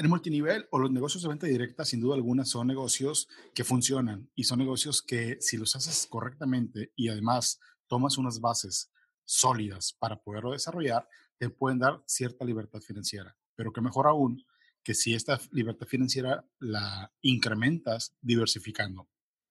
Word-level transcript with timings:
El 0.00 0.08
multinivel 0.08 0.66
o 0.70 0.78
los 0.78 0.90
negocios 0.90 1.22
de 1.22 1.28
venta 1.28 1.46
directa, 1.46 1.84
sin 1.84 2.00
duda 2.00 2.14
alguna, 2.14 2.46
son 2.46 2.66
negocios 2.66 3.28
que 3.54 3.64
funcionan 3.64 4.30
y 4.34 4.44
son 4.44 4.58
negocios 4.58 5.02
que 5.02 5.36
si 5.42 5.58
los 5.58 5.76
haces 5.76 6.06
correctamente 6.08 6.90
y 6.96 7.10
además 7.10 7.60
tomas 7.86 8.16
unas 8.16 8.40
bases 8.40 8.90
sólidas 9.26 9.92
para 9.92 10.22
poderlo 10.22 10.52
desarrollar, 10.52 11.06
te 11.36 11.50
pueden 11.50 11.80
dar 11.80 12.02
cierta 12.06 12.46
libertad 12.46 12.80
financiera. 12.80 13.36
Pero 13.54 13.74
que 13.74 13.82
mejor 13.82 14.06
aún 14.06 14.42
que 14.82 14.94
si 14.94 15.12
esta 15.12 15.38
libertad 15.50 15.86
financiera 15.86 16.46
la 16.60 17.12
incrementas 17.20 18.16
diversificando. 18.22 19.06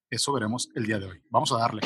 Eso 0.10 0.34
veremos 0.34 0.72
el 0.74 0.88
día 0.88 0.98
de 0.98 1.06
hoy. 1.06 1.22
Vamos 1.30 1.52
a 1.52 1.60
darle. 1.60 1.82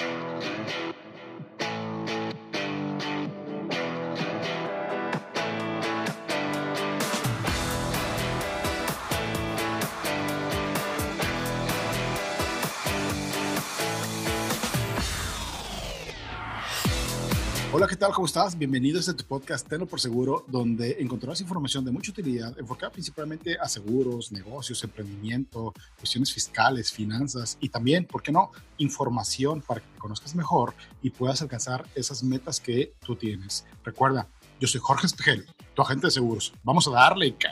Tal? 18.04 18.12
¿Cómo 18.12 18.28
estás? 18.28 18.58
Bienvenidos 18.58 19.08
a 19.08 19.16
tu 19.16 19.24
podcast 19.24 19.66
Tenlo 19.66 19.86
por 19.86 19.98
Seguro, 19.98 20.44
donde 20.50 20.98
encontrarás 21.00 21.40
información 21.40 21.86
de 21.86 21.92
mucha 21.92 22.12
utilidad 22.12 22.54
enfocada 22.60 22.92
principalmente 22.92 23.58
a 23.58 23.66
seguros, 23.70 24.30
negocios, 24.30 24.84
emprendimiento, 24.84 25.74
cuestiones 25.98 26.34
fiscales, 26.34 26.92
finanzas 26.92 27.58
y 27.62 27.70
también, 27.70 28.04
¿por 28.04 28.22
qué 28.22 28.34
no?, 28.34 28.52
información 28.78 29.62
para 29.62 29.80
que 29.80 29.88
te 29.88 30.00
conozcas 30.00 30.36
mejor 30.36 30.74
y 31.02 31.12
puedas 31.12 31.42
alcanzar 31.44 31.88
esas 31.96 32.24
metas 32.24 32.60
que 32.60 32.94
tú 33.06 33.16
tienes. 33.16 33.66
Recuerda, 33.86 34.28
yo 34.60 34.68
soy 34.68 34.82
Jorge 34.84 35.06
Espejel, 35.08 35.46
tu 35.74 35.82
agente 35.82 36.08
de 36.08 36.12
seguros. 36.12 36.54
Vamos 36.62 36.86
a 36.90 36.92
darle, 36.92 37.34
¿qué? 37.38 37.48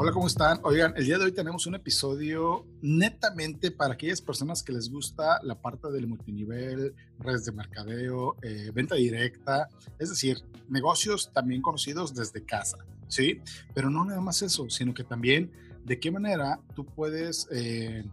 Hola, 0.00 0.12
¿cómo 0.12 0.28
están? 0.28 0.60
Oigan, 0.62 0.94
el 0.96 1.06
día 1.06 1.18
de 1.18 1.24
hoy 1.24 1.32
tenemos 1.32 1.66
un 1.66 1.74
episodio 1.74 2.64
netamente 2.80 3.72
para 3.72 3.94
aquellas 3.94 4.20
personas 4.20 4.62
que 4.62 4.72
les 4.72 4.88
gusta 4.88 5.40
la 5.42 5.60
parte 5.60 5.90
del 5.90 6.06
multinivel, 6.06 6.94
redes 7.18 7.44
de 7.46 7.50
mercadeo, 7.50 8.36
eh, 8.42 8.70
venta 8.72 8.94
directa, 8.94 9.68
es 9.98 10.10
decir, 10.10 10.44
negocios 10.68 11.32
también 11.32 11.62
conocidos 11.62 12.14
desde 12.14 12.44
casa, 12.44 12.78
¿sí? 13.08 13.40
Pero 13.74 13.90
no 13.90 14.04
nada 14.04 14.20
más 14.20 14.40
eso, 14.40 14.70
sino 14.70 14.94
que 14.94 15.02
también 15.02 15.50
de 15.84 15.98
qué 15.98 16.12
manera 16.12 16.60
tú 16.76 16.86
puedes 16.86 17.48
eh, 17.50 18.04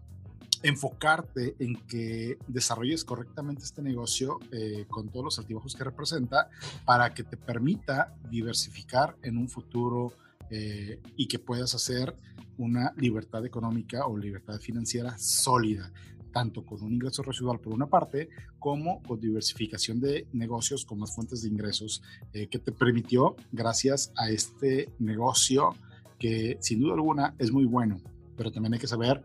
enfocarte 0.64 1.56
en 1.60 1.76
que 1.86 2.40
desarrolles 2.48 3.06
correctamente 3.06 3.62
este 3.62 3.84
negocio 3.84 4.40
eh, 4.52 4.88
con 4.90 5.10
todos 5.10 5.26
los 5.26 5.38
altibajos 5.38 5.76
que 5.76 5.84
representa 5.84 6.50
para 6.84 7.14
que 7.14 7.24
te 7.24 7.38
permita 7.38 8.16
diversificar 8.32 9.16
en 9.22 9.38
un 9.38 9.48
futuro 9.48 10.14
eh, 10.50 11.00
y 11.16 11.28
que 11.28 11.40
puedas 11.40 11.76
hacer 11.76 12.16
una 12.58 12.94
libertad 12.98 13.46
económica 13.46 14.08
o 14.08 14.18
libertad 14.18 14.60
financiera 14.60 15.18
sólida, 15.18 15.92
tanto 16.32 16.66
con 16.66 16.82
un 16.84 16.94
ingreso 16.94 17.24
residual 17.24 17.60
por 17.60 17.74
una 17.74 17.88
parte, 17.88 18.30
como 18.60 19.02
con 19.04 19.20
diversificación 19.20 20.00
de 20.00 20.28
negocios 20.34 20.86
con 20.86 21.00
más 21.00 21.14
fuentes 21.14 21.42
de 21.42 21.50
ingresos 21.50 22.02
eh, 22.34 22.48
que 22.48 22.60
te 22.60 22.72
permitió 22.72 23.36
gracias 23.52 24.12
a 24.16 24.30
este 24.30 24.90
negocio 25.00 25.76
que 26.20 26.58
sin 26.62 26.80
duda 26.80 26.94
alguna 26.94 27.36
es 27.40 27.52
muy 27.52 27.66
bueno, 27.66 27.98
pero 28.38 28.52
también 28.52 28.74
hay 28.74 28.80
que 28.80 28.88
saber 28.88 29.24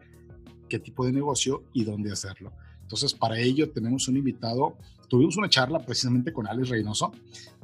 qué 0.69 0.79
tipo 0.79 1.05
de 1.05 1.13
negocio 1.13 1.65
y 1.73 1.85
dónde 1.85 2.13
hacerlo. 2.13 2.53
Entonces, 2.83 3.15
para 3.15 3.39
ello 3.39 3.71
tenemos 3.71 4.09
un 4.09 4.17
invitado. 4.17 4.77
Tuvimos 5.11 5.37
una 5.37 5.51
charla 5.51 5.85
precisamente 5.85 6.33
con 6.33 6.47
Alex 6.47 6.69
Reynoso, 6.69 7.11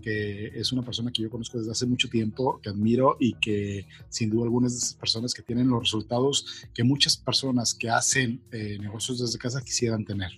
que 0.03 0.49
es 0.49 0.73
una 0.73 0.83
persona 0.83 1.13
que 1.13 1.23
yo 1.23 1.31
conozco 1.31 1.59
desde 1.59 1.71
hace 1.71 1.87
mucho 1.87 2.09
tiempo, 2.09 2.59
que 2.61 2.71
admiro 2.71 3.17
y 3.21 3.35
que 3.35 3.87
sin 4.09 4.31
duda 4.31 4.47
algunas 4.47 4.73
de 4.73 4.79
esas 4.79 4.95
personas 4.95 5.33
que 5.33 5.43
tienen 5.43 5.69
los 5.69 5.79
resultados 5.79 6.67
que 6.75 6.83
muchas 6.83 7.17
personas 7.17 7.73
que 7.73 7.89
hacen 7.89 8.41
eh, 8.51 8.79
negocios 8.81 9.21
desde 9.21 9.39
casa 9.39 9.63
quisieran 9.63 10.05
tener. 10.05 10.33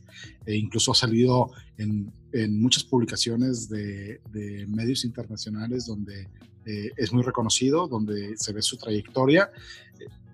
E 0.44 0.56
incluso 0.56 0.92
ha 0.92 0.94
salido 0.94 1.50
en, 1.78 2.12
muchas 2.60 2.84
publicaciones 2.84 3.70
de, 3.70 4.20
medios 4.68 5.02
internacionales 5.06 5.86
donde 5.86 6.28
eh, 6.66 6.90
es 6.94 7.10
muy 7.10 7.22
reconocido, 7.22 7.88
donde 7.88 8.36
se 8.36 8.52
ve 8.52 8.60
su 8.60 8.76
trayectoria. 8.76 9.50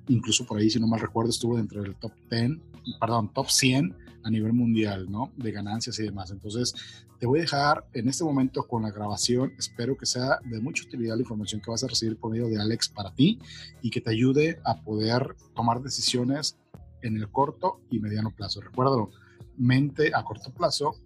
incluso 0.09 0.45
por 0.45 0.59
ahí, 0.59 0.69
si 0.69 0.81
no 0.81 0.89
mal 0.89 0.99
recuerdo, 0.99 1.31
estuvo 1.31 1.57
dentro 1.57 1.83
del 1.83 1.95
top 1.95 2.13
10, 2.33 2.59
perdón, 2.99 3.33
top 3.33 3.49
100 3.49 4.04
a 4.25 4.31
nivel 4.31 4.53
mundial, 4.53 5.11
¿no? 5.11 5.33
De 5.37 5.53
ganancias 5.53 5.99
y 5.99 6.03
demás. 6.03 6.31
Entonces, 6.31 6.75
te 7.21 7.27
voy 7.27 7.41
a 7.41 7.43
dejar 7.43 7.85
en 7.93 8.09
este 8.09 8.25
momento 8.25 8.67
con 8.67 8.83
la 8.83 8.91
grabación. 8.91 9.53
Espero 9.59 9.97
que 9.97 10.07
sea 10.07 10.41
de 10.45 10.61
mucha 10.61 10.85
utilidad 10.85 11.15
la 11.15 11.23
información 11.23 11.61
que 11.61 11.71
vas 11.71 11.85
a 11.85 11.89
recibir 11.89 12.17
por 12.17 12.33
medio 12.33 12.49
de 12.49 12.61
Alex 12.61 12.89
para 12.89 13.15
ti 13.15 13.39
y 13.83 13.91
que 13.91 14.01
te 14.01 14.11
ayude 14.11 14.59
a 14.65 14.83
poder 14.83 15.37
tomar 15.55 15.81
decisiones 15.81 16.59
en 17.03 17.17
el 17.17 17.31
corto 17.31 17.81
y 17.91 18.01
mediano 18.01 18.31
plazo. 18.35 18.61
Recuérdalo, 18.61 19.11
mente 19.57 20.11
a 20.15 20.25
corto 20.25 20.53
plazo 20.53 20.97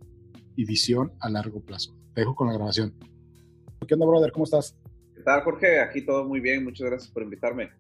y 0.57 0.65
visión 0.65 1.13
a 1.21 1.29
largo 1.29 1.61
plazo. 1.61 1.95
Te 2.15 2.23
dejo 2.23 2.35
con 2.35 2.47
la 2.47 2.55
grabación. 2.55 2.95
¿Qué 3.87 3.95
onda, 3.95 4.07
brother? 4.07 4.33
¿Cómo 4.33 4.45
estás? 4.45 4.77
¿Qué 5.15 5.23
tal, 5.23 5.43
Jorge? 5.43 5.81
Aquí 5.81 6.03
todo 6.03 6.25
muy 6.25 6.41
bien. 6.41 6.65
Muchas 6.65 6.87
gracias 6.89 7.11
por 7.11 7.23
invitarme. 7.23 7.71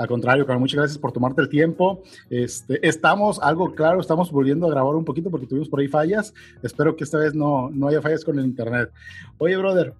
Al 0.00 0.08
contrario, 0.08 0.46
Carlos, 0.46 0.62
muchas 0.62 0.78
gracias 0.78 0.98
por 0.98 1.12
tomarte 1.12 1.42
el 1.42 1.50
tiempo. 1.50 2.02
Este, 2.30 2.88
estamos, 2.88 3.38
algo 3.42 3.74
claro, 3.74 4.00
estamos 4.00 4.32
volviendo 4.32 4.66
a 4.66 4.70
grabar 4.70 4.94
un 4.94 5.04
poquito 5.04 5.30
porque 5.30 5.46
tuvimos 5.46 5.68
por 5.68 5.78
ahí 5.78 5.88
fallas. 5.88 6.32
Espero 6.62 6.96
que 6.96 7.04
esta 7.04 7.18
vez 7.18 7.34
no, 7.34 7.68
no 7.68 7.86
haya 7.86 8.00
fallas 8.00 8.24
con 8.24 8.38
el 8.38 8.46
internet. 8.46 8.90
Oye, 9.36 9.58
brother, 9.58 9.92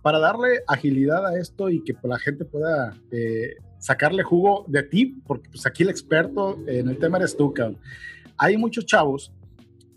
para 0.00 0.18
darle 0.20 0.62
agilidad 0.66 1.26
a 1.26 1.38
esto 1.38 1.68
y 1.68 1.84
que 1.84 1.94
la 2.02 2.18
gente 2.18 2.46
pueda 2.46 2.96
eh, 3.10 3.56
sacarle 3.76 4.22
jugo 4.22 4.64
de 4.68 4.84
ti, 4.84 5.20
porque 5.26 5.50
pues 5.50 5.66
aquí 5.66 5.82
el 5.82 5.90
experto 5.90 6.56
en 6.66 6.88
el 6.88 6.96
tema 6.96 7.18
eres 7.18 7.36
tú, 7.36 7.52
cabrón. 7.52 7.76
Hay 8.38 8.56
muchos 8.56 8.86
chavos 8.86 9.34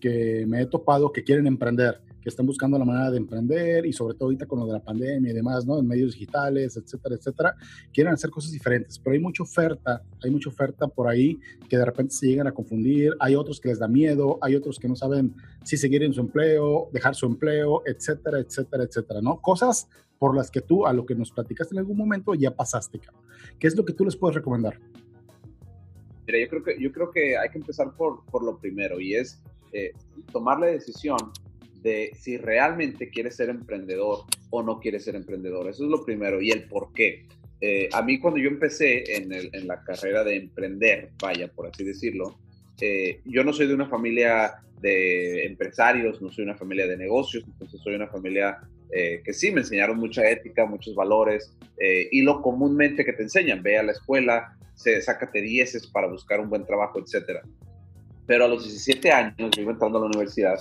que 0.02 0.44
me 0.50 0.64
he 0.64 0.66
topado 0.66 1.14
que 1.14 1.24
quieren 1.24 1.48
emprender 1.48 2.02
que 2.26 2.30
están 2.30 2.48
buscando 2.48 2.80
la 2.80 2.86
manera 2.86 3.12
de 3.12 3.18
emprender 3.18 3.86
y 3.86 3.94
sobre 3.94 4.16
todo 4.16 4.26
ahorita 4.26 4.48
con 4.48 4.58
lo 4.58 4.66
de 4.66 4.74
la 4.74 4.84
pandemia 4.84 5.30
y 5.30 5.36
demás, 5.36 5.64
¿no? 5.64 5.78
En 5.78 5.88
medios 5.88 6.14
digitales, 6.14 6.76
etcétera, 6.76 7.14
etcétera, 7.14 7.56
quieren 7.94 8.14
hacer 8.14 8.32
cosas 8.32 8.52
diferentes, 8.52 8.98
pero 8.98 9.14
hay 9.14 9.20
mucha 9.20 9.44
oferta, 9.44 10.02
hay 10.24 10.32
mucha 10.32 10.50
oferta 10.50 10.88
por 10.88 11.08
ahí 11.08 11.40
que 11.70 11.78
de 11.78 11.86
repente 11.86 12.16
se 12.16 12.26
llegan 12.26 12.48
a 12.48 12.52
confundir, 12.52 13.14
hay 13.20 13.36
otros 13.36 13.62
que 13.62 13.70
les 13.70 13.78
da 13.78 13.88
miedo, 13.88 14.40
hay 14.42 14.56
otros 14.56 14.80
que 14.80 14.88
no 14.88 14.96
saben 14.96 15.36
si 15.64 15.78
seguir 15.78 16.02
en 16.02 16.14
su 16.14 16.22
empleo, 16.22 16.90
dejar 16.92 17.14
su 17.14 17.28
empleo, 17.28 17.84
etcétera, 17.86 18.40
etcétera, 18.40 18.86
etcétera, 18.86 19.22
¿no? 19.22 19.40
Cosas 19.40 19.88
por 20.18 20.36
las 20.36 20.50
que 20.50 20.62
tú, 20.62 20.88
a 20.88 20.94
lo 20.94 21.06
que 21.06 21.14
nos 21.14 21.30
platicaste 21.30 21.76
en 21.76 21.80
algún 21.80 21.98
momento, 21.98 22.34
ya 22.34 22.50
pasaste, 22.50 23.00
¿Qué 23.60 23.68
es 23.68 23.76
lo 23.76 23.86
que 23.86 23.94
tú 23.94 24.04
les 24.04 24.16
puedes 24.16 24.34
recomendar? 24.34 24.80
Mira, 26.26 26.40
yo 26.40 26.50
creo 26.50 26.64
que, 26.64 26.82
yo 26.82 26.92
creo 26.92 27.12
que 27.12 27.38
hay 27.38 27.50
que 27.50 27.60
empezar 27.60 27.94
por, 27.96 28.26
por 28.26 28.44
lo 28.44 28.58
primero 28.58 29.00
y 29.00 29.14
es 29.14 29.44
eh, 29.74 29.92
tomar 30.32 30.60
la 30.60 30.68
decisión 30.68 31.18
de 31.86 32.12
si 32.20 32.38
realmente 32.38 33.10
quieres 33.10 33.36
ser 33.36 33.50
emprendedor 33.50 34.26
o 34.50 34.64
no 34.64 34.80
quieres 34.80 35.04
ser 35.04 35.16
emprendedor. 35.16 35.70
Eso 35.70 35.84
es 35.84 35.90
lo 35.92 36.04
primero 36.04 36.42
y 36.42 36.50
el 36.50 36.64
por 36.64 36.92
qué. 36.94 37.28
Eh, 37.62 37.88
a 37.94 38.02
mí 38.02 38.20
cuando 38.20 38.40
yo 38.40 38.50
empecé 38.50 39.04
en, 39.16 39.68
la 39.68 39.84
carrera 39.84 40.24
de 40.24 40.36
emprender, 40.36 41.12
vaya, 41.22 41.48
por 41.48 41.68
así 41.68 41.84
decirlo, 41.84 42.40
eh, 42.82 43.22
yo 43.26 43.44
no 43.44 43.54
soy 43.54 43.68
de 43.68 43.76
una 43.76 43.88
familia 43.88 44.56
de 44.82 45.46
empresarios, 45.46 46.24
no 46.24 46.32
soy 46.32 46.46
una 46.46 46.56
familia 46.56 46.88
de 46.88 46.98
negocios, 46.98 47.44
entonces 47.46 47.80
soy 47.82 47.94
una 47.94 48.08
familia 48.08 48.58
eh, 48.92 49.22
que 49.24 49.34
sí 49.34 49.52
me 49.52 49.62
enseñaron 49.62 50.00
mucha 50.00 50.28
ética, 50.28 50.66
muchos 50.66 50.96
valores 50.96 51.56
y 52.12 52.22
lo 52.22 52.42
comúnmente 52.42 53.06
que 53.06 53.14
te 53.14 53.22
enseñan, 53.22 53.62
ve 53.62 53.78
a 53.78 53.84
la 53.84 53.92
escuela, 53.92 54.58
se, 54.74 55.02
sácate 55.02 55.42
dieces 55.42 55.86
para 55.86 56.08
buscar 56.08 56.40
un 56.40 56.50
buen 56.50 56.66
trabajo, 56.66 57.00
etc. 57.00 57.42
Pero 58.26 58.46
a 58.46 58.48
los 58.48 58.64
17 58.64 59.12
años, 59.12 59.52
yo 59.56 59.62
iba 59.62 59.74
entrando 59.74 59.98
a 59.98 60.02
la 60.02 60.08
universidad, 60.08 60.58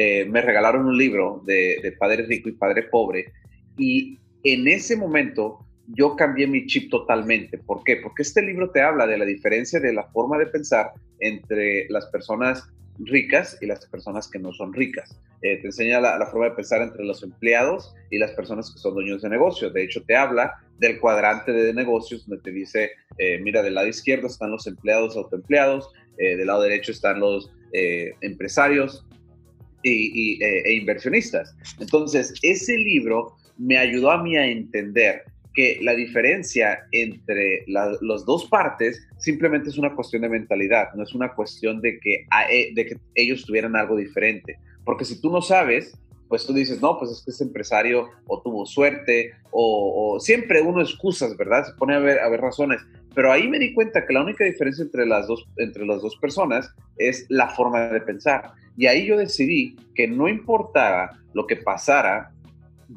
eh, 0.00 0.24
me 0.26 0.40
regalaron 0.42 0.86
un 0.86 0.96
libro 0.96 1.42
de, 1.44 1.92
Padre 1.98 2.22
Rico 2.22 2.48
y 2.48 2.52
Padre 2.52 2.84
Pobre 2.84 3.32
y 3.76 4.16
en 4.44 4.68
ese 4.68 4.96
momento 4.96 5.66
yo 5.88 6.14
cambié 6.14 6.46
mi 6.46 6.66
chip 6.66 6.88
totalmente. 6.88 7.58
¿Por 7.58 7.82
qué? 7.82 7.96
Porque 7.96 8.22
este 8.22 8.40
libro 8.42 8.70
te 8.70 8.80
habla 8.80 9.08
de 9.08 9.18
la 9.18 9.24
diferencia 9.24 9.80
de 9.80 9.92
la 9.92 10.04
forma 10.04 10.38
de 10.38 10.46
pensar 10.46 10.92
entre 11.18 11.88
las 11.88 12.06
personas 12.06 12.62
ricas 13.00 13.58
y 13.60 13.66
las 13.66 13.86
personas 13.86 14.30
que 14.30 14.38
no 14.38 14.52
son 14.52 14.72
ricas. 14.72 15.18
Eh, 15.42 15.56
te 15.56 15.66
enseña 15.66 16.00
la, 16.00 16.24
forma 16.26 16.50
de 16.50 16.54
pensar 16.54 16.80
entre 16.80 17.04
los 17.04 17.24
empleados 17.24 17.92
y 18.12 18.18
las 18.18 18.30
personas 18.30 18.72
que 18.72 18.78
son 18.78 18.94
dueños 18.94 19.22
de 19.22 19.30
negocios. 19.30 19.74
De 19.74 19.82
hecho, 19.82 20.04
te 20.04 20.14
habla 20.14 20.62
del 20.78 21.00
cuadrante 21.00 21.50
de 21.50 21.74
negocios 21.74 22.24
donde 22.24 22.44
te 22.44 22.52
dice, 22.52 22.92
eh, 23.18 23.40
mira, 23.40 23.64
del 23.64 23.74
lado 23.74 23.88
izquierdo 23.88 24.28
están 24.28 24.52
los 24.52 24.68
empleados 24.68 25.16
autoempleados, 25.16 25.90
del 26.16 26.46
lado 26.46 26.62
derecho 26.62 26.90
están 26.90 27.20
los 27.20 27.52
empresarios, 27.72 29.07
y, 29.82 30.42
e, 30.42 30.62
e 30.64 30.74
inversionistas. 30.74 31.54
Entonces, 31.78 32.34
ese 32.42 32.76
libro 32.76 33.36
me 33.56 33.78
ayudó 33.78 34.10
a 34.10 34.22
mí 34.22 34.36
a 34.36 34.46
entender 34.46 35.24
que 35.54 35.78
la 35.82 35.94
diferencia 35.94 36.86
entre 36.92 37.64
las 37.66 38.24
dos 38.24 38.46
partes 38.46 39.04
simplemente 39.18 39.70
es 39.70 39.78
una 39.78 39.94
cuestión 39.94 40.22
de 40.22 40.28
mentalidad, 40.28 40.94
no 40.94 41.02
es 41.02 41.14
una 41.14 41.34
cuestión 41.34 41.80
de 41.80 41.98
que, 41.98 42.26
e, 42.50 42.72
de 42.74 42.86
que 42.86 42.96
ellos 43.16 43.44
tuvieran 43.44 43.74
algo 43.74 43.96
diferente. 43.96 44.56
Porque 44.84 45.04
si 45.04 45.20
tú 45.20 45.30
no 45.30 45.42
sabes, 45.42 45.98
pues 46.28 46.46
tú 46.46 46.52
dices, 46.52 46.80
no, 46.80 46.98
pues 46.98 47.10
es 47.10 47.22
que 47.24 47.30
ese 47.30 47.44
empresario 47.44 48.08
o 48.26 48.40
tuvo 48.42 48.66
suerte, 48.66 49.32
o, 49.50 50.14
o, 50.14 50.20
siempre 50.20 50.60
uno 50.60 50.80
excusas, 50.80 51.36
¿verdad? 51.36 51.64
Se 51.66 51.72
pone 51.72 51.94
a 51.94 51.98
ver, 51.98 52.20
a 52.20 52.28
ver 52.28 52.40
razones. 52.40 52.80
Pero 53.14 53.32
ahí 53.32 53.48
me 53.48 53.58
di 53.58 53.74
cuenta 53.74 54.06
que 54.06 54.12
la 54.12 54.22
única 54.22 54.44
diferencia 54.44 54.84
entre 54.84 55.06
las, 55.06 55.26
dos, 55.26 55.48
entre 55.56 55.84
las 55.86 56.02
dos 56.02 56.16
personas 56.16 56.72
es 56.98 57.26
la 57.30 57.48
forma 57.48 57.88
de 57.88 58.00
pensar. 58.02 58.52
Y 58.78 58.86
ahí 58.86 59.06
yo 59.06 59.16
decidí 59.16 59.76
que 59.96 60.06
no 60.06 60.28
importara 60.28 61.10
lo 61.34 61.48
que 61.48 61.56
pasara, 61.56 62.30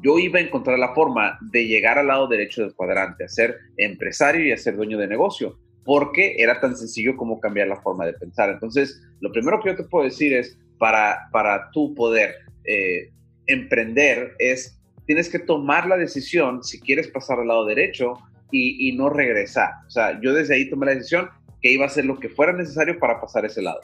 yo 0.00 0.16
iba 0.20 0.38
a 0.38 0.42
encontrar 0.42 0.78
la 0.78 0.94
forma 0.94 1.36
de 1.50 1.66
llegar 1.66 1.98
al 1.98 2.06
lado 2.06 2.28
derecho 2.28 2.62
del 2.62 2.72
cuadrante, 2.72 3.24
a 3.24 3.28
ser 3.28 3.56
empresario 3.76 4.46
y 4.46 4.52
a 4.52 4.56
ser 4.56 4.76
dueño 4.76 4.96
de 4.96 5.08
negocio, 5.08 5.58
porque 5.84 6.36
era 6.38 6.60
tan 6.60 6.76
sencillo 6.76 7.16
como 7.16 7.40
cambiar 7.40 7.66
la 7.66 7.82
forma 7.82 8.06
de 8.06 8.12
pensar. 8.12 8.50
Entonces, 8.50 9.02
lo 9.20 9.32
primero 9.32 9.60
que 9.60 9.70
yo 9.70 9.76
te 9.76 9.82
puedo 9.82 10.04
decir 10.04 10.32
es, 10.32 10.56
para, 10.78 11.28
para 11.32 11.68
tu 11.72 11.92
poder 11.94 12.36
eh, 12.64 13.10
emprender, 13.46 14.36
es 14.38 14.80
tienes 15.04 15.28
que 15.28 15.40
tomar 15.40 15.88
la 15.88 15.96
decisión 15.96 16.62
si 16.62 16.80
quieres 16.80 17.08
pasar 17.08 17.40
al 17.40 17.48
lado 17.48 17.66
derecho 17.66 18.14
y, 18.52 18.94
no 18.96 19.08
regresar. 19.08 19.70
O 19.86 19.90
sea, 19.90 20.20
yo 20.20 20.32
desde 20.32 20.54
ahí 20.54 20.70
tomé 20.70 20.86
la 20.86 20.94
decisión 20.94 21.28
que 21.60 21.72
iba 21.72 21.84
a 21.84 21.88
hacer 21.88 22.04
lo 22.04 22.20
que 22.20 22.28
fuera 22.28 22.52
necesario 22.52 22.98
para 22.98 23.20
pasar 23.20 23.44
ese 23.46 23.62
lado. 23.62 23.80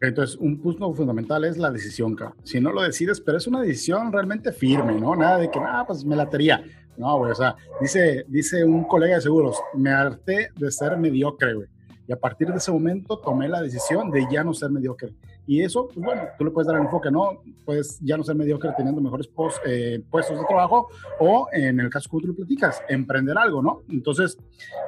Entonces, 0.00 0.36
un 0.36 0.58
punto 0.60 0.92
fundamental 0.94 1.44
es 1.44 1.58
la 1.58 1.70
decisión, 1.70 2.16
Si 2.42 2.60
no 2.60 2.72
lo 2.72 2.82
decides, 2.82 3.20
pero 3.20 3.36
es 3.36 3.46
una 3.46 3.60
decisión 3.60 4.10
realmente 4.12 4.50
firme, 4.50 4.98
¿no? 4.98 5.14
Nada 5.14 5.38
de 5.38 5.50
que, 5.50 5.58
ah, 5.58 5.84
pues 5.86 6.04
me 6.04 6.16
latería. 6.16 6.64
No, 6.96 7.18
güey, 7.18 7.32
o 7.32 7.34
sea, 7.34 7.54
dice, 7.80 8.24
dice 8.28 8.64
un 8.64 8.84
colega 8.84 9.16
de 9.16 9.22
seguros, 9.22 9.56
me 9.74 9.90
harté 9.90 10.50
de 10.56 10.70
ser 10.70 10.96
mediocre, 10.96 11.54
güey. 11.54 11.68
Y 12.06 12.12
a 12.12 12.16
partir 12.16 12.48
de 12.48 12.56
ese 12.56 12.72
momento 12.72 13.18
tomé 13.18 13.48
la 13.48 13.62
decisión 13.62 14.10
de 14.10 14.26
ya 14.30 14.42
no 14.42 14.52
ser 14.54 14.70
mediocre. 14.70 15.14
Y 15.50 15.62
eso, 15.62 15.88
pues 15.88 15.98
bueno, 16.06 16.22
tú 16.38 16.44
le 16.44 16.52
puedes 16.52 16.68
dar 16.68 16.76
el 16.76 16.84
enfoque, 16.84 17.10
¿no? 17.10 17.42
Puedes 17.64 17.98
ya 18.02 18.16
no 18.16 18.22
ser 18.22 18.36
mediocre 18.36 18.70
teniendo 18.76 19.00
mejores 19.00 19.28
eh, 19.66 20.00
puestos 20.08 20.38
de 20.38 20.44
trabajo 20.46 20.86
o 21.18 21.48
en 21.50 21.80
el 21.80 21.90
caso 21.90 22.08
que 22.08 22.18
tú 22.20 22.28
lo 22.28 22.36
platicas, 22.36 22.80
emprender 22.88 23.36
algo, 23.36 23.60
¿no? 23.60 23.82
Entonces, 23.90 24.38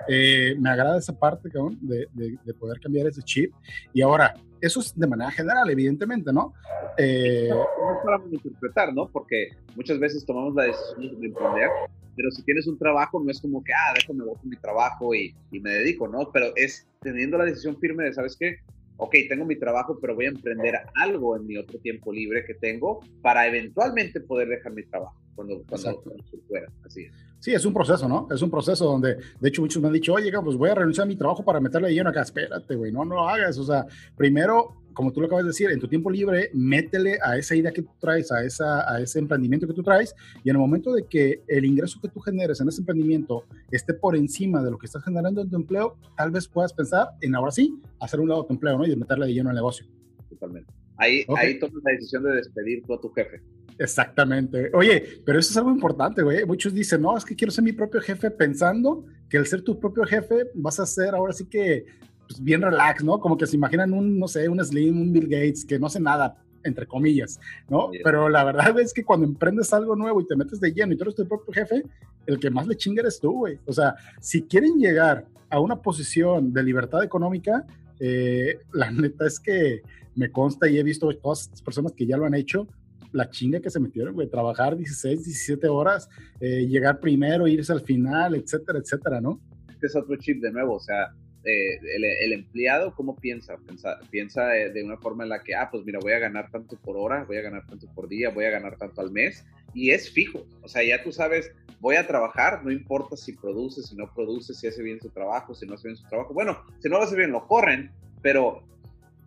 eh, 0.07 0.55
me 0.61 0.71
agrada 0.71 0.99
esa 0.99 1.19
parte, 1.19 1.51
cabrón, 1.51 1.79
de, 1.81 2.07
de, 2.13 2.55
poder 2.55 2.79
cambiar 2.79 3.09
ese 3.09 3.23
chip. 3.23 3.53
Y 3.93 4.03
ahora, 4.03 4.35
eso 4.61 4.79
es 4.79 4.97
de 4.97 5.05
manera 5.05 5.33
general, 5.33 5.69
evidentemente, 5.69 6.33
¿no? 6.33 6.55
Eh, 6.97 7.49
es 7.49 8.05
para 8.05 8.23
interpretar, 8.31 8.95
¿no? 8.95 9.09
Porque 9.09 9.49
muchas 9.75 9.99
veces 9.99 10.25
tomamos 10.25 10.55
la 10.55 10.67
decisión 10.67 11.21
de 11.21 11.27
emprender, 11.27 11.71
pero 12.15 12.31
si 12.31 12.45
tienes 12.45 12.69
un 12.69 12.79
trabajo, 12.79 13.21
no 13.21 13.33
es 13.33 13.41
como 13.41 13.65
que, 13.65 13.73
ah, 13.73 13.95
déjame 13.97 14.25
voy 14.27 14.37
mi 14.45 14.57
trabajo 14.59 15.13
y, 15.13 15.35
y 15.51 15.59
me 15.59 15.71
dedico, 15.71 16.07
¿no? 16.07 16.31
Pero 16.33 16.53
es 16.55 16.87
teniendo 17.01 17.37
la 17.37 17.47
decisión 17.47 17.77
firme 17.81 18.05
de, 18.05 18.13
¿sabes 18.13 18.37
qué? 18.39 18.59
Ok, 19.03 19.15
tengo 19.29 19.45
mi 19.45 19.57
trabajo, 19.57 19.99
pero 20.01 20.15
voy 20.15 20.27
a 20.27 20.29
emprender 20.29 20.77
algo 20.95 21.37
en 21.37 21.47
mi 21.47 21.57
otro 21.57 21.79
tiempo 21.81 22.13
libre 22.13 22.45
que 22.45 22.55
tengo 22.55 23.01
para 23.21 23.47
eventualmente 23.47 24.21
poder 24.21 24.49
dejar 24.49 24.73
mi 24.73 24.85
trabajo 24.85 25.17
cuando, 25.35 25.63
cuando, 25.69 26.03
se 26.31 26.39
fuera. 26.49 26.71
Así 26.85 27.05
es. 27.05 27.13
Sí, 27.41 27.53
es 27.53 27.65
un 27.65 27.75
proceso, 27.75 28.09
¿no? 28.09 28.29
Es 28.31 28.41
un 28.41 28.51
proceso 28.51 28.85
donde, 28.85 29.17
de 29.41 29.49
hecho, 29.49 29.63
muchos 29.63 29.83
me 29.83 29.89
han 29.89 29.95
dicho, 29.95 30.13
oye, 30.13 30.31
pues 30.45 30.57
voy 30.57 30.71
a 30.71 30.77
renunciar 30.77 31.05
a 31.05 31.09
mi 31.09 31.17
trabajo 31.17 31.45
para 31.45 31.59
meterle 31.59 31.93
lleno 31.93 32.11
acá. 32.11 32.23
Espérate, 32.23 32.77
güey, 32.77 32.93
no, 32.93 33.05
no 33.05 33.17
lo 33.17 33.29
hagas. 33.29 33.59
O 33.59 33.65
sea, 33.65 33.85
primero 34.17 34.82
como 34.93 35.13
tú 35.13 35.21
lo 35.21 35.27
acabas 35.27 35.45
de 35.45 35.51
decir, 35.51 35.71
en 35.71 35.81
tu 35.81 35.89
tiempo 35.89 36.11
libre, 36.11 36.51
métele 36.53 37.19
a 37.23 37.37
esa 37.37 37.55
idea 37.55 37.73
que 37.73 37.83
tú 37.83 37.91
traes, 38.01 38.31
a, 38.33 38.45
esa, 38.45 38.91
a 38.91 39.01
ese 39.01 39.19
emprendimiento 39.19 39.67
que 39.67 39.75
tú 39.75 39.83
traes, 39.83 40.15
y 40.45 40.51
en 40.51 40.57
el 40.57 40.61
momento 40.61 40.93
de 40.93 41.05
que 41.07 41.43
el 41.49 41.65
ingreso 41.65 42.01
que 42.01 42.09
tú 42.09 42.21
generes 42.21 42.61
en 42.61 42.69
ese 42.69 42.81
emprendimiento 42.81 43.45
esté 43.71 43.95
por 43.95 44.17
encima 44.17 44.63
de 44.63 44.71
lo 44.71 44.79
que 44.79 44.87
estás 44.87 45.05
generando 45.05 45.43
en 45.43 45.51
tu 45.51 45.57
empleo, 45.57 45.97
tal 46.17 46.31
vez 46.31 46.49
puedas 46.49 46.73
pensar 46.73 47.09
en 47.21 47.35
ahora 47.35 47.51
sí 47.51 47.81
hacer 48.01 48.21
un 48.21 48.29
lado 48.29 48.45
tu 48.45 48.53
empleo, 48.53 48.79
¿no? 48.79 48.87
Y 48.87 48.95
meterle 48.97 49.27
de 49.27 49.35
lleno 49.35 49.51
al 49.51 49.57
negocio. 49.57 49.87
Totalmente. 50.29 50.73
Ahí, 50.97 51.25
ahí 51.37 51.59
tomas 51.59 51.83
la 51.85 51.93
decisión 51.93 52.23
de 52.23 52.33
despedir 52.33 52.83
tú 52.87 52.95
a 52.95 53.01
tu 53.01 53.11
jefe. 53.11 53.41
Exactamente. 53.79 54.71
Oye, 54.75 55.21
pero 55.25 55.39
eso 55.39 55.51
es 55.51 55.57
algo 55.57 55.71
importante, 55.71 56.23
güey. 56.23 56.45
Muchos 56.45 56.75
dicen, 56.75 57.03
no, 57.03 57.17
es 57.17 57.25
que 57.25 57.35
quiero 57.35 57.51
ser 57.51 57.65
mi 57.65 57.73
propio 57.73 58.01
jefe 58.01 58.31
pensando 58.31 59.05
que 59.29 59.39
al 59.39 59.47
ser 59.47 59.63
tu 59.63 59.79
propio 59.81 60.05
jefe 60.05 60.51
vas 60.55 60.79
a 60.79 60.87
ser 60.87 61.15
ahora 61.15 61.33
sí 61.33 61.47
que 61.47 61.87
pues, 62.33 62.45
bien 62.45 62.63
relax, 62.63 63.05
¿no? 63.05 63.21
Como 63.21 63.37
que 63.37 63.47
se 63.47 63.57
imaginan 63.57 63.93
un, 63.93 64.19
no 64.19 64.29
sé, 64.29 64.49
un 64.49 64.65
Slim, 64.65 65.01
un 65.01 65.13
Bill 65.13 65.29
Gates, 65.29 65.65
que 65.65 65.79
no 65.79 65.87
hace 65.87 66.01
nada, 66.01 66.37
entre 66.65 66.87
comillas, 66.87 67.41
¿no? 67.69 67.91
Pero 68.05 68.29
la 68.29 68.45
verdad 68.45 68.79
es 68.81 68.93
que 68.93 69.05
cuando 69.05 69.27
emprendes 69.27 69.73
algo 69.73 69.97
nuevo 69.97 70.21
y 70.21 70.27
te 70.27 70.37
metes 70.37 70.61
de 70.61 70.73
lleno 70.73 70.93
y 70.93 70.97
tú 70.97 71.05
eres 71.05 71.15
tu 71.15 71.27
propio 71.27 71.53
jefe, 71.53 71.83
el 72.27 72.39
que 72.39 72.51
más 72.51 72.67
le 72.67 72.77
chinga 72.77 73.03
eres 73.03 73.21
tú, 73.21 73.33
güey. 73.33 73.59
O 73.67 73.73
sea, 73.73 73.97
si 74.21 74.43
quieren 74.43 74.79
llegar 74.79 75.27
a 75.51 75.61
una 75.61 75.77
posición 75.77 76.53
de 76.53 76.63
libertad 76.63 77.03
económica, 77.03 77.67
eh, 78.01 78.59
la 78.73 78.91
neta 78.91 79.27
es 79.27 79.39
que 79.39 79.83
me 80.15 80.31
consta 80.31 80.69
y 80.69 80.79
he 80.79 80.83
visto 80.83 81.11
todas 81.17 81.43
estas 81.43 81.63
personas 81.63 81.93
que 81.93 82.07
ya 82.07 82.17
lo 82.17 82.27
han 82.27 82.35
hecho, 82.35 82.67
la 83.13 83.29
chinga 83.29 83.61
que 83.61 83.71
se 83.71 83.81
metieron, 83.81 84.15
güey, 84.15 84.29
trabajar 84.29 84.77
16, 84.77 85.25
17 85.25 85.69
horas, 85.69 86.09
eh, 86.41 86.67
llegar 86.67 86.99
primero, 86.99 87.47
irse 87.47 87.73
al 87.73 87.83
final, 87.83 88.35
etcétera, 88.35 88.79
etcétera, 88.79 89.21
¿no? 89.21 89.41
Este 89.69 89.87
es 89.87 89.97
otro 89.97 90.17
chip 90.17 90.41
de 90.41 90.51
nuevo, 90.51 90.77
o 90.77 90.81
sea, 90.81 91.13
eh, 91.45 91.79
el, 91.97 92.33
empleado, 92.33 92.95
¿cómo 92.95 93.17
piensa? 93.17 93.57
Piensa, 93.67 93.99
piensa 94.11 94.47
de 94.47 94.85
una 94.85 94.97
forma 94.97 95.25
en 95.25 95.31
la 95.31 95.43
que, 95.43 95.55
ah, 95.55 95.69
pues 95.71 95.85
mira, 95.85 95.99
voy 96.01 96.13
a 96.13 96.19
ganar 96.19 96.51
tanto 96.51 96.77
por 96.77 96.97
hora, 96.97 97.25
voy 97.25 97.37
a 97.37 97.43
ganar 97.43 97.67
tanto 97.67 97.89
por 97.95 98.09
día, 98.09 98.31
voy 98.31 98.45
a 98.45 98.51
ganar 98.51 98.77
tanto 98.77 99.01
al 99.01 99.11
mes, 99.11 99.45
y 99.75 99.91
es 99.91 100.11
fijo. 100.11 100.47
O 100.63 100.69
sea, 100.69 100.85
ya 100.85 101.03
tú 101.03 101.11
sabes, 101.11 101.53
voy 101.81 101.97
a 101.97 102.07
trabajar, 102.07 102.65
no 102.65 102.71
importa 102.71 103.17
si 103.17 103.33
produce, 103.33 103.83
si 103.83 103.97
no 103.97 104.13
produce, 104.15 104.55
si 104.55 104.69
hace 104.69 104.83
bien 104.83 105.01
su 105.01 105.11
trabajo, 105.11 105.55
si 105.55 105.67
no 105.67 105.75
hace 105.75 105.89
bien 105.89 105.97
su 105.97 106.07
trabajo. 106.07 106.33
Bueno, 106.33 106.63
si 106.79 106.89
no 106.89 106.99
lo 106.99 107.05
hace 107.05 107.17
bien, 107.17 107.33
lo 107.33 107.47
corren, 107.49 107.91
pero, 108.23 108.63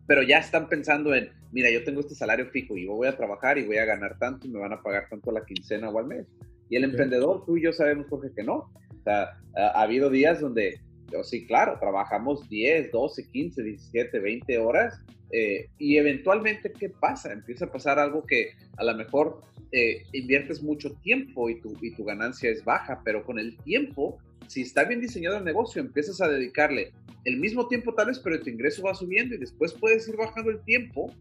pero 0.08 0.24
ya 0.24 0.38
están 0.40 0.70
pensando 0.70 1.14
en, 1.14 1.32
mira, 1.52 1.70
yo 1.70 1.84
tengo 1.84 2.00
este 2.00 2.16
salario 2.16 2.48
fijo 2.48 2.78
y 2.78 2.86
yo 2.86 2.94
voy 2.94 3.10
a 3.10 3.18
trabajar 3.18 3.58
y 3.58 3.66
voy 3.66 3.78
a 3.78 3.86
ganar 3.86 4.18
tanto 4.18 4.48
y 4.48 4.52
me 4.52 4.60
van 4.60 4.72
a 4.72 4.82
pagar 4.82 5.10
tanto 5.10 5.32
a 5.32 5.34
la 5.34 5.46
quincena 5.46 5.90
o 5.90 6.00
al 6.00 6.06
mes. 6.06 6.26
Y 6.70 6.78
el 6.78 6.86
emprendedor, 6.86 7.46
tú 7.46 7.58
y 7.58 7.64
yo 7.64 7.74
sabemos, 7.74 8.08
Jorge, 8.10 8.32
que 8.34 8.44
no. 8.44 8.56
O 8.56 9.04
sea, 9.04 9.38
ha 9.56 9.82
habido 9.82 10.10
días 10.10 10.40
donde 10.40 10.80
sí, 11.24 11.46
claro, 11.46 11.78
trabajamos 11.80 12.48
10, 12.50 12.92
12, 12.92 13.30
15, 13.30 13.64
17, 13.64 14.20
20 14.20 14.58
horas 14.58 15.02
eh, 15.32 15.68
y 15.78 15.98
eventualmente, 15.98 16.72
¿qué 16.72 16.90
pasa? 16.90 17.34
Empieza 17.34 17.66
a 17.66 17.72
pasar 17.72 18.00
algo 18.00 18.26
que 18.26 18.52
a 18.78 18.84
lo 18.84 18.96
mejor 18.96 19.42
eh, 19.72 20.04
inviertes 20.14 20.62
mucho 20.62 20.94
tiempo 21.04 21.50
y 21.50 21.60
tu, 21.60 21.76
y 21.82 21.92
tu 21.92 22.04
ganancia 22.04 22.50
es 22.50 22.64
baja, 22.64 23.02
pero 23.04 23.24
con 23.26 23.40
el 23.40 23.58
tiempo, 23.58 24.18
si 24.48 24.62
está 24.62 24.84
bien 24.84 25.02
diseñado 25.02 25.38
el 25.38 25.44
negocio, 25.44 25.82
empiezas 25.82 26.22
a 26.22 26.30
dedicarle 26.30 26.94
el 27.26 27.38
mismo 27.38 27.68
tiempo 27.68 27.94
tal 27.94 28.08
vez, 28.08 28.20
pero 28.20 28.40
tu 28.40 28.50
ingreso 28.50 28.84
va 28.84 28.94
subiendo 28.94 29.36
y 29.36 29.40
después 29.40 29.74
puedes 29.74 30.08
ir 30.08 30.16
bajando 30.16 30.52
el 30.52 30.64
tiempo 30.64 31.12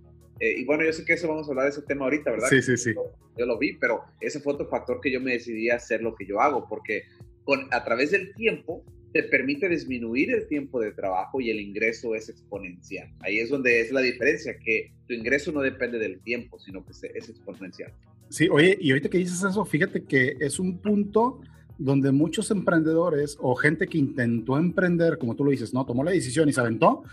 eh, 0.41 0.55
y 0.59 0.65
bueno, 0.65 0.85
yo 0.85 0.93
sé 0.93 1.05
que 1.05 1.15
eso 1.15 1.29
vamos 1.29 1.47
a 1.47 1.51
hablar 1.51 1.67
de 1.67 1.71
ese 1.71 1.83
tema 1.83 2.05
ahorita, 2.05 2.31
¿verdad? 2.31 2.49
Sí, 2.49 2.61
sí, 2.61 2.77
sí. 2.77 2.95
Yo, 3.37 3.47
lo 3.47 3.59
vi, 3.59 3.75
pero 3.75 4.05
ese 4.21 4.41
fue 4.41 4.55
otro 4.55 4.69
factor 4.69 5.01
que 5.01 5.11
yo 5.11 5.21
me 5.21 5.33
decidí 5.33 5.71
a 5.71 5.77
hacer 5.77 6.03
lo 6.03 6.15
que 6.15 6.27
yo 6.27 6.41
hago, 6.41 6.67
porque 6.69 7.05
con, 7.45 7.73
a 7.73 7.85
través 7.85 8.11
del 8.11 8.35
tiempo 8.35 8.85
te 9.15 9.23
permite 9.23 9.69
disminuir 9.69 10.33
el 10.33 10.49
tiempo 10.49 10.81
de 10.81 10.91
trabajo 10.91 11.41
y 11.41 11.49
el 11.49 11.61
ingreso 11.61 12.17
es 12.17 12.29
exponencial. 12.29 13.09
Ahí 13.21 13.39
es 13.39 13.49
donde 13.49 13.81
es 13.81 13.93
la 13.93 14.01
diferencia, 14.01 14.59
que 14.59 14.93
tu 15.07 15.15
ingreso 15.15 15.53
no 15.53 15.61
depende 15.61 16.01
del 16.01 16.19
tiempo, 16.19 16.59
sino 16.59 16.85
que 16.85 16.91
es 16.91 17.29
exponencial. 17.29 17.93
Sí, 18.29 18.49
oye, 18.51 18.77
y 18.81 18.91
ahorita 18.91 19.09
que 19.09 19.19
dices 19.19 19.45
eso, 19.49 19.65
fíjate 19.65 20.03
que 20.03 20.37
es 20.41 20.59
un 20.59 20.79
punto 20.79 21.41
donde 21.79 22.11
muchos 22.11 22.51
emprendedores 22.51 23.37
o 23.39 23.55
gente 23.55 23.87
que 23.87 23.99
intentó 23.99 24.59
emprender, 24.59 25.17
como 25.17 25.37
tú 25.37 25.45
lo 25.45 25.53
dices, 25.53 25.73
¿no? 25.73 25.87
Tomó 25.87 26.03
la 26.03 26.11
decisión 26.11 26.49
y 26.49 26.53
se 26.53 26.61
aventó, 26.61 27.05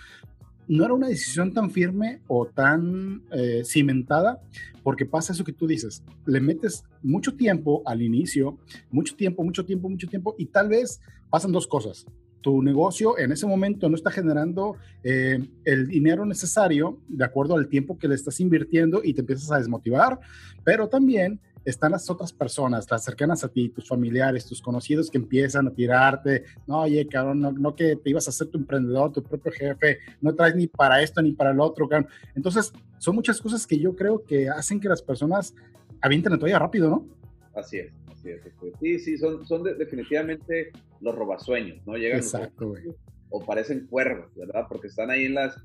no 0.67 0.85
era 0.85 0.93
una 0.93 1.07
decisión 1.07 1.53
tan 1.53 1.71
firme 1.71 2.21
o 2.27 2.45
tan 2.45 3.23
eh, 3.31 3.63
cimentada, 3.65 4.41
porque 4.83 5.05
pasa 5.05 5.33
eso 5.33 5.43
que 5.43 5.53
tú 5.53 5.67
dices, 5.67 6.03
le 6.25 6.39
metes 6.39 6.83
mucho 7.03 7.35
tiempo 7.35 7.83
al 7.85 8.01
inicio, 8.01 8.57
mucho 8.89 9.15
tiempo, 9.15 9.43
mucho 9.43 9.65
tiempo, 9.65 9.89
mucho 9.89 10.07
tiempo, 10.07 10.35
y 10.37 10.45
tal 10.45 10.69
vez 10.69 11.01
pasan 11.29 11.51
dos 11.51 11.67
cosas. 11.67 12.05
Tu 12.41 12.63
negocio 12.63 13.19
en 13.19 13.31
ese 13.31 13.45
momento 13.45 13.87
no 13.87 13.95
está 13.95 14.09
generando 14.09 14.75
eh, 15.03 15.47
el 15.63 15.87
dinero 15.87 16.25
necesario 16.25 16.99
de 17.07 17.23
acuerdo 17.23 17.55
al 17.55 17.67
tiempo 17.67 17.99
que 17.99 18.07
le 18.07 18.15
estás 18.15 18.39
invirtiendo 18.39 19.01
y 19.03 19.13
te 19.13 19.21
empiezas 19.21 19.51
a 19.51 19.59
desmotivar, 19.59 20.19
pero 20.63 20.89
también 20.89 21.39
están 21.65 21.91
las 21.91 22.09
otras 22.09 22.33
personas, 22.33 22.89
las 22.89 23.03
cercanas 23.03 23.43
a 23.43 23.49
ti, 23.49 23.69
tus 23.69 23.87
familiares, 23.87 24.45
tus 24.45 24.61
conocidos 24.61 25.09
que 25.09 25.17
empiezan 25.17 25.67
a 25.67 25.73
tirarte, 25.73 26.43
no, 26.67 26.81
oye, 26.81 27.07
cabrón, 27.07 27.41
no, 27.59 27.75
que 27.75 27.95
te 27.95 28.09
ibas 28.09 28.27
a 28.27 28.31
hacer 28.31 28.47
tu 28.47 28.57
emprendedor, 28.57 29.11
tu 29.11 29.23
propio 29.23 29.51
jefe, 29.51 29.99
no 30.21 30.33
traes 30.33 30.55
ni 30.55 30.67
para 30.67 31.01
esto 31.01 31.21
ni 31.21 31.33
para 31.33 31.51
el 31.51 31.59
otro, 31.59 31.87
cabrón. 31.87 32.09
Entonces, 32.35 32.73
son 32.97 33.15
muchas 33.15 33.41
cosas 33.41 33.65
que 33.67 33.77
yo 33.77 33.95
creo 33.95 34.23
que 34.23 34.49
hacen 34.49 34.79
que 34.79 34.89
las 34.89 35.01
personas 35.01 35.53
avienten 36.01 36.31
la 36.31 36.39
toalla 36.39 36.59
rápido, 36.59 36.89
¿no? 36.89 37.07
Así 37.55 37.77
es, 37.77 37.91
así 38.11 38.29
es. 38.29 38.41
Sí, 38.79 38.99
sí, 38.99 39.17
son, 39.17 39.45
son 39.45 39.63
definitivamente 39.63 40.71
los 40.99 41.15
robasueños, 41.15 41.85
¿no? 41.85 41.95
Llegan 41.95 42.19
Exacto, 42.19 42.69
güey. 42.69 42.83
O 43.31 43.43
parecen 43.43 43.87
cuervos, 43.87 44.33
¿verdad? 44.35 44.65
Porque 44.69 44.87
están 44.87 45.09
ahí 45.09 45.25
en 45.25 45.35
las 45.35 45.55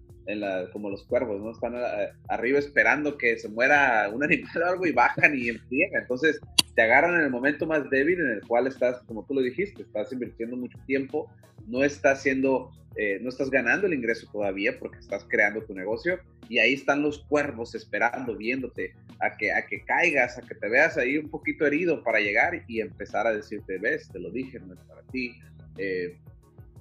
como 0.73 0.91
los 0.91 1.05
cuervos, 1.05 1.41
¿no? 1.41 1.53
Están 1.53 1.75
eh, 1.77 2.11
arriba 2.29 2.59
esperando 2.59 3.17
que 3.17 3.39
se 3.39 3.49
muera 3.49 4.11
un 4.13 4.25
animal 4.25 4.63
o 4.63 4.67
algo 4.67 4.87
y 4.87 4.93
bajan 4.93 5.39
y 5.39 5.49
empiezan. 5.49 6.03
Entonces, 6.03 6.41
te 6.75 6.83
agarran 6.83 7.15
en 7.15 7.23
el 7.23 7.31
momento 7.31 7.67
más 7.67 7.89
débil 7.91 8.21
en 8.21 8.31
el 8.33 8.41
cual 8.43 8.67
estás, 8.67 9.03
como 9.05 9.25
tú 9.25 9.35
lo 9.35 9.41
dijiste, 9.41 9.83
estás 9.83 10.13
invirtiendo 10.13 10.57
mucho 10.57 10.79
tiempo, 10.87 11.31
no 11.67 11.83
estás 11.83 12.19
haciendo, 12.19 12.71
eh, 12.97 13.19
no 13.23 13.31
estás 13.31 13.51
ganando 13.51 13.87
el 13.87 13.95
ingreso 13.95 14.29
todavía 14.31 14.79
porque 14.79 14.99
estás 14.99 15.25
creando 15.29 15.63
tu 15.63 15.75
negocio 15.75 16.19
y 16.49 16.59
ahí 16.59 16.75
están 16.75 17.03
los 17.03 17.25
cuervos 17.25 17.75
esperando, 17.75 18.37
viéndote 18.37 18.95
a 19.21 19.37
que, 19.37 19.53
a 19.53 19.65
que 19.67 19.85
caigas, 19.85 20.39
a 20.39 20.43
que 20.43 20.55
te 20.55 20.69
veas 20.69 20.99
ahí 20.99 21.17
un 21.17 21.31
poquito 21.31 21.67
herido 21.67 22.03
para 22.03 22.21
llegar 22.21 22.63
y 22.69 22.81
empezar 22.81 23.27
a 23.27 23.33
decirte, 23.33 23.79
ves, 23.79 24.09
te 24.11 24.19
lo 24.19 24.31
dije, 24.31 24.61
no 24.61 24.75
es 24.75 24.81
para 24.81 25.03
ti. 25.05 25.35
Eh, 25.79 26.19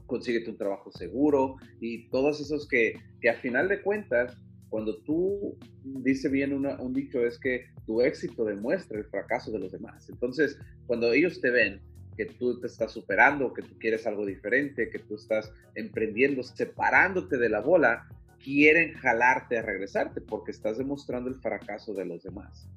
consíguete 0.05 0.49
un 0.49 0.57
trabajo 0.57 0.91
seguro 0.91 1.55
y 1.79 2.09
todos 2.09 2.39
esos 2.41 2.67
que, 2.67 2.99
que 3.21 3.29
a 3.29 3.35
final 3.35 3.67
de 3.67 3.81
cuentas 3.81 4.37
cuando 4.69 4.97
tú, 5.03 5.57
dice 5.83 6.27
bien 6.27 6.51
un 6.53 6.93
dicho, 6.93 7.25
es 7.25 7.39
que 7.39 7.67
tu 7.85 8.01
éxito 8.01 8.43
demuestra 8.43 8.97
el 8.97 9.05
fracaso 9.05 9.51
de 9.51 9.59
los 9.59 9.71
demás. 9.71 10.09
Entonces, 10.09 10.59
cuando 10.85 11.13
ellos 11.13 11.39
te 11.39 11.49
ven 11.49 11.79
que 12.17 12.25
tú 12.25 12.59
te 12.59 12.67
estás 12.67 12.91
superando, 12.91 13.53
que 13.53 13.61
tú 13.61 13.77
quieres 13.79 14.05
algo 14.05 14.25
diferente, 14.25 14.89
que 14.89 14.99
tú 14.99 15.15
estás 15.15 15.51
emprendiendo, 15.75 16.43
separándote 16.43 17.37
de 17.37 17.47
la 17.47 17.61
bola, 17.61 18.07
quieren 18.43 18.93
jalarte 18.95 19.57
a 19.57 19.61
regresarte 19.61 20.21
porque 20.21 20.51
estás 20.51 20.77
demostrando 20.77 21.29
el 21.29 21.35
fracaso 21.35 21.93
de 21.93 22.05
los 22.05 22.23
demás. 22.23 22.67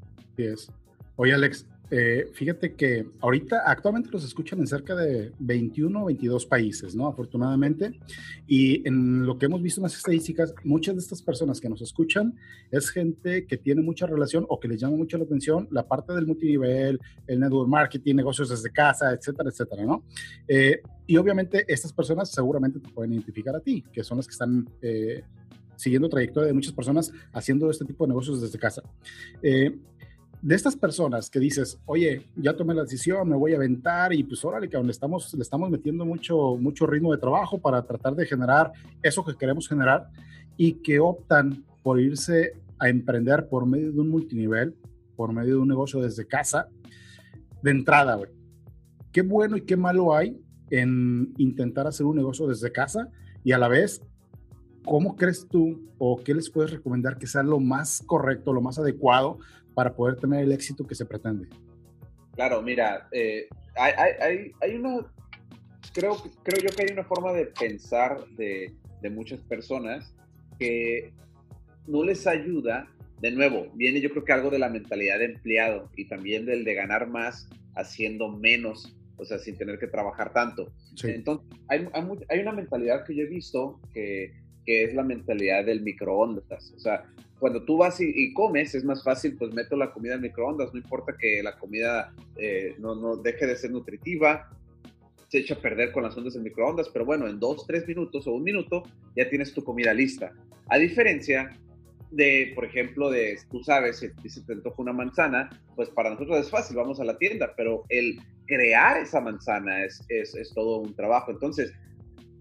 Oye, 1.17 1.35
Alex, 1.35 1.67
eh, 1.91 2.29
fíjate 2.33 2.75
que 2.75 3.07
ahorita 3.21 3.63
actualmente 3.67 4.11
los 4.11 4.25
escuchan 4.25 4.59
en 4.59 4.67
cerca 4.67 4.95
de 4.95 5.33
21 5.39 6.03
o 6.03 6.07
22 6.07 6.47
países, 6.47 6.95
¿no? 6.95 7.07
Afortunadamente. 7.07 7.99
Y 8.47 8.87
en 8.87 9.25
lo 9.25 9.39
que 9.39 9.47
hemos 9.47 9.63
visto 9.63 9.81
en 9.81 9.85
las 9.85 9.97
estadísticas, 9.97 10.55
muchas 10.65 10.97
de 10.97 11.01
estas 11.01 11.23
personas 11.23 11.61
que 11.61 11.69
nos 11.69 11.81
escuchan 11.81 12.35
es 12.71 12.91
gente 12.91 13.47
que 13.47 13.57
tiene 13.57 13.83
mucha 13.83 14.07
relación 14.07 14.45
o 14.49 14.61
que 14.61 14.69
les 14.69 14.81
llama 14.81 14.97
mucho 14.97 15.17
la 15.17 15.25
atención 15.25 15.69
la 15.71 15.87
parte 15.87 16.13
del 16.13 16.27
multinivel, 16.27 17.01
el 17.27 17.41
network 17.41 17.69
marketing, 17.69 18.17
negocios 18.17 18.51
desde 18.51 18.71
casa, 18.71 19.13
etcétera, 19.13 19.49
etcétera, 19.51 19.85
¿no? 19.85 20.05
Eh, 20.47 20.83
y 21.07 21.17
obviamente 21.17 21.65
estas 21.69 21.93
personas 21.93 22.31
seguramente 22.31 22.81
te 22.81 22.89
pueden 22.91 23.15
identificar 23.15 23.57
a 23.57 23.61
ti, 23.61 23.83
que 23.93 24.05
son 24.05 24.19
las 24.19 24.27
que 24.27 24.33
están... 24.33 24.69
Eh, 24.83 25.23
siguiendo 25.79 26.09
trayectoria 26.09 26.49
de 26.49 26.55
muchas 26.55 26.73
personas 26.73 27.13
haciendo 27.33 27.71
este 27.71 27.85
tipo 27.85 28.05
de 28.05 28.09
negocios 28.09 28.43
desde 28.43 28.59
casa. 28.59 28.83
Eh, 29.43 29.79
de 30.41 30.55
estas 30.55 30.77
personas 30.77 31.31
que 31.31 31.41
dices, 31.41 31.79
oye, 31.87 32.23
ya 32.37 32.55
tomé 32.55 32.75
la 32.75 32.83
decisión, 32.83 33.29
me 33.29 33.37
voy 33.37 33.53
a 33.53 33.57
aventar 33.57 34.13
y 34.13 34.23
pues 34.23 34.45
órale, 34.45 34.69
que 34.69 34.79
le 34.79 34.91
estamos, 34.91 35.35
le 35.35 35.43
estamos 35.43 35.69
metiendo 35.71 36.05
mucho, 36.05 36.57
mucho 36.57 36.87
ritmo 36.87 37.13
de 37.13 37.19
trabajo 37.19 37.59
para 37.59 37.83
tratar 37.83 38.15
de 38.15 38.27
generar 38.27 38.73
eso 39.03 39.25
que 39.25 39.37
queremos 39.37 39.69
generar 39.69 40.09
y 40.57 40.75
que 40.75 41.01
optan 41.01 41.65
por 41.83 42.01
irse 42.01 42.53
a 42.79 42.89
emprender 42.89 43.49
por 43.49 43.67
medio 43.67 43.93
de 43.93 44.01
un 44.01 44.09
multinivel, 44.09 44.77
por 45.17 45.33
medio 45.33 45.55
de 45.55 45.61
un 45.61 45.69
negocio 45.69 46.01
desde 46.01 46.27
casa, 46.27 46.69
de 47.63 47.71
entrada, 47.73 48.15
güey. 48.15 48.31
Qué 49.13 49.23
bueno 49.23 49.57
y 49.57 49.63
qué 49.63 49.77
malo 49.77 50.15
hay 50.15 50.41
en 50.71 51.35
intentar 51.39 51.87
hacer 51.87 52.07
un 52.07 52.17
negocio 52.17 52.47
desde 52.47 52.71
casa 52.71 53.09
y 53.43 53.53
a 53.53 53.59
la 53.59 53.67
vez, 53.67 54.03
¿cómo 54.85 55.17
crees 55.17 55.49
tú 55.49 55.91
o 55.99 56.23
qué 56.23 56.35
les 56.35 56.51
puedes 56.51 56.71
recomendar 56.71 57.19
que 57.19 57.27
sea 57.27 57.43
lo 57.43 57.59
más 57.59 58.03
correcto, 58.07 58.53
lo 58.53 58.61
más 58.61 58.79
adecuado 58.79 59.39
para 59.79 59.95
poder 59.95 60.17
tener 60.17 60.43
el 60.43 60.51
éxito 60.51 60.85
que 60.85 60.97
se 60.97 61.07
pretende? 61.07 61.47
Claro, 62.35 62.61
mira, 62.63 63.09
eh, 63.13 63.47
hay, 63.77 63.93
hay, 64.21 64.51
hay, 64.61 64.75
una, 64.75 65.07
creo, 65.95 66.17
creo 66.43 66.61
yo 66.61 66.75
que 66.75 66.83
hay 66.83 66.93
una 66.93 67.05
forma 67.05 67.33
de 67.33 67.47
pensar 67.47 68.27
de, 68.31 68.75
de 69.01 69.11
muchas 69.11 69.41
personas 69.43 70.13
que 70.59 71.13
no 71.87 72.03
les 72.03 72.27
ayuda, 72.27 72.89
de 73.21 73.31
nuevo, 73.31 73.69
viene 73.75 74.01
yo 74.01 74.11
creo 74.11 74.25
que 74.25 74.33
algo 74.33 74.51
de 74.51 74.59
la 74.59 74.69
mentalidad 74.69 75.21
de 75.21 75.27
empleado 75.27 75.89
y 75.95 76.09
también 76.09 76.45
del 76.45 76.65
de 76.65 76.75
ganar 76.75 77.09
más 77.09 77.49
haciendo 77.77 78.33
menos, 78.33 78.97
o 79.17 79.25
sea, 79.25 79.39
sin 79.39 79.57
tener 79.57 79.79
que 79.79 79.87
trabajar 79.87 80.33
tanto. 80.33 80.73
Entonces, 81.05 81.47
hay, 81.69 81.87
hay, 82.29 82.41
una 82.41 82.53
mentalidad 82.53 83.05
que 83.05 83.15
yo 83.15 83.23
he 83.23 83.29
visto 83.29 83.81
que, 83.95 84.33
que 84.69 84.85
es 84.85 84.93
la 84.93 85.03
mentalidad 85.03 85.65
del 85.65 85.81
microondas. 85.81 86.75
O 86.77 86.79
sea, 86.79 87.03
cuando 87.39 87.65
tú 87.65 87.79
vas 87.79 88.03
y, 88.03 88.35
comes, 88.35 88.75
es 88.75 88.85
más 88.85 89.03
fácil, 89.03 89.35
pues 89.39 89.55
meto 89.55 89.77
la 89.77 89.91
comida 89.93 90.17
en 90.17 90.21
microondas, 90.21 90.75
no 90.75 90.79
importa 90.79 91.17
que 91.19 91.43
la 91.43 91.57
comida 91.57 92.13
eh, 92.37 92.75
no, 92.79 92.95
no, 92.95 93.17
deje 93.17 93.47
de 93.47 93.57
ser 93.57 93.71
nutritiva, 93.71 94.51
se 95.29 95.39
echa 95.39 95.55
a 95.55 95.59
perder 95.59 95.91
con 95.91 96.03
las 96.03 96.15
ondas 96.19 96.35
del 96.35 96.43
microondas, 96.43 96.91
pero 96.91 97.07
bueno, 97.07 97.27
en 97.27 97.41
dos, 97.41 97.67
tres 97.67 97.89
minutos 97.89 98.27
o 98.27 98.33
un 98.33 98.43
minuto 98.43 98.83
ya 99.17 99.31
tienes 99.31 99.55
tu 99.55 99.65
comida 99.65 99.95
lista. 99.95 100.35
A 100.69 100.77
diferencia 100.77 101.51
de, 102.11 102.53
por 102.55 102.67
ejemplo, 102.67 103.09
de, 103.09 103.39
tú 103.51 103.65
sabes, 103.65 104.01
si, 104.01 104.29
se 104.29 104.43
te 104.43 104.53
antoja 104.53 104.83
una 104.83 104.93
manzana, 104.93 105.49
pues 105.77 105.89
para 105.89 106.11
nosotros 106.11 106.41
es 106.41 106.51
fácil, 106.51 106.77
vamos 106.77 107.01
a 107.01 107.05
la 107.05 107.17
tienda, 107.17 107.55
pero 107.57 107.85
el 107.89 108.21
crear 108.47 109.01
esa 109.01 109.23
manzana 109.23 109.83
es, 109.83 110.05
es, 110.11 110.35
es 110.35 110.53
todo 110.53 110.81
un 110.81 110.95
trabajo. 110.95 111.31
Entonces, 111.31 111.73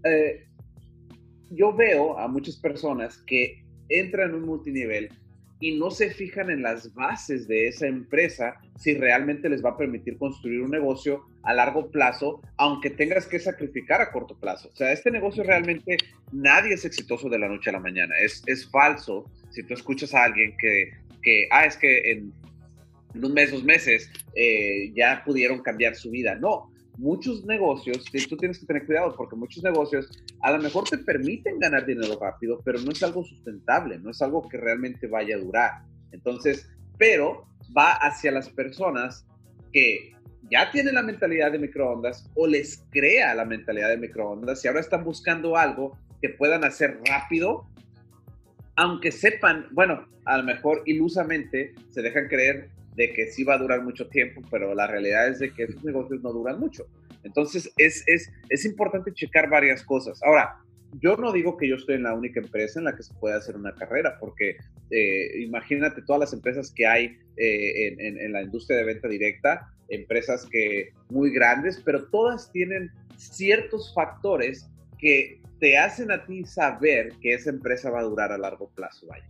eh, 0.04 0.47
yo 1.52 1.74
veo 1.74 2.18
a 2.18 2.28
muchas 2.28 2.58
personas 2.58 3.18
que 3.20 3.64
entran 3.90 4.30
en 4.30 4.36
un 4.36 4.46
multinivel 4.46 5.10
y 5.60 5.78
no 5.78 5.90
se 5.90 6.12
fijan 6.12 6.50
en 6.50 6.62
las 6.62 6.94
bases 6.94 7.48
de 7.48 7.68
esa 7.68 7.88
empresa 7.88 8.60
si 8.78 8.94
realmente 8.94 9.50
les 9.50 9.64
va 9.64 9.72
a 9.72 9.78
permitir 9.78 10.18
construir 10.18 10.62
un 10.62 10.70
negocio 10.70 11.26
a 11.44 11.54
largo 11.54 11.90
plazo, 11.90 12.42
aunque 12.58 12.92
tengas 12.92 13.26
que 13.26 13.40
sacrificar 13.40 14.02
a 14.02 14.12
corto 14.12 14.38
plazo. 14.40 14.70
O 14.72 14.76
sea, 14.76 14.92
este 14.92 15.10
negocio 15.10 15.44
realmente 15.44 15.98
nadie 16.32 16.76
es 16.76 16.86
exitoso 16.86 17.30
de 17.30 17.40
la 17.40 17.48
noche 17.48 17.70
a 17.70 17.74
la 17.74 17.80
mañana. 17.80 18.14
Es, 18.20 18.44
es 18.46 18.70
falso 18.70 19.26
si 19.50 19.64
tú 19.64 19.74
escuchas 19.74 20.14
a 20.14 20.26
alguien 20.26 20.56
que, 20.60 20.92
que 21.24 21.48
ah, 21.52 21.66
es 21.66 21.76
que 21.78 22.12
en, 22.12 22.34
un 23.16 23.34
mes, 23.34 23.52
dos 23.52 23.64
meses 23.64 24.12
eh, 24.36 24.92
ya 24.94 25.24
pudieron 25.26 25.64
cambiar 25.64 25.96
su 25.96 26.12
vida. 26.12 26.36
No, 26.36 26.70
muchos 26.98 27.46
negocios, 27.46 28.04
tú 28.28 28.38
tienes 28.38 28.60
que 28.60 28.66
tener 28.66 28.86
cuidado 28.86 29.16
porque 29.16 29.36
muchos 29.36 29.64
negocios 29.64 30.10
a 30.42 30.52
lo 30.52 30.60
mejor 30.60 30.86
te 30.90 30.98
permiten 30.98 31.60
ganar 31.60 31.86
dinero 31.86 32.18
rápido, 32.20 32.60
pero 32.66 32.80
no 32.80 32.92
es 32.92 33.02
algo 33.04 33.24
sustentable, 33.24 34.00
no 34.00 34.10
es 34.10 34.22
algo 34.22 34.48
que 34.50 34.58
realmente 34.58 35.08
vaya 35.08 35.36
a 35.36 35.40
durar. 35.40 35.72
Entonces, 36.12 36.70
pero 36.98 37.48
va 37.78 37.94
hacia 37.94 38.32
las 38.32 38.50
personas 38.50 39.26
que 39.72 40.12
ya 40.50 40.72
tienen 40.72 40.96
la 40.96 41.04
mentalidad 41.04 41.52
de 41.52 41.60
microondas 41.60 42.30
o 42.36 42.48
les 42.48 42.84
crea 42.90 43.36
la 43.36 43.46
mentalidad 43.46 43.90
de 43.90 43.98
microondas 43.98 44.64
y 44.64 44.68
ahora 44.68 44.80
están 44.80 45.04
buscando 45.04 45.58
algo 45.58 45.98
que 46.22 46.30
puedan 46.30 46.64
hacer 46.64 47.00
rápido, 47.06 47.68
aunque 48.76 49.12
sepan, 49.12 49.68
bueno, 49.72 50.08
a 50.26 50.38
lo 50.38 50.44
mejor 50.44 50.82
ilusamente 50.86 51.76
se 51.90 52.02
dejan 52.02 52.28
creer 52.28 52.70
de 52.98 53.14
que 53.14 53.28
sí 53.28 53.44
va 53.44 53.54
a 53.54 53.60
durar 53.60 53.84
mucho 53.84 54.08
tiempo, 54.08 54.42
pero 54.50 54.74
la 54.74 54.88
realidad 54.88 55.30
es 55.30 55.40
de 55.40 55.54
que 55.54 55.64
esos 55.64 55.84
negocios 55.84 56.22
no 56.24 56.34
duran 56.34 56.60
mucho. 56.60 56.88
Entonces, 57.24 57.72
es, 57.78 58.04
es, 58.08 58.32
es 58.50 58.66
importante 58.66 59.14
checar 59.14 59.50
varias 59.50 59.84
cosas. 59.84 60.22
Ahora, 60.24 60.58
yo 61.00 61.16
no 61.16 61.32
digo 61.32 61.58
que 61.58 61.68
yo 61.68 61.76
estoy 61.76 61.96
en 61.96 62.04
la 62.04 62.16
única 62.16 62.40
empresa 62.40 62.80
en 62.80 62.86
la 62.86 62.96
que 62.96 63.04
se 63.04 63.14
puede 63.14 63.36
hacer 63.36 63.56
una 63.56 63.74
carrera, 63.76 64.18
porque 64.20 64.58
eh, 64.90 65.42
imagínate 65.42 66.02
todas 66.02 66.22
las 66.22 66.34
empresas 66.34 66.72
que 66.72 66.88
hay 66.88 67.18
eh, 67.38 67.96
en, 68.00 68.20
en, 68.20 68.32
la 68.32 68.42
industria 68.42 68.78
de 68.78 68.86
venta 68.86 69.08
directa, 69.08 69.72
empresas 69.90 70.48
que 70.50 70.90
muy 71.10 71.32
grandes, 71.32 71.80
pero 71.86 72.08
todas 72.08 72.52
tienen 72.52 72.90
ciertos 73.16 73.94
factores 73.94 74.68
que 74.98 75.40
te 75.60 75.78
hacen 75.78 76.12
a 76.12 76.26
ti 76.26 76.46
saber 76.46 77.14
que 77.22 77.36
esa 77.36 77.52
empresa 77.52 77.92
va 77.92 78.00
a 78.00 78.04
durar 78.04 78.32
a 78.32 78.40
largo 78.40 78.70
plazo. 78.70 79.06
Vaya. 79.06 79.30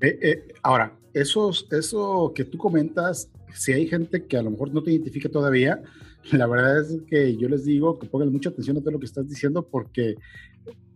Eh, 0.00 0.18
eh, 0.22 0.48
ahora, 0.62 0.96
eso, 1.12 1.50
eso 1.70 2.32
que 2.34 2.44
tú 2.44 2.58
comentas, 2.58 3.30
si 3.54 3.72
hay 3.72 3.86
gente 3.86 4.24
que 4.26 4.36
a 4.36 4.42
lo 4.42 4.50
mejor 4.50 4.72
no 4.72 4.82
te 4.82 4.92
identifica 4.92 5.28
todavía, 5.28 5.82
la 6.32 6.46
verdad 6.46 6.80
es 6.80 7.00
que 7.08 7.36
yo 7.36 7.48
les 7.48 7.64
digo 7.64 7.98
que 7.98 8.06
pongan 8.06 8.32
mucha 8.32 8.50
atención 8.50 8.76
a 8.76 8.80
todo 8.80 8.92
lo 8.92 8.98
que 8.98 9.06
estás 9.06 9.28
diciendo 9.28 9.62
porque 9.62 10.16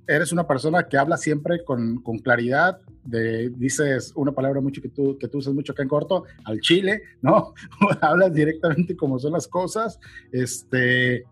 eres 0.06 0.32
una 0.32 0.46
persona 0.46 0.88
que 0.88 0.98
habla 0.98 1.16
siempre 1.16 1.64
con, 1.64 2.02
con 2.02 2.18
claridad, 2.18 2.78
de, 3.04 3.50
dices 3.50 4.12
una 4.14 4.32
palabra 4.32 4.60
mucho 4.60 4.82
que 4.82 4.88
tú, 4.88 5.16
que 5.18 5.28
tú 5.28 5.38
usas 5.38 5.54
mucho 5.54 5.72
acá 5.72 5.82
en 5.82 5.88
corto, 5.88 6.24
al 6.44 6.60
chile, 6.60 7.02
¿no? 7.20 7.54
Hablas 8.00 8.34
directamente 8.34 8.96
como 8.96 9.18
son 9.18 9.32
las 9.32 9.46
cosas, 9.48 9.98
este, 10.32 11.24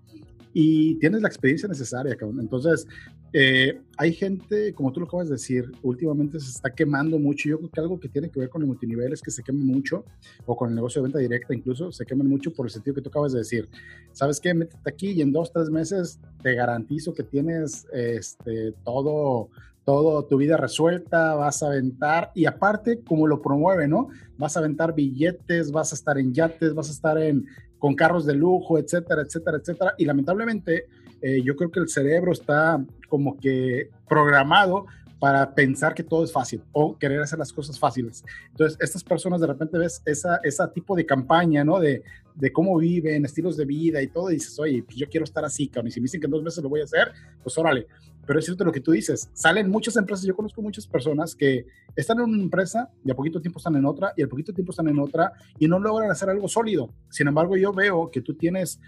y 0.53 0.97
tienes 0.97 1.23
la 1.23 1.29
experiencia 1.29 1.69
necesaria, 1.69 2.17
cabrón. 2.17 2.41
Entonces, 2.41 2.87
eh, 3.33 3.81
hay 3.97 4.13
gente, 4.13 4.73
como 4.73 4.93
tú 4.93 5.01
lo 5.01 5.07
acabas 5.07 5.29
de 5.29 5.35
decir, 5.35 5.71
últimamente 5.83 6.41
se 6.41 6.51
está 6.51 6.71
quemando 6.71 7.19
mucho. 7.19 7.49
Yo 7.49 7.59
creo 7.59 7.71
que 7.71 7.81
algo 7.81 8.01
que 8.01 8.09
tiene 8.09 8.31
que 8.31 8.41
ver 8.41 8.49
con 8.49 8.63
el 8.63 8.69
multinivel 8.69 9.13
es 9.13 9.21
que 9.21 9.31
se 9.31 9.43
queman 9.43 9.67
mucho, 9.67 10.05
o 10.47 10.57
con 10.57 10.71
el 10.71 10.75
negocio 10.75 11.01
de 11.01 11.09
venta 11.09 11.19
directa 11.19 11.55
incluso, 11.55 11.93
se 11.93 12.05
queman 12.05 12.27
mucho 12.27 12.53
por 12.53 12.67
el 12.67 12.71
sentido 12.71 12.95
que 12.95 13.03
tú 13.03 13.09
acabas 13.09 13.33
de 13.33 13.39
decir. 13.39 13.69
¿Sabes 14.13 14.41
qué? 14.41 14.55
Métete 14.55 14.91
aquí 14.91 15.11
y 15.11 15.23
en 15.23 15.33
dos, 15.33 15.53
tres 15.53 15.71
meses 15.71 16.19
te 16.43 16.55
garantizo 16.55 17.15
que 17.15 17.23
tienes 17.23 17.87
este, 17.93 18.73
todo, 18.85 19.51
todo 19.85 20.25
tu 20.25 20.37
vida 20.37 20.57
resuelta, 20.57 21.35
vas 21.35 21.63
a 21.63 21.67
aventar, 21.67 22.33
y 22.35 22.47
aparte, 22.47 23.01
como 23.01 23.27
lo 23.27 23.41
promueve, 23.41 23.87
¿no? 23.87 24.09
Vas 24.39 24.57
a 24.57 24.61
aventar 24.61 24.95
billetes, 24.95 25.71
vas 25.71 25.93
a 25.93 25.95
estar 25.95 26.19
en 26.19 26.33
yates, 26.33 26.75
vas 26.75 26.89
a 26.89 26.93
estar 26.93 27.19
en, 27.19 27.47
con 27.79 27.95
carros 27.95 28.27
de 28.27 28.35
lujo, 28.35 28.79
etcétera, 28.79 29.23
etcétera, 29.23 29.59
etcétera. 29.59 29.95
Y 29.99 30.05
lamentablemente, 30.05 30.87
eh, 31.23 31.43
yo 31.43 31.57
creo 31.57 31.71
que 31.71 31.81
el 31.81 31.89
cerebro 31.89 32.33
está 32.33 32.85
como 33.09 33.39
que 33.39 33.91
programado 34.09 34.87
para 35.21 35.55
pensar 35.55 35.95
que 35.95 36.03
todo 36.03 36.25
es 36.25 36.33
fácil 36.33 36.63
o 36.73 36.97
querer 36.97 37.21
hacer 37.21 37.39
las 37.39 37.53
cosas 37.53 37.79
fáciles. 37.79 38.25
Entonces, 38.51 38.79
estas 38.81 39.05
personas 39.05 39.41
de 39.41 39.47
repente 39.47 39.77
ves 39.77 40.03
esa, 40.07 40.41
esa 40.43 40.73
tipo 40.73 40.97
de 40.97 41.05
campaña, 41.05 41.63
¿no? 41.63 41.79
De, 41.79 42.03
de 42.35 42.53
cómo 42.53 42.79
viven, 42.79 43.27
estilos 43.27 43.59
de 43.59 43.67
vida 43.67 44.01
y 44.01 44.09
todo, 44.09 44.31
y 44.31 44.35
dices, 44.35 44.59
oye, 44.59 44.83
pues 44.83 44.97
yo 44.97 45.07
quiero 45.11 45.25
estar 45.25 45.45
así, 45.45 45.69
cabrón, 45.69 45.89
y 45.89 45.91
si 45.91 46.01
me 46.01 46.05
dicen 46.05 46.23
que 46.23 46.27
dos 46.27 46.43
meses 46.43 46.63
lo 46.63 46.71
voy 46.71 46.81
a 46.81 46.85
hacer, 46.85 47.13
pues 47.43 47.57
órale. 47.59 47.87
Pero 48.27 48.39
es 48.39 48.47
cierto 48.47 48.65
lo 48.65 48.73
que 48.73 48.81
tú 48.81 48.93
dices, 48.93 49.29
salen 49.35 49.69
muchas 49.69 49.97
empresas, 49.97 50.25
yo 50.25 50.35
conozco 50.35 50.63
muchas 50.63 50.87
personas 50.87 51.35
que 51.35 51.67
están 51.95 52.19
en 52.19 52.25
una 52.25 52.43
empresa 52.43 52.91
y 53.05 53.11
a 53.11 53.15
poquito 53.15 53.43
tiempo 53.43 53.59
están 53.59 53.77
en 53.77 53.85
otra, 53.85 54.15
y 54.17 54.23
a 54.23 54.27
poquito 54.27 54.55
tiempo 54.55 54.71
están 54.71 54.89
en 54.89 54.99
otra, 54.99 55.33
y 55.59 55.69
no 55.69 55.79
logran 55.79 56.11
hacer 56.11 56.31
algo 56.31 56.49
sólido. 56.49 56.95
Sin 57.11 57.29
embargo, 57.29 57.59
yo 57.59 57.75
veo 57.75 58.11
que 58.11 58.23
tú 58.23 58.35
tienes 58.35 58.81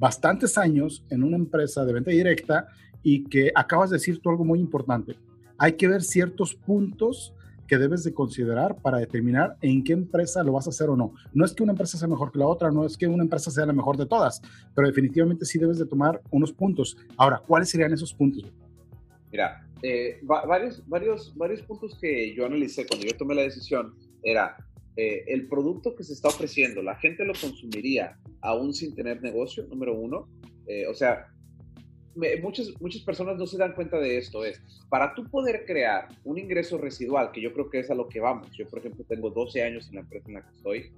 bastantes 0.00 0.56
años 0.56 1.04
en 1.10 1.22
una 1.22 1.36
empresa 1.36 1.84
de 1.84 1.92
venta 1.92 2.10
directa 2.10 2.68
y 3.02 3.24
que 3.24 3.52
acabas 3.54 3.90
de 3.90 3.96
decir 3.96 4.18
tú 4.20 4.30
algo 4.30 4.44
muy 4.44 4.58
importante. 4.58 5.14
Hay 5.58 5.74
que 5.74 5.86
ver 5.86 6.02
ciertos 6.02 6.54
puntos 6.54 7.34
que 7.68 7.76
debes 7.76 8.02
de 8.02 8.14
considerar 8.14 8.76
para 8.80 8.98
determinar 8.98 9.56
en 9.60 9.84
qué 9.84 9.92
empresa 9.92 10.42
lo 10.42 10.52
vas 10.52 10.66
a 10.66 10.70
hacer 10.70 10.88
o 10.88 10.96
no. 10.96 11.12
No 11.34 11.44
es 11.44 11.52
que 11.52 11.62
una 11.62 11.72
empresa 11.72 11.98
sea 11.98 12.08
mejor 12.08 12.32
que 12.32 12.38
la 12.38 12.46
otra, 12.46 12.70
no 12.70 12.84
es 12.84 12.96
que 12.96 13.06
una 13.06 13.22
empresa 13.22 13.50
sea 13.50 13.66
la 13.66 13.74
mejor 13.74 13.98
de 13.98 14.06
todas, 14.06 14.40
pero 14.74 14.88
definitivamente 14.88 15.44
sí 15.44 15.58
debes 15.58 15.78
de 15.78 15.86
tomar 15.86 16.20
unos 16.30 16.50
puntos. 16.50 16.96
Ahora, 17.16 17.40
¿cuáles 17.46 17.68
serían 17.68 17.92
esos 17.92 18.12
puntos? 18.14 18.50
Mira, 19.30 19.68
eh, 19.82 20.18
varios, 20.22 20.82
varios, 20.88 21.36
varios 21.36 21.62
puntos 21.62 21.96
que 22.00 22.34
yo 22.34 22.46
analicé 22.46 22.86
cuando 22.86 23.06
yo 23.06 23.16
tomé 23.16 23.34
la 23.34 23.42
decisión 23.42 23.94
era 24.22 24.56
eh, 24.96 25.24
el 25.28 25.46
producto 25.46 25.94
que 25.94 26.04
se 26.04 26.14
está 26.14 26.28
ofreciendo, 26.28 26.82
la 26.82 26.96
gente 26.96 27.24
lo 27.24 27.34
consumiría 27.40 28.18
aún 28.40 28.72
sin 28.74 28.94
tener 28.94 29.22
negocio, 29.22 29.66
número 29.66 29.94
uno. 29.94 30.28
Eh, 30.66 30.86
o 30.86 30.94
sea, 30.94 31.26
muchas, 32.42 32.68
muchas 32.80 33.02
personas 33.02 33.36
no 33.36 33.46
se 33.46 33.58
dan 33.58 33.74
cuenta 33.74 33.98
de 33.98 34.18
esto. 34.18 34.44
Es, 34.44 34.60
para 34.88 35.14
tú 35.14 35.24
poder 35.24 35.64
crear 35.66 36.08
un 36.24 36.38
ingreso 36.38 36.78
residual, 36.78 37.32
que 37.32 37.40
yo 37.40 37.52
creo 37.52 37.70
que 37.70 37.80
es 37.80 37.90
a 37.90 37.94
lo 37.94 38.08
que 38.08 38.20
vamos. 38.20 38.50
Yo, 38.56 38.66
por 38.66 38.80
ejemplo, 38.80 39.04
tengo 39.08 39.30
12 39.30 39.62
años 39.62 39.88
en 39.88 39.96
la 39.96 40.00
empresa 40.02 40.28
en 40.28 40.34
la 40.34 40.42
que 40.42 40.56
estoy 40.56 40.92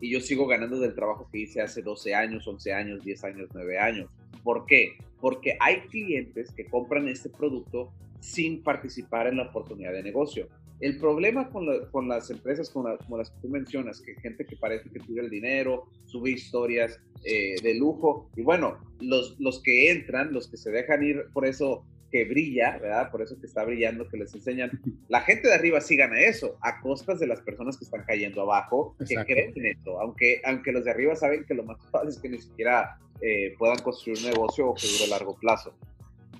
y 0.00 0.10
yo 0.10 0.20
sigo 0.20 0.46
ganando 0.46 0.80
del 0.80 0.94
trabajo 0.94 1.28
que 1.30 1.40
hice 1.40 1.60
hace 1.60 1.82
12 1.82 2.14
años, 2.14 2.46
11 2.46 2.72
años, 2.72 3.04
10 3.04 3.24
años, 3.24 3.48
9 3.52 3.78
años. 3.78 4.10
¿Por 4.42 4.64
qué? 4.64 4.96
Porque 5.20 5.56
hay 5.60 5.82
clientes 5.82 6.50
que 6.52 6.66
compran 6.66 7.06
este 7.08 7.28
producto 7.28 7.92
sin 8.20 8.62
participar 8.62 9.26
en 9.26 9.36
la 9.36 9.44
oportunidad 9.44 9.92
de 9.92 10.02
negocio. 10.02 10.48
El 10.80 10.98
problema 10.98 11.50
con, 11.50 11.66
con 11.90 12.08
las 12.08 12.30
empresas 12.30 12.70
como, 12.70 12.96
como, 12.98 13.18
las 13.18 13.30
que 13.30 13.40
tú 13.42 13.48
mencionas, 13.48 14.00
que 14.00 14.14
gente 14.16 14.46
que 14.46 14.56
parece 14.56 14.88
que 14.88 15.00
tiene 15.00 15.22
el 15.22 15.30
dinero, 15.30 15.88
sube 16.06 16.30
historias 16.30 16.98
eh, 17.24 17.56
de 17.62 17.74
lujo, 17.74 18.30
y 18.36 18.42
bueno, 18.42 18.78
los, 19.00 19.38
los 19.38 19.62
que 19.62 19.90
entran, 19.90 20.32
los 20.32 20.48
que 20.48 20.56
se 20.56 20.70
dejan 20.70 21.02
ir 21.02 21.26
por 21.34 21.46
eso 21.46 21.84
que 22.10 22.24
brilla, 22.24 22.78
¿verdad? 22.78 23.10
Por 23.10 23.22
eso 23.22 23.38
que 23.38 23.46
está 23.46 23.64
brillando, 23.64 24.08
que 24.08 24.16
les 24.16 24.34
enseñan. 24.34 24.70
La 25.08 25.20
gente 25.20 25.48
de 25.48 25.54
arriba 25.54 25.80
sí 25.80 25.96
gana 25.96 26.20
eso, 26.20 26.58
a 26.62 26.80
costas 26.80 27.20
de 27.20 27.26
las 27.26 27.40
personas 27.40 27.76
que 27.76 27.84
están 27.84 28.02
cayendo 28.04 28.42
abajo, 28.42 28.96
que 28.98 29.14
creen 29.14 29.52
en 29.54 29.66
esto, 29.66 30.00
aunque, 30.00 30.40
aunque 30.44 30.72
los 30.72 30.84
de 30.84 30.90
arriba 30.90 31.14
saben 31.14 31.44
que 31.44 31.54
lo 31.54 31.62
más 31.64 31.78
fácil 31.90 32.08
es 32.08 32.18
que 32.18 32.28
ni 32.28 32.38
siquiera 32.38 32.98
eh, 33.20 33.54
puedan 33.58 33.78
construir 33.78 34.18
un 34.18 34.24
negocio 34.24 34.68
o 34.68 34.74
que 34.74 34.86
dure 34.86 35.04
a 35.04 35.18
largo 35.18 35.36
plazo. 35.38 35.74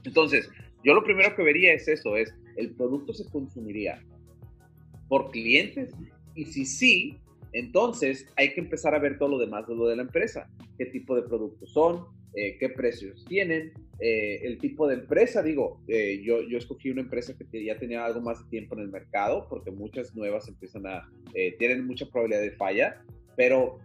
Entonces, 0.04 0.48
yo 0.82 0.94
lo 0.94 1.04
primero 1.04 1.34
que 1.36 1.42
vería 1.42 1.72
es 1.72 1.86
eso, 1.86 2.16
es 2.16 2.34
el 2.56 2.70
producto 2.74 3.12
se 3.12 3.28
consumiría 3.30 4.02
por 5.10 5.32
clientes 5.32 5.90
y 6.36 6.44
si 6.44 6.64
sí, 6.64 7.18
entonces 7.52 8.28
hay 8.36 8.54
que 8.54 8.60
empezar 8.60 8.94
a 8.94 9.00
ver 9.00 9.18
todo 9.18 9.30
lo 9.30 9.38
demás 9.38 9.66
de 9.66 9.74
lo 9.74 9.88
de 9.88 9.96
la 9.96 10.02
empresa, 10.02 10.48
qué 10.78 10.86
tipo 10.86 11.16
de 11.16 11.22
productos 11.22 11.72
son, 11.72 12.04
eh, 12.34 12.56
qué 12.60 12.68
precios 12.68 13.24
tienen, 13.28 13.72
eh, 13.98 14.38
el 14.44 14.58
tipo 14.58 14.86
de 14.86 14.94
empresa, 14.94 15.42
digo, 15.42 15.82
eh, 15.88 16.22
yo, 16.24 16.42
yo 16.42 16.58
escogí 16.58 16.90
una 16.90 17.00
empresa 17.00 17.34
que 17.36 17.64
ya 17.64 17.76
tenía 17.76 18.04
algo 18.04 18.20
más 18.20 18.38
de 18.44 18.48
tiempo 18.50 18.76
en 18.76 18.82
el 18.82 18.88
mercado, 18.88 19.48
porque 19.50 19.72
muchas 19.72 20.14
nuevas 20.14 20.46
empiezan 20.46 20.86
a, 20.86 21.10
tienen 21.58 21.84
mucha 21.84 22.06
probabilidad 22.08 22.42
de 22.42 22.52
falla, 22.52 23.02
pero 23.36 23.80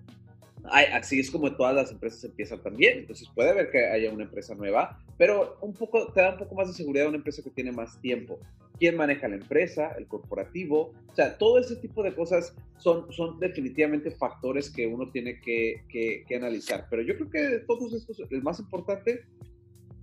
así 0.66 1.20
es 1.20 1.32
como 1.32 1.56
todas 1.56 1.74
las 1.74 1.92
empresas 1.92 2.24
empiezan 2.24 2.62
también. 2.62 3.00
Entonces 3.00 3.28
puede 3.34 3.50
haber 3.50 3.72
que 3.72 3.84
haya 3.84 4.12
una 4.12 4.26
empresa 4.26 4.54
nueva, 4.54 5.00
pero 5.18 5.58
un 5.62 5.74
poco, 5.74 6.14
te 6.14 6.22
da 6.22 6.34
un 6.34 6.38
poco 6.38 6.54
más 6.54 6.68
de 6.68 6.76
seguridad 6.76 7.08
una 7.08 7.18
empresa 7.18 7.42
que 7.42 7.50
tiene 7.50 7.72
más 7.72 8.00
tiempo. 8.00 8.40
¿Quién 8.78 8.98
maneja 8.98 9.28
la 9.28 9.36
empresa? 9.36 9.94
El 9.98 10.08
corporativo. 10.08 10.94
O 11.08 11.16
sea, 11.16 11.38
todo 11.38 11.60
ese 11.60 11.78
tipo 11.78 12.04
de 12.04 12.14
cosas 12.14 12.56
son, 12.78 13.12
son 13.12 13.40
definitivamente 13.40 14.12
factores 14.12 14.70
que 14.70 14.86
uno 14.86 15.10
tiene 15.12 15.40
que, 15.40 15.84
que, 15.90 16.36
analizar. 16.36 16.88
Pero 16.90 17.02
yo 17.02 17.16
creo 17.16 17.30
que 17.30 17.42
de 17.42 17.60
todos 17.60 17.94
estos, 17.94 18.20
el 18.30 18.44
más 18.44 18.60
importante 18.60 19.24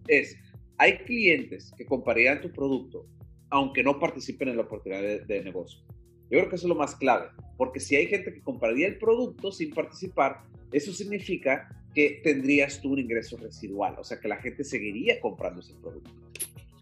es, 0.08 0.36
hay 0.78 0.98
clientes 0.98 1.72
que 1.76 1.84
comprarían 1.84 2.40
tu 2.40 2.50
producto 2.50 3.06
aunque 3.50 3.82
no 3.82 4.00
participen 4.00 4.48
en 4.48 4.56
la 4.56 4.62
oportunidad 4.62 5.02
de, 5.02 5.20
de 5.26 5.44
negocio. 5.44 5.82
Yo 6.30 6.38
creo 6.38 6.48
que 6.48 6.56
eso 6.56 6.64
es 6.64 6.70
lo 6.70 6.74
más 6.74 6.96
clave, 6.96 7.28
porque 7.58 7.80
si 7.80 7.94
hay 7.94 8.06
gente 8.06 8.32
que 8.32 8.40
compraría 8.40 8.86
el 8.86 8.96
producto 8.96 9.52
sin 9.52 9.74
participar, 9.74 10.44
eso 10.72 10.90
significa 10.90 11.68
que 11.94 12.22
tendrías 12.24 12.80
tú 12.80 12.92
un 12.92 13.00
ingreso 13.00 13.36
residual, 13.36 13.96
o 13.98 14.04
sea 14.04 14.18
que 14.18 14.28
la 14.28 14.38
gente 14.38 14.64
seguiría 14.64 15.20
comprando 15.20 15.60
ese 15.60 15.74
producto. 15.74 16.10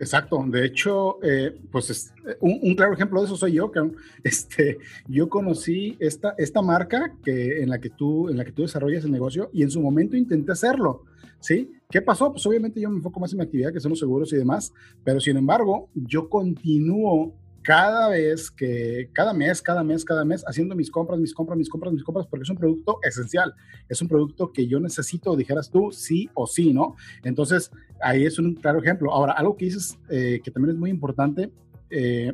Exacto, 0.01 0.43
de 0.47 0.65
hecho, 0.65 1.23
eh, 1.23 1.55
pues 1.71 2.11
eh, 2.27 2.37
un, 2.41 2.75
claro 2.75 2.95
ejemplo 2.95 3.21
de 3.21 3.27
eso 3.27 3.37
soy 3.37 3.53
yo, 3.53 3.71
que 3.71 3.81
este, 4.25 4.79
yo 5.07 5.29
conocí 5.29 5.99
esta, 6.01 6.35
esta 6.39 6.63
marca 6.63 7.15
que, 7.23 7.63
en, 7.63 7.69
la 7.69 7.79
que 7.79 7.91
tú, 7.91 8.31
en 8.31 8.39
la 8.39 8.47
que 8.47 8.53
tú 8.53 8.63
desarrollas 8.63 9.05
el 9.05 9.13
negocio 9.13 9.51
y 9.53 9.63
en 9.63 9.71
su 9.71 9.83
momento 9.83 10.17
intenté 10.17 10.53
hacerlo, 10.53 11.05
¿sí? 11.39 11.71
¿Qué 11.91 12.01
pasó? 12.01 12.33
Pues 12.33 12.47
obviamente 12.47 12.81
yo 12.81 12.89
me 12.89 12.97
enfoco 12.97 13.21
más 13.21 13.33
en 13.33 13.39
mi 13.41 13.45
actividad, 13.45 13.75
que 13.75 13.81
son 13.81 13.91
los 13.91 13.99
seguros 13.99 14.33
y 14.33 14.37
demás, 14.37 14.73
pero 15.05 15.21
sin 15.21 15.37
embargo, 15.37 15.91
yo 15.95 16.31
continúo 16.31 17.35
cada 17.63 18.09
vez 18.09 18.51
que, 18.51 19.11
cada 19.13 19.35
mes, 19.35 19.61
cada 19.61 19.85
mes, 19.85 20.05
cada 20.05 20.25
mes, 20.25 20.45
haciendo 20.47 20.75
mis 20.75 20.91
compras, 20.91 21.21
mis 21.21 21.35
compras, 21.35 21.59
mis 21.59 21.69
compras, 21.69 21.93
mis 21.93 22.03
compras, 22.03 22.27
porque 22.27 22.45
es 22.45 22.51
un 22.51 22.57
producto 22.57 22.99
esencial. 23.03 23.55
Es 23.89 24.01
un 24.01 24.09
producto 24.09 24.53
que 24.53 24.67
yo 24.67 24.81
necesito, 24.81 25.37
dijeras 25.37 25.71
tú, 25.71 25.93
sí 25.93 26.31
o 26.35 26.47
sí, 26.47 26.73
¿no? 26.73 26.97
Entonces, 27.23 27.71
ahí 28.01 28.25
es 28.25 28.39
un 28.39 28.55
claro 28.55 28.81
ejemplo. 28.81 29.13
Ahora, 29.13 29.33
algo 29.33 29.57
que 29.57 29.67
dices 29.67 29.99
eh, 30.09 30.41
que 30.43 30.51
también 30.51 30.75
es 30.75 30.81
muy 30.81 30.91
importante, 30.91 31.51
eh, 31.91 32.33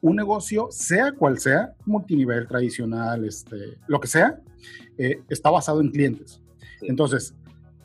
un 0.00 0.16
negocio, 0.16 0.68
sea 0.70 1.12
cual 1.12 1.38
sea, 1.38 1.74
multinivel, 1.84 2.48
tradicional, 2.48 3.24
este, 3.24 3.78
lo 3.86 4.00
que 4.00 4.08
sea, 4.08 4.40
eh, 4.98 5.22
está 5.28 5.50
basado 5.50 5.80
en 5.80 5.90
clientes. 5.90 6.40
Entonces, 6.80 7.34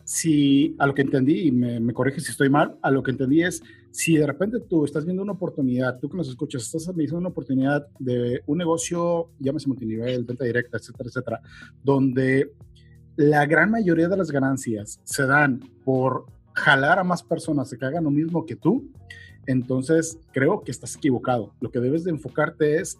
si 0.05 0.75
a 0.79 0.87
lo 0.87 0.95
que 0.95 1.01
entendí, 1.01 1.47
y 1.47 1.51
me, 1.51 1.79
me 1.79 1.93
corrige 1.93 2.21
si 2.21 2.31
estoy 2.31 2.49
mal, 2.49 2.77
a 2.81 2.91
lo 2.91 3.03
que 3.03 3.11
entendí 3.11 3.43
es, 3.43 3.61
si 3.95 4.17
de 4.17 4.27
repente 4.27 4.59
tú 4.59 4.83
estás 4.83 5.05
viendo 5.05 5.23
una 5.23 5.31
oportunidad, 5.31 5.97
tú 5.99 6.09
que 6.09 6.17
nos 6.17 6.27
escuchas, 6.27 6.63
estás 6.63 6.93
viendo 6.93 7.17
una 7.17 7.29
oportunidad 7.29 7.87
de 7.97 8.41
un 8.45 8.57
negocio, 8.57 9.29
llámese 9.39 9.69
multinivel, 9.69 10.25
venta 10.25 10.43
directa, 10.43 10.77
etcétera, 10.77 11.07
etcétera, 11.07 11.41
donde 11.81 12.51
la 13.15 13.45
gran 13.45 13.71
mayoría 13.71 14.09
de 14.09 14.17
las 14.17 14.31
ganancias 14.31 14.99
se 15.05 15.25
dan 15.25 15.61
por 15.85 16.25
jalar 16.51 16.99
a 16.99 17.05
más 17.05 17.23
personas 17.23 17.73
que 17.73 17.85
hagan 17.85 18.03
lo 18.03 18.11
mismo 18.11 18.45
que 18.45 18.57
tú, 18.57 18.91
entonces 19.47 20.19
creo 20.33 20.61
que 20.61 20.71
estás 20.71 20.97
equivocado. 20.97 21.53
Lo 21.61 21.71
que 21.71 21.79
debes 21.79 22.03
de 22.03 22.11
enfocarte 22.11 22.81
es 22.81 22.97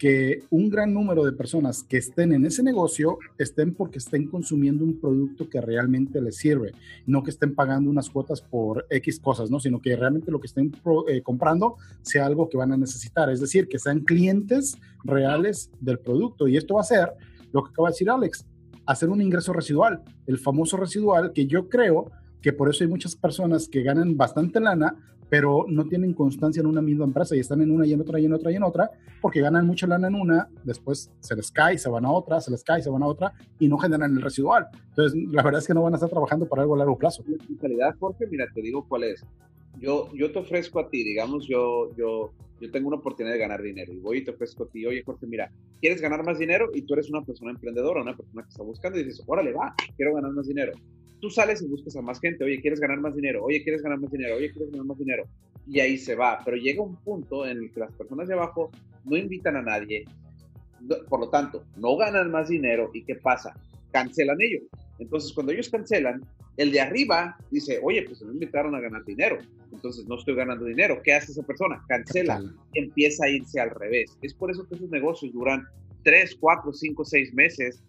que 0.00 0.44
un 0.48 0.70
gran 0.70 0.94
número 0.94 1.26
de 1.26 1.32
personas 1.32 1.82
que 1.82 1.98
estén 1.98 2.32
en 2.32 2.46
ese 2.46 2.62
negocio 2.62 3.18
estén 3.36 3.74
porque 3.74 3.98
estén 3.98 4.28
consumiendo 4.28 4.82
un 4.82 4.98
producto 4.98 5.46
que 5.50 5.60
realmente 5.60 6.22
les 6.22 6.38
sirve, 6.38 6.72
no 7.04 7.22
que 7.22 7.28
estén 7.28 7.54
pagando 7.54 7.90
unas 7.90 8.08
cuotas 8.08 8.40
por 8.40 8.86
X 8.88 9.20
cosas, 9.20 9.50
¿no? 9.50 9.60
Sino 9.60 9.78
que 9.78 9.94
realmente 9.94 10.30
lo 10.30 10.40
que 10.40 10.46
estén 10.46 10.72
eh, 11.06 11.20
comprando 11.20 11.76
sea 12.00 12.24
algo 12.24 12.48
que 12.48 12.56
van 12.56 12.72
a 12.72 12.78
necesitar, 12.78 13.28
es 13.28 13.42
decir, 13.42 13.68
que 13.68 13.78
sean 13.78 14.00
clientes 14.00 14.78
reales 15.04 15.70
del 15.80 15.98
producto. 15.98 16.48
Y 16.48 16.56
esto 16.56 16.76
va 16.76 16.80
a 16.80 16.84
ser 16.84 17.12
lo 17.52 17.62
que 17.62 17.68
acaba 17.68 17.88
de 17.88 17.92
decir 17.92 18.08
Alex, 18.08 18.46
hacer 18.86 19.10
un 19.10 19.20
ingreso 19.20 19.52
residual, 19.52 20.00
el 20.26 20.38
famoso 20.38 20.78
residual 20.78 21.34
que 21.34 21.46
yo 21.46 21.68
creo 21.68 22.10
que 22.40 22.54
por 22.54 22.70
eso 22.70 22.84
hay 22.84 22.88
muchas 22.88 23.14
personas 23.14 23.68
que 23.68 23.82
ganan 23.82 24.16
bastante 24.16 24.60
lana, 24.60 24.96
pero 25.30 25.64
no 25.68 25.86
tienen 25.86 26.12
constancia 26.12 26.60
en 26.60 26.66
una 26.66 26.82
misma 26.82 27.04
empresa 27.04 27.36
y 27.36 27.38
están 27.38 27.62
en 27.62 27.70
una 27.70 27.86
y 27.86 27.92
en 27.92 28.00
otra 28.00 28.18
y 28.18 28.26
en 28.26 28.32
otra 28.32 28.50
y 28.50 28.56
en 28.56 28.64
otra, 28.64 28.90
porque 29.22 29.40
ganan 29.40 29.64
mucha 29.64 29.86
lana 29.86 30.08
en 30.08 30.16
una, 30.16 30.48
después 30.64 31.10
se 31.20 31.36
les 31.36 31.52
cae, 31.52 31.78
se 31.78 31.88
van 31.88 32.04
a 32.04 32.10
otra, 32.10 32.40
se 32.40 32.50
les 32.50 32.64
cae, 32.64 32.82
se 32.82 32.90
van 32.90 33.04
a 33.04 33.06
otra 33.06 33.32
y 33.60 33.68
no 33.68 33.78
generan 33.78 34.12
el 34.12 34.20
residual. 34.20 34.66
Entonces, 34.88 35.18
la 35.30 35.42
verdad 35.42 35.60
es 35.60 35.68
que 35.68 35.72
no 35.72 35.82
van 35.82 35.94
a 35.94 35.96
estar 35.96 36.10
trabajando 36.10 36.48
para 36.48 36.62
algo 36.62 36.74
a 36.74 36.78
largo 36.78 36.98
plazo. 36.98 37.22
En 37.26 37.58
realidad, 37.60 37.94
Jorge, 38.00 38.26
mira, 38.26 38.46
te 38.52 38.60
digo 38.60 38.84
cuál 38.88 39.04
es. 39.04 39.24
Yo, 39.78 40.12
yo 40.12 40.32
te 40.32 40.40
ofrezco 40.40 40.80
a 40.80 40.90
ti, 40.90 41.04
digamos, 41.04 41.46
yo, 41.46 41.94
yo, 41.96 42.32
yo 42.60 42.70
tengo 42.72 42.88
una 42.88 42.96
oportunidad 42.96 43.34
de 43.34 43.38
ganar 43.38 43.62
dinero 43.62 43.92
y 43.92 44.00
voy 44.00 44.18
y 44.18 44.24
te 44.24 44.32
ofrezco 44.32 44.64
a 44.64 44.66
ti, 44.66 44.84
oye 44.84 45.04
Jorge, 45.04 45.26
mira, 45.28 45.52
¿quieres 45.80 46.00
ganar 46.00 46.24
más 46.24 46.40
dinero? 46.40 46.70
Y 46.74 46.82
tú 46.82 46.94
eres 46.94 47.08
una 47.08 47.22
persona 47.22 47.52
emprendedora, 47.52 48.02
una 48.02 48.16
persona 48.16 48.42
que 48.42 48.48
está 48.48 48.64
buscando 48.64 48.98
y 48.98 49.04
dices, 49.04 49.22
órale, 49.26 49.52
va, 49.52 49.72
quiero 49.96 50.12
ganar 50.14 50.32
más 50.32 50.48
dinero 50.48 50.72
tú 51.20 51.30
sales 51.30 51.62
y 51.62 51.66
buscas 51.68 51.96
a 51.96 52.02
más 52.02 52.20
gente, 52.20 52.44
oye, 52.44 52.60
¿quieres 52.60 52.80
ganar 52.80 53.00
más 53.00 53.14
dinero? 53.14 53.44
Oye, 53.44 53.62
¿quieres 53.62 53.82
ganar 53.82 54.00
más 54.00 54.10
dinero? 54.10 54.36
Oye, 54.36 54.50
¿quieres 54.50 54.70
ganar 54.70 54.86
más 54.86 54.98
dinero? 54.98 55.24
Y 55.66 55.80
ahí 55.80 55.98
se 55.98 56.14
va, 56.14 56.40
pero 56.44 56.56
llega 56.56 56.82
un 56.82 56.96
punto 56.96 57.46
en 57.46 57.58
el 57.58 57.70
que 57.70 57.80
las 57.80 57.92
personas 57.92 58.26
de 58.28 58.34
abajo 58.34 58.70
no 59.04 59.16
invitan 59.16 59.56
a 59.56 59.62
nadie, 59.62 60.04
por 61.08 61.20
lo 61.20 61.28
tanto, 61.28 61.64
no 61.76 61.96
ganan 61.96 62.30
más 62.30 62.48
dinero 62.48 62.90
y 62.94 63.04
¿qué 63.04 63.14
pasa? 63.14 63.52
Cancelan 63.92 64.40
ellos. 64.40 64.62
Entonces, 64.98 65.32
cuando 65.32 65.52
ellos 65.52 65.68
cancelan, 65.68 66.22
El 66.60 66.72
de 66.72 66.80
arriba 66.80 67.38
dice, 67.50 67.80
oye, 67.82 68.02
pues 68.02 68.20
me 68.20 68.34
invitaron 68.34 68.74
a 68.74 68.80
ganar 68.80 69.02
dinero, 69.04 69.38
entonces 69.72 70.06
no 70.06 70.16
estoy 70.16 70.34
ganando 70.34 70.66
dinero. 70.66 71.00
¿Qué 71.02 71.14
hace 71.14 71.32
esa 71.32 71.42
persona? 71.42 71.82
Cancela, 71.88 72.42
empieza 72.74 73.24
a 73.24 73.30
irse 73.30 73.60
al 73.60 73.70
revés. 73.70 74.18
Es 74.20 74.34
por 74.34 74.50
eso 74.50 74.68
que 74.68 74.74
esos 74.74 74.90
negocios 74.90 75.32
duran 75.32 75.64
3, 76.02 76.36
4, 76.38 76.72
5, 76.72 77.04
6 77.04 77.32
meses, 77.32 77.82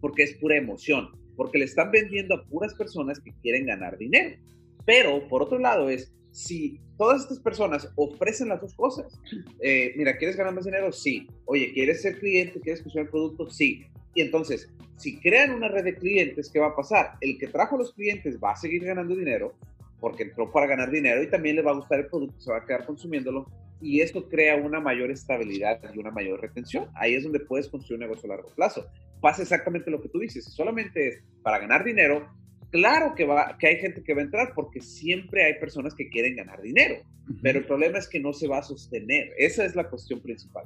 porque 0.00 0.22
es 0.22 0.34
pura 0.38 0.56
emoción, 0.56 1.10
porque 1.40 1.56
le 1.56 1.64
están 1.64 1.90
vendiendo 1.90 2.34
a 2.34 2.44
puras 2.44 2.74
personas 2.74 3.18
que 3.18 3.32
quieren 3.40 3.64
ganar 3.64 3.96
dinero. 3.96 4.36
Pero 4.84 5.26
por 5.26 5.40
otro 5.40 5.58
lado 5.58 5.88
es, 5.88 6.12
si 6.32 6.78
todas 6.98 7.22
estas 7.22 7.40
personas 7.40 7.90
ofrecen 7.96 8.48
las 8.48 8.60
dos 8.60 8.74
cosas, 8.74 9.18
eh, 9.62 9.94
mira, 9.96 10.18
¿quieres 10.18 10.36
ganar 10.36 10.52
más 10.52 10.66
dinero? 10.66 10.92
Sí. 10.92 11.26
Oye, 11.46 11.72
¿quieres 11.72 12.02
ser 12.02 12.18
cliente? 12.18 12.60
¿Quieres 12.60 12.82
consumir 12.82 13.06
el 13.06 13.10
producto? 13.10 13.48
Sí. 13.48 13.86
Y 14.14 14.20
entonces, 14.20 14.70
si 14.98 15.18
crean 15.18 15.54
una 15.54 15.68
red 15.68 15.84
de 15.84 15.94
clientes, 15.94 16.50
¿qué 16.52 16.58
va 16.58 16.66
a 16.66 16.76
pasar? 16.76 17.12
El 17.22 17.38
que 17.38 17.46
trajo 17.46 17.78
los 17.78 17.94
clientes 17.94 18.38
va 18.38 18.50
a 18.50 18.56
seguir 18.56 18.84
ganando 18.84 19.16
dinero 19.16 19.54
porque 19.98 20.24
entró 20.24 20.52
para 20.52 20.66
ganar 20.66 20.90
dinero 20.90 21.22
y 21.22 21.30
también 21.30 21.56
le 21.56 21.62
va 21.62 21.70
a 21.70 21.76
gustar 21.76 22.00
el 22.00 22.08
producto, 22.08 22.38
se 22.38 22.52
va 22.52 22.58
a 22.58 22.66
quedar 22.66 22.84
consumiéndolo 22.84 23.46
y 23.80 24.00
esto 24.00 24.28
crea 24.28 24.56
una 24.56 24.80
mayor 24.80 25.10
estabilidad 25.10 25.80
y 25.94 25.98
una 25.98 26.10
mayor 26.10 26.40
retención. 26.40 26.88
Ahí 26.94 27.14
es 27.14 27.24
donde 27.24 27.40
puedes 27.40 27.68
construir 27.68 27.98
un 27.98 28.08
negocio 28.08 28.30
a 28.30 28.36
largo 28.36 28.50
plazo. 28.54 28.86
Pasa 29.20 29.42
exactamente 29.42 29.90
lo 29.90 30.00
que 30.00 30.08
tú 30.08 30.18
dices, 30.18 30.44
si 30.44 30.50
solamente 30.50 31.08
es 31.08 31.22
para 31.42 31.58
ganar 31.58 31.84
dinero, 31.84 32.28
claro 32.70 33.14
que, 33.14 33.24
va, 33.24 33.56
que 33.58 33.68
hay 33.68 33.76
gente 33.76 34.02
que 34.02 34.14
va 34.14 34.20
a 34.20 34.24
entrar 34.24 34.52
porque 34.54 34.80
siempre 34.80 35.44
hay 35.44 35.54
personas 35.58 35.94
que 35.94 36.08
quieren 36.08 36.36
ganar 36.36 36.60
dinero, 36.62 36.96
pero 37.42 37.58
el 37.58 37.66
problema 37.66 37.98
es 37.98 38.08
que 38.08 38.20
no 38.20 38.32
se 38.32 38.48
va 38.48 38.58
a 38.58 38.62
sostener. 38.62 39.32
Esa 39.38 39.64
es 39.64 39.74
la 39.74 39.88
cuestión 39.88 40.20
principal. 40.20 40.64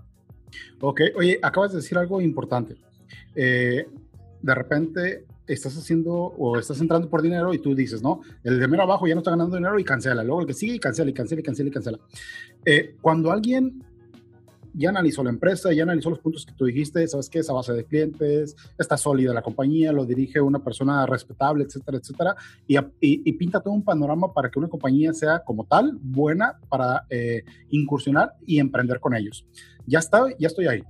Ok, 0.81 1.01
oye, 1.17 1.39
acabas 1.43 1.73
de 1.73 1.79
decir 1.79 1.99
algo 1.99 2.21
importante. 2.21 2.77
Eh, 3.35 3.85
de 4.43 4.55
repente 4.55 5.25
estás 5.47 5.77
haciendo 5.77 6.13
o 6.15 6.59
estás 6.59 6.81
entrando 6.81 7.09
por 7.09 7.23
dinero 7.23 7.53
y 7.53 7.59
tú 7.59 7.75
dices, 7.75 8.03
no, 8.03 8.21
el 8.43 8.59
de 8.59 8.69
mero 8.69 8.83
abajo 8.83 9.07
ya 9.07 9.15
no 9.15 9.21
está 9.21 9.31
ganando 9.31 9.57
dinero 9.57 9.79
y 9.79 9.85
cancela. 9.85 10.23
Luego 10.25 10.41
el 10.41 10.47
que 10.47 10.55
sigue 10.55 10.75
y 10.75 10.79
cancela 10.79 11.11
y 11.11 11.15
cancela 11.15 11.41
y 11.41 11.45
cancela 11.45 11.69
y 11.69 11.73
cancela. 11.73 11.99
Eh, 12.65 12.97
cuando 13.01 13.31
alguien 13.31 13.83
ya 14.75 14.91
analizó 14.91 15.23
la 15.23 15.31
empresa, 15.31 15.73
ya 15.73 15.85
analizó 15.85 16.11
los 16.11 16.19
puntos 16.19 16.45
que 16.45 16.53
tú 16.53 16.65
dijiste, 16.65 17.07
sabes 17.07 17.31
que 17.31 17.39
esa 17.39 17.53
base 17.53 17.73
de 17.73 17.85
clientes, 17.85 18.57
está 18.77 18.97
sólida 18.97 19.33
la 19.33 19.43
compañía, 19.43 19.93
lo 19.93 20.05
dirige 20.05 20.41
una 20.41 20.59
persona 20.59 21.07
respetable, 21.07 21.65
etcétera, 21.65 21.99
etcétera, 21.99 22.37
y, 22.67 22.77
y, 23.01 23.33
pinta 23.35 23.61
todo 23.61 23.73
un 23.73 23.85
panorama 23.85 24.33
para 24.33 24.51
que 24.51 24.59
una 24.59 24.69
compañía 24.69 25.13
sea 25.13 25.41
como 25.45 25.65
tal 25.65 25.97
buena 26.03 26.59
para 26.69 27.07
eh, 27.09 27.45
incursionar 27.71 28.33
y 28.45 28.59
emprender 28.59 28.99
con 28.99 29.15
ellos. 29.15 29.47
Ya 29.87 30.01
está, 30.01 30.27
ya 30.39 30.49
estoy 30.49 30.67
ahí. 30.67 30.83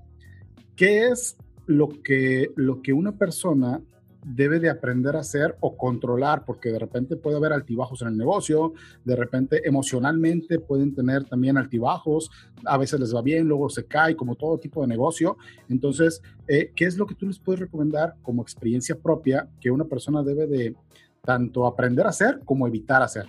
¿Qué 0.76 1.08
es 1.08 1.36
lo 1.66 1.88
que, 1.88 2.50
lo 2.56 2.82
que 2.82 2.92
una 2.92 3.12
persona 3.12 3.80
debe 4.24 4.58
de 4.58 4.70
aprender 4.70 5.16
a 5.16 5.20
hacer 5.20 5.56
o 5.60 5.76
controlar, 5.76 6.44
porque 6.44 6.70
de 6.70 6.78
repente 6.78 7.16
puede 7.16 7.36
haber 7.36 7.52
altibajos 7.52 8.02
en 8.02 8.08
el 8.08 8.16
negocio, 8.16 8.72
de 9.04 9.16
repente 9.16 9.66
emocionalmente 9.68 10.58
pueden 10.58 10.94
tener 10.94 11.24
también 11.24 11.58
altibajos, 11.58 12.30
a 12.64 12.78
veces 12.78 12.98
les 13.00 13.14
va 13.14 13.22
bien, 13.22 13.46
luego 13.46 13.68
se 13.68 13.84
cae, 13.84 14.16
como 14.16 14.34
todo 14.34 14.58
tipo 14.58 14.80
de 14.80 14.88
negocio. 14.88 15.36
Entonces, 15.68 16.22
eh, 16.48 16.72
¿qué 16.74 16.86
es 16.86 16.96
lo 16.96 17.06
que 17.06 17.14
tú 17.14 17.26
les 17.26 17.38
puedes 17.38 17.60
recomendar 17.60 18.14
como 18.22 18.42
experiencia 18.42 18.96
propia 18.96 19.48
que 19.60 19.70
una 19.70 19.84
persona 19.84 20.22
debe 20.22 20.46
de 20.46 20.74
tanto 21.22 21.66
aprender 21.66 22.06
a 22.06 22.10
hacer 22.10 22.40
como 22.44 22.66
evitar 22.66 23.02
hacer? 23.02 23.26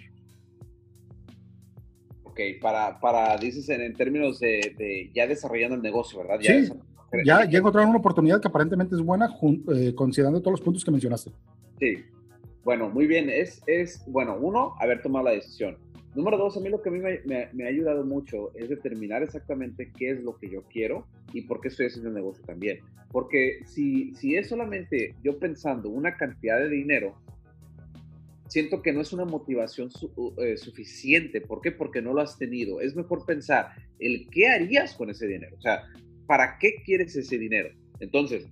Ok, 2.23 2.39
para, 2.61 2.99
para 2.99 3.37
dices 3.37 3.69
en, 3.69 3.93
términos 3.93 4.39
de, 4.39 5.09
ya 5.13 5.27
desarrollando 5.27 5.75
el 5.75 5.81
negocio, 5.81 6.19
¿verdad? 6.19 6.39
sí 6.41 6.71
ya, 7.23 7.49
ya 7.49 7.59
encontraron 7.59 7.89
una 7.89 7.99
oportunidad 7.99 8.41
que 8.41 8.47
aparentemente 8.47 8.95
es 8.95 9.01
buena, 9.01 9.29
eh, 9.73 9.93
considerando 9.95 10.41
todos 10.41 10.53
los 10.53 10.61
puntos 10.61 10.83
que 10.83 10.91
mencionaste. 10.91 11.31
Sí, 11.79 12.03
bueno, 12.63 12.89
muy 12.89 13.05
bien. 13.05 13.29
Es, 13.29 13.61
es, 13.67 14.03
bueno, 14.07 14.37
uno, 14.39 14.73
haber 14.79 15.01
tomado 15.01 15.25
la 15.25 15.31
decisión. 15.31 15.77
Número 16.15 16.37
dos, 16.37 16.55
a 16.57 16.61
mí 16.61 16.69
lo 16.69 16.81
que 16.81 16.89
a 16.89 16.91
mí 16.91 16.99
me, 16.99 17.63
ha 17.63 17.67
ayudado 17.67 18.05
mucho 18.05 18.55
es 18.55 18.69
determinar 18.69 19.21
exactamente 19.21 19.91
qué 19.97 20.11
es 20.11 20.23
lo 20.23 20.37
que 20.37 20.49
yo 20.49 20.63
quiero 20.63 21.05
y 21.33 21.41
por 21.41 21.59
qué 21.59 21.67
estoy 21.67 21.87
haciendo 21.87 22.09
el 22.09 22.15
negocio 22.15 22.43
también. 22.45 22.79
Porque 23.11 23.59
si, 23.65 24.15
si 24.15 24.35
es 24.35 24.47
solamente 24.47 25.15
yo 25.23 25.37
pensando 25.37 25.89
una 25.89 26.15
cantidad 26.15 26.57
de 26.57 26.69
dinero, 26.69 27.15
siento 28.47 28.81
que 28.81 28.93
no 28.93 29.01
es 29.01 29.11
una 29.13 29.25
motivación 29.25 29.89
eh, 30.37 30.57
suficiente. 30.57 31.41
¿Por 31.41 31.61
qué? 31.61 31.71
Porque 31.71 32.01
no 32.01 32.13
lo 32.13 32.21
has 32.21 32.37
tenido. 32.37 32.79
Es 32.79 32.95
mejor 32.95 33.25
pensar 33.25 33.71
el 33.99 34.29
qué 34.29 34.47
harías 34.47 34.95
con 34.95 35.09
ese 35.09 35.27
dinero. 35.27 35.55
O 35.57 35.61
sea, 35.61 35.83
¿para 36.27 36.57
qué 36.59 36.81
quieres 36.83 37.15
ese 37.15 37.37
dinero? 37.37 37.69
Entonces, 37.99 38.47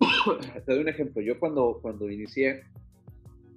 te 0.66 0.72
doy 0.72 0.82
un 0.82 0.88
ejemplo. 0.88 1.22
Yo 1.22 1.38
cuando, 1.38 1.78
cuando 1.80 2.10
inicié, 2.10 2.62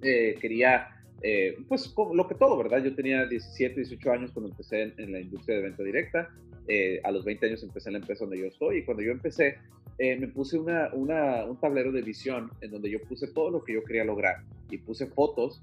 eh, 0.02 0.36
quería, 0.40 0.88
eh, 1.22 1.56
pues 1.68 1.94
lo 2.12 2.28
que 2.28 2.34
todo, 2.34 2.56
¿verdad? 2.56 2.82
Yo 2.84 2.94
tenía 2.94 3.26
17, 3.26 3.76
18 3.76 4.12
años 4.12 4.30
cuando 4.32 4.50
empecé 4.50 4.94
en, 4.96 5.12
la 5.12 5.20
industria 5.20 5.56
de 5.56 5.62
venta 5.62 5.82
directa. 5.82 6.28
Eh, 6.68 7.00
a 7.04 7.12
los 7.12 7.24
20 7.24 7.46
años 7.46 7.62
empecé 7.62 7.90
en 7.90 7.94
la 7.94 7.98
empresa 8.00 8.24
donde 8.24 8.40
yo 8.40 8.46
estoy 8.46 8.78
y 8.78 8.84
cuando 8.84 9.02
yo 9.02 9.12
empecé, 9.12 9.58
me 9.98 10.28
puse 10.28 10.58
una, 10.58 10.90
un 10.92 11.58
tablero 11.58 11.90
de 11.90 12.02
visión 12.02 12.50
en 12.60 12.70
donde 12.70 12.90
yo 12.90 13.00
puse 13.02 13.28
todo 13.28 13.50
lo 13.50 13.64
que 13.64 13.72
yo 13.72 13.82
quería 13.82 14.04
lograr 14.04 14.42
y 14.68 14.76
puse 14.76 15.06
fotos 15.06 15.62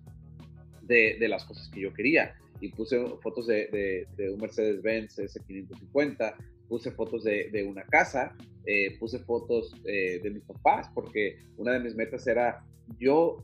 de, 0.82 1.18
de 1.20 1.28
las 1.28 1.46
cosas 1.46 1.70
que 1.70 1.82
yo 1.82 1.94
quería 1.94 2.34
y 2.60 2.70
puse 2.70 3.06
fotos 3.22 3.46
de, 3.46 3.68
de, 3.68 4.08
de 4.16 4.32
un 4.32 4.40
Mercedes-Benz 4.40 5.20
S550, 5.20 6.36
puse 6.74 6.90
fotos 6.90 7.24
de, 7.24 7.68
una 7.70 7.84
casa, 7.84 8.36
eh, 8.66 8.98
puse 8.98 9.20
fotos 9.20 9.76
eh, 9.86 10.20
de 10.24 10.32
mis 10.32 10.42
papás, 10.42 10.90
porque 10.96 11.38
una 11.56 11.74
de 11.74 11.80
mis 11.82 11.94
metas 11.94 12.26
era 12.26 12.66
yo 13.00 13.38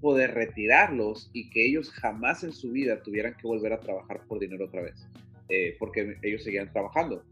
poder 0.00 0.34
retirarlos 0.34 1.30
y 1.32 1.48
que 1.50 1.64
ellos 1.64 1.92
jamás 1.92 2.42
en 2.42 2.52
su 2.52 2.72
vida 2.72 3.00
tuvieran 3.00 3.36
que 3.36 3.46
volver 3.46 3.72
a 3.72 3.78
trabajar 3.78 4.22
por 4.26 4.40
dinero 4.40 4.64
otra 4.64 4.82
vez, 4.82 5.06
eh, 5.48 5.76
porque 5.78 6.16
ellos 6.22 6.42
seguían 6.42 6.72
trabajando. 6.72 7.22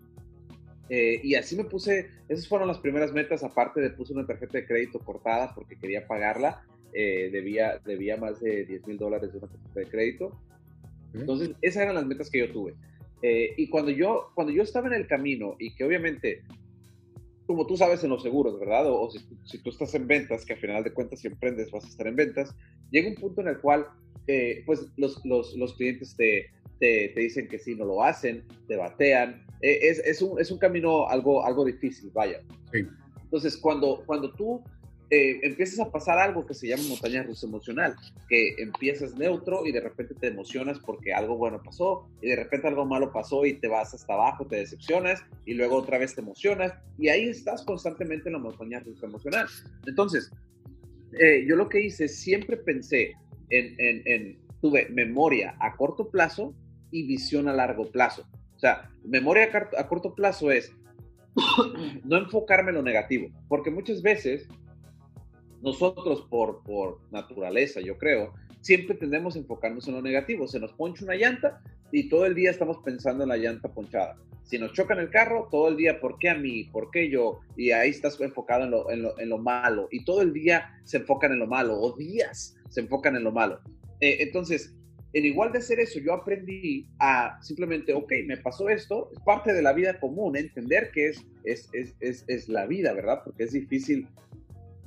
y 0.89 1.35
así 1.35 1.57
me 1.57 1.65
puse, 1.65 2.11
esas 2.29 2.47
fueron 2.47 2.69
las 2.69 2.79
primeras 2.79 3.13
metas, 3.13 3.43
aparte 3.43 3.81
de 3.81 3.91
puse 3.91 4.13
una 4.13 4.29
tarjeta 4.29 4.59
de 4.59 4.67
crédito 4.67 5.01
cortada 5.01 5.53
porque 5.53 5.77
quería 5.81 6.07
pagarla, 6.07 6.63
debía, 6.93 7.81
debía 7.85 8.17
más 8.17 8.39
de 8.39 8.67
10 8.67 8.87
mil 8.87 8.99
dólares 8.99 9.33
de 9.33 9.39
una 9.39 9.49
tarjeta 9.49 9.81
de 9.81 9.87
crédito. 9.87 10.41
Entonces, 11.13 11.51
esas 11.61 11.83
eran 11.83 11.97
las 11.97 12.07
metas 12.07 12.31
que 12.31 12.39
yo 12.39 12.53
tuve. 12.53 12.77
Eh, 13.23 13.55
y 13.57 13.69
cuando 13.69 13.91
yo, 13.91 14.31
cuando 14.35 14.53
yo 14.53 14.63
estaba 14.63 14.89
en 14.89 14.95
el 14.95 15.07
camino 15.07 15.57
y 15.59 15.75
que 15.75 15.85
obviamente, 15.85 16.43
como 17.47 17.67
tú 17.67 17.77
sabes 17.77 18.03
en 18.03 18.11
los 18.11 18.23
seguros, 18.23 18.59
¿verdad? 18.59 18.87
O, 18.89 19.11
si, 19.11 19.59
tú 19.59 19.71
estás 19.71 19.95
en 19.95 20.07
ventas, 20.07 20.45
que 20.45 20.55
al 20.55 20.59
final 20.59 20.85
de 20.85 20.93
cuentas 20.93 21.21
si 21.21 21.29
emprendes 21.29 21.71
vas 21.71 21.85
a 21.85 21.89
estar 21.89 22.07
en 22.07 22.17
ventas, 22.17 22.55
llega 22.91 23.09
un 23.09 23.17
punto 23.17 23.41
en 23.43 23.49
el 23.49 23.59
cual 23.61 23.87
eh, 24.27 24.63
pues 24.67 24.87
los, 24.97 25.25
los, 25.25 25.55
los 25.57 25.75
clientes 25.75 26.17
te, 26.17 26.51
te, 26.79 27.11
te, 27.15 27.21
dicen 27.21 27.49
que 27.49 27.59
sí, 27.59 27.75
no 27.75 27.85
lo 27.85 28.03
hacen, 28.03 28.45
te 28.69 28.77
batean. 28.77 29.45
Eh, 29.61 29.79
es, 29.83 29.99
es, 30.01 30.23
un, 30.23 30.41
es 30.41 30.51
un 30.51 30.59
camino 30.59 31.07
algo, 31.09 31.45
algo 31.45 31.65
difícil, 31.65 32.11
vaya. 32.15 32.41
Sí. 32.73 32.87
Entonces, 33.23 33.57
cuando, 33.57 34.03
cuando 34.07 34.33
tú 34.33 34.63
eh, 35.13 35.41
empiezas 35.43 35.81
a 35.81 35.91
pasar 35.91 36.21
algo 36.21 36.47
que 36.47 36.55
se 36.55 36.69
llama 36.69 36.85
montaña 36.89 37.25
rusa 37.25 37.45
emocional, 37.45 37.97
que 38.29 38.55
empiezas 38.59 39.17
neutro 39.17 39.67
y 39.67 39.73
de 39.73 39.81
repente 39.81 40.15
te 40.15 40.29
emocionas 40.29 40.79
porque 40.79 41.13
algo 41.13 41.37
bueno 41.37 41.61
pasó 41.61 42.09
y 42.23 42.29
de 42.29 42.37
repente 42.37 42.69
algo 42.69 42.87
malo 42.87 43.13
pasó 43.13 43.45
y 43.45 43.55
te 43.55 43.67
vas 43.67 43.93
hasta 43.93 44.15
abajo, 44.15 44.47
te 44.47 44.57
decepcionas 44.57 45.21
y 45.47 45.55
luego 45.55 45.77
otra 45.79 45.99
vez 45.99 46.15
te 46.15 46.21
emocionas 46.21 46.73
y 46.97 47.09
ahí 47.09 47.29
estás 47.29 47.65
constantemente 47.65 48.29
en 48.29 48.35
la 48.35 48.39
montaña 48.39 48.79
rusa 48.79 49.07
emocional. 49.07 49.49
Entonces, 49.85 50.31
eh, 51.19 51.45
yo 51.45 51.57
lo 51.57 51.69
que 51.69 51.81
hice, 51.81 52.07
siempre 52.07 52.57
pensé 52.57 53.17
en, 53.49 53.75
en, 53.79 54.03
en, 54.07 54.39
tuve 54.61 54.91
memoria 54.91 55.57
a 55.59 55.75
corto 55.75 56.09
plazo 56.09 56.55
y 56.93 57.05
visión 57.09 57.49
a 57.49 57.53
largo 57.53 57.91
plazo. 57.91 58.29
O 58.55 58.59
sea, 58.61 58.89
memoria 59.05 59.51
a, 59.53 59.81
a 59.81 59.89
corto 59.89 60.15
plazo 60.15 60.53
es 60.53 60.73
no 62.05 62.17
enfocarme 62.17 62.71
en 62.71 62.77
lo 62.77 62.83
negativo, 62.83 63.29
porque 63.49 63.73
muchas 63.73 64.03
veces 64.03 64.47
nosotros 65.63 66.27
por, 66.31 66.63
por 66.63 67.01
naturaleza, 67.11 67.81
yo 67.81 67.99
creo, 67.99 68.33
siempre 68.61 68.95
tendemos 68.95 69.37
a 69.37 69.39
enfocarnos 69.39 69.87
en 69.89 69.95
lo 69.95 70.03
negativo. 70.03 70.47
Se 70.47 70.61
nos 70.61 70.73
poncha 70.73 71.05
una 71.05 71.15
llanta 71.15 71.63
y 71.93 72.09
todo 72.09 72.27
el 72.27 72.35
día 72.35 72.51
estamos 72.51 72.79
pensando 72.85 73.25
en 73.25 73.31
la 73.31 73.37
llanta 73.37 73.73
ponchada. 73.73 74.17
Si 74.45 74.59
nos 74.59 74.73
chocan 74.73 74.99
el 74.99 75.11
carro, 75.11 75.49
todo 75.51 75.69
el 75.69 75.77
día, 75.77 76.01
¿por 76.01 76.19
qué 76.19 76.29
a 76.31 76.35
mí? 76.35 76.65
¿Por 76.65 76.91
qué 76.91 77.09
yo? 77.09 77.41
Y 77.57 77.71
ahí 77.71 77.91
estás 77.91 78.21
enfocado 78.21 78.65
en 78.65 78.71
lo, 78.71 78.91
en 78.91 79.03
lo, 79.03 79.19
en 79.19 79.29
lo 79.29 79.39
malo. 79.39 79.89
Y 79.93 80.05
todo 80.05 80.23
el 80.23 80.33
día 80.33 80.81
se 80.85 80.99
enfocan 80.99 81.33
en 81.33 81.39
lo 81.39 81.47
malo, 81.47 81.79
o 81.79 81.97
días 81.97 82.57
se 82.69 82.81
enfocan 82.81 83.15
en 83.15 83.23
lo 83.23 83.31
malo. 83.31 83.61
Eh, 84.01 84.17
entonces, 84.21 84.75
en 85.13 85.25
igual 85.25 85.53
de 85.53 85.59
hacer 85.59 85.79
eso, 85.79 86.01
yo 86.01 86.15
aprendí 86.15 86.89
a 86.99 87.39
simplemente, 87.43 87.93
ok, 87.93 88.13
me 88.27 88.37
pasó 88.39 88.69
esto, 88.69 89.11
es 89.13 89.21
parte 89.21 89.53
de 89.53 89.63
la 89.63 89.73
vida 89.73 90.01
común, 90.01 90.37
entender 90.37 90.91
que 90.93 91.09
es, 91.09 91.27
es, 91.45 91.69
es, 91.73 91.95
es, 92.01 92.25
es 92.27 92.49
la 92.49 92.67
vida, 92.67 92.93
¿verdad? 92.93 93.21
Porque 93.25 93.45
es 93.45 93.53
difícil 93.53 94.09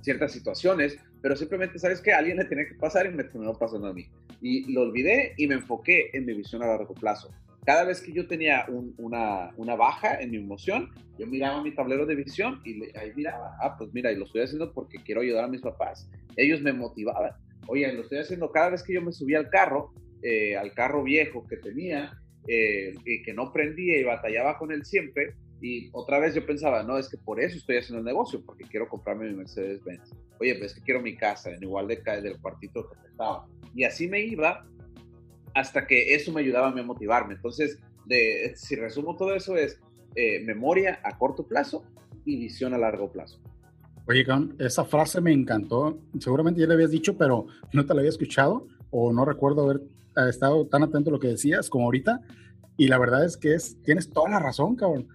ciertas 0.04 0.32
situaciones, 0.32 1.00
pero 1.22 1.36
simplemente, 1.36 1.80
¿sabes 1.80 2.02
que 2.02 2.12
Alguien 2.12 2.38
le 2.38 2.46
tenía 2.46 2.68
que 2.68 2.76
pasar 2.76 3.06
y 3.06 3.10
me 3.10 3.24
terminó 3.24 3.54
pasando 3.54 3.88
a 3.88 3.94
mí. 3.94 4.06
Y 4.42 4.72
lo 4.72 4.82
olvidé 4.82 5.34
y 5.38 5.48
me 5.48 5.56
enfoqué 5.56 6.10
en 6.14 6.26
mi 6.26 6.34
visión 6.34 6.62
a 6.62 6.68
largo 6.68 6.94
plazo. 6.94 7.32
Cada 7.66 7.86
vez 7.86 8.02
que 8.02 8.12
yo 8.12 8.28
tenía 8.28 8.66
una, 8.98 9.76
baja 9.78 10.20
en 10.20 10.32
mi 10.32 10.38
emoción, 10.38 10.90
yo 11.18 11.26
miraba 11.26 11.64
mi 11.64 11.74
tablero 11.74 12.06
de 12.06 12.16
visión 12.16 12.62
y 12.66 12.84
ahí 12.98 13.14
miraba, 13.16 13.56
ah, 13.62 13.78
pues 13.78 13.94
mira, 13.94 14.12
y 14.12 14.18
lo 14.18 14.26
estoy 14.26 14.42
haciendo 14.42 14.74
porque 14.74 14.98
quiero 14.98 15.22
ayudar 15.22 15.46
a 15.46 15.48
mis 15.48 15.62
papás. 15.62 16.10
Ellos 16.36 16.62
me 16.62 16.74
motivaban. 16.74 17.32
oye, 17.68 17.92
lo 17.94 18.02
estoy 18.02 18.20
haciendo 18.20 18.52
cada 18.52 18.72
vez 18.72 18.84
que 18.84 18.94
yo 18.94 19.02
me 19.02 19.14
subía 19.14 19.40
al 19.40 19.50
carro, 19.50 19.94
eh, 20.22 20.58
al 20.58 20.74
carro 20.74 21.04
viejo 21.04 21.48
que 21.48 21.56
tenía, 21.56 22.12
eh, 22.48 22.94
y 23.06 23.24
que 23.24 23.34
no 23.34 23.54
prendía 23.54 23.98
y 23.98 24.04
batallaba 24.04 24.58
con 24.58 24.74
él 24.74 24.84
siempre, 24.84 25.34
y 25.64 25.90
otra 25.94 26.20
vez 26.20 26.36
yo 26.36 26.46
pensaba, 26.46 26.84
no, 26.84 26.98
es 26.98 27.08
que 27.08 27.18
por 27.18 27.40
eso 27.40 27.58
estoy 27.58 27.78
haciendo 27.78 28.00
el 28.00 28.06
negocio, 28.06 28.44
porque 28.46 28.66
quiero 28.66 28.90
comprarme 28.90 29.30
mi 29.30 29.38
Mercedes-Benz. 29.38 30.12
Oye, 30.42 30.56
pues 30.56 30.72
es 30.72 30.78
que 30.78 30.84
quiero 30.84 31.02
mi 31.02 31.16
casa, 31.16 31.52
en 31.52 31.64
igual 31.64 31.88
de 31.88 31.96
del 32.22 32.38
cuartito 32.42 32.90
que 32.90 33.08
estaba. 33.08 33.48
Y 33.74 33.86
así 33.86 34.10
me 34.10 34.20
iba 34.20 34.68
hasta 35.54 35.88
que 35.88 36.16
eso 36.16 36.34
me 36.34 36.42
ayudaba 36.42 36.68
a, 36.68 36.78
a 36.78 36.84
motivarme. 36.84 37.36
Entonces, 37.36 37.80
de, 38.06 38.52
si 38.58 38.76
resumo 38.76 39.16
todo 39.16 39.34
eso 39.34 39.56
es 39.56 39.80
eh, 40.16 40.44
memoria 40.44 41.00
a 41.02 41.18
corto 41.18 41.48
plazo 41.48 41.86
y 42.26 42.36
visión 42.36 42.74
a 42.74 42.78
largo 42.78 43.10
plazo. 43.10 43.40
Oye, 44.06 44.26
esa 44.60 44.84
frase 44.84 45.22
me 45.22 45.32
encantó. 45.32 45.98
Seguramente 46.20 46.60
ya 46.60 46.68
le 46.68 46.74
habías 46.74 46.92
dicho, 46.92 47.18
pero 47.18 47.48
no 47.72 47.86
te 47.86 47.94
la 47.94 48.02
había 48.02 48.10
escuchado 48.10 48.68
o 48.92 49.14
no 49.14 49.24
recuerdo 49.24 49.64
haber 49.64 49.78
eh, 50.18 50.30
estado 50.30 50.68
tan 50.68 50.84
atento 50.84 51.10
a 51.10 51.14
lo 51.14 51.20
que 51.22 51.30
decías 51.30 51.70
como 51.70 51.86
ahorita. 51.86 52.20
Y 52.76 52.90
la 52.90 52.98
verdad 52.98 53.24
es 53.24 53.38
que 53.38 53.54
es, 53.54 53.82
tienes 53.84 54.10
toda 54.10 54.30
la 54.30 54.40
razón, 54.40 54.76
cabrón. 54.76 55.08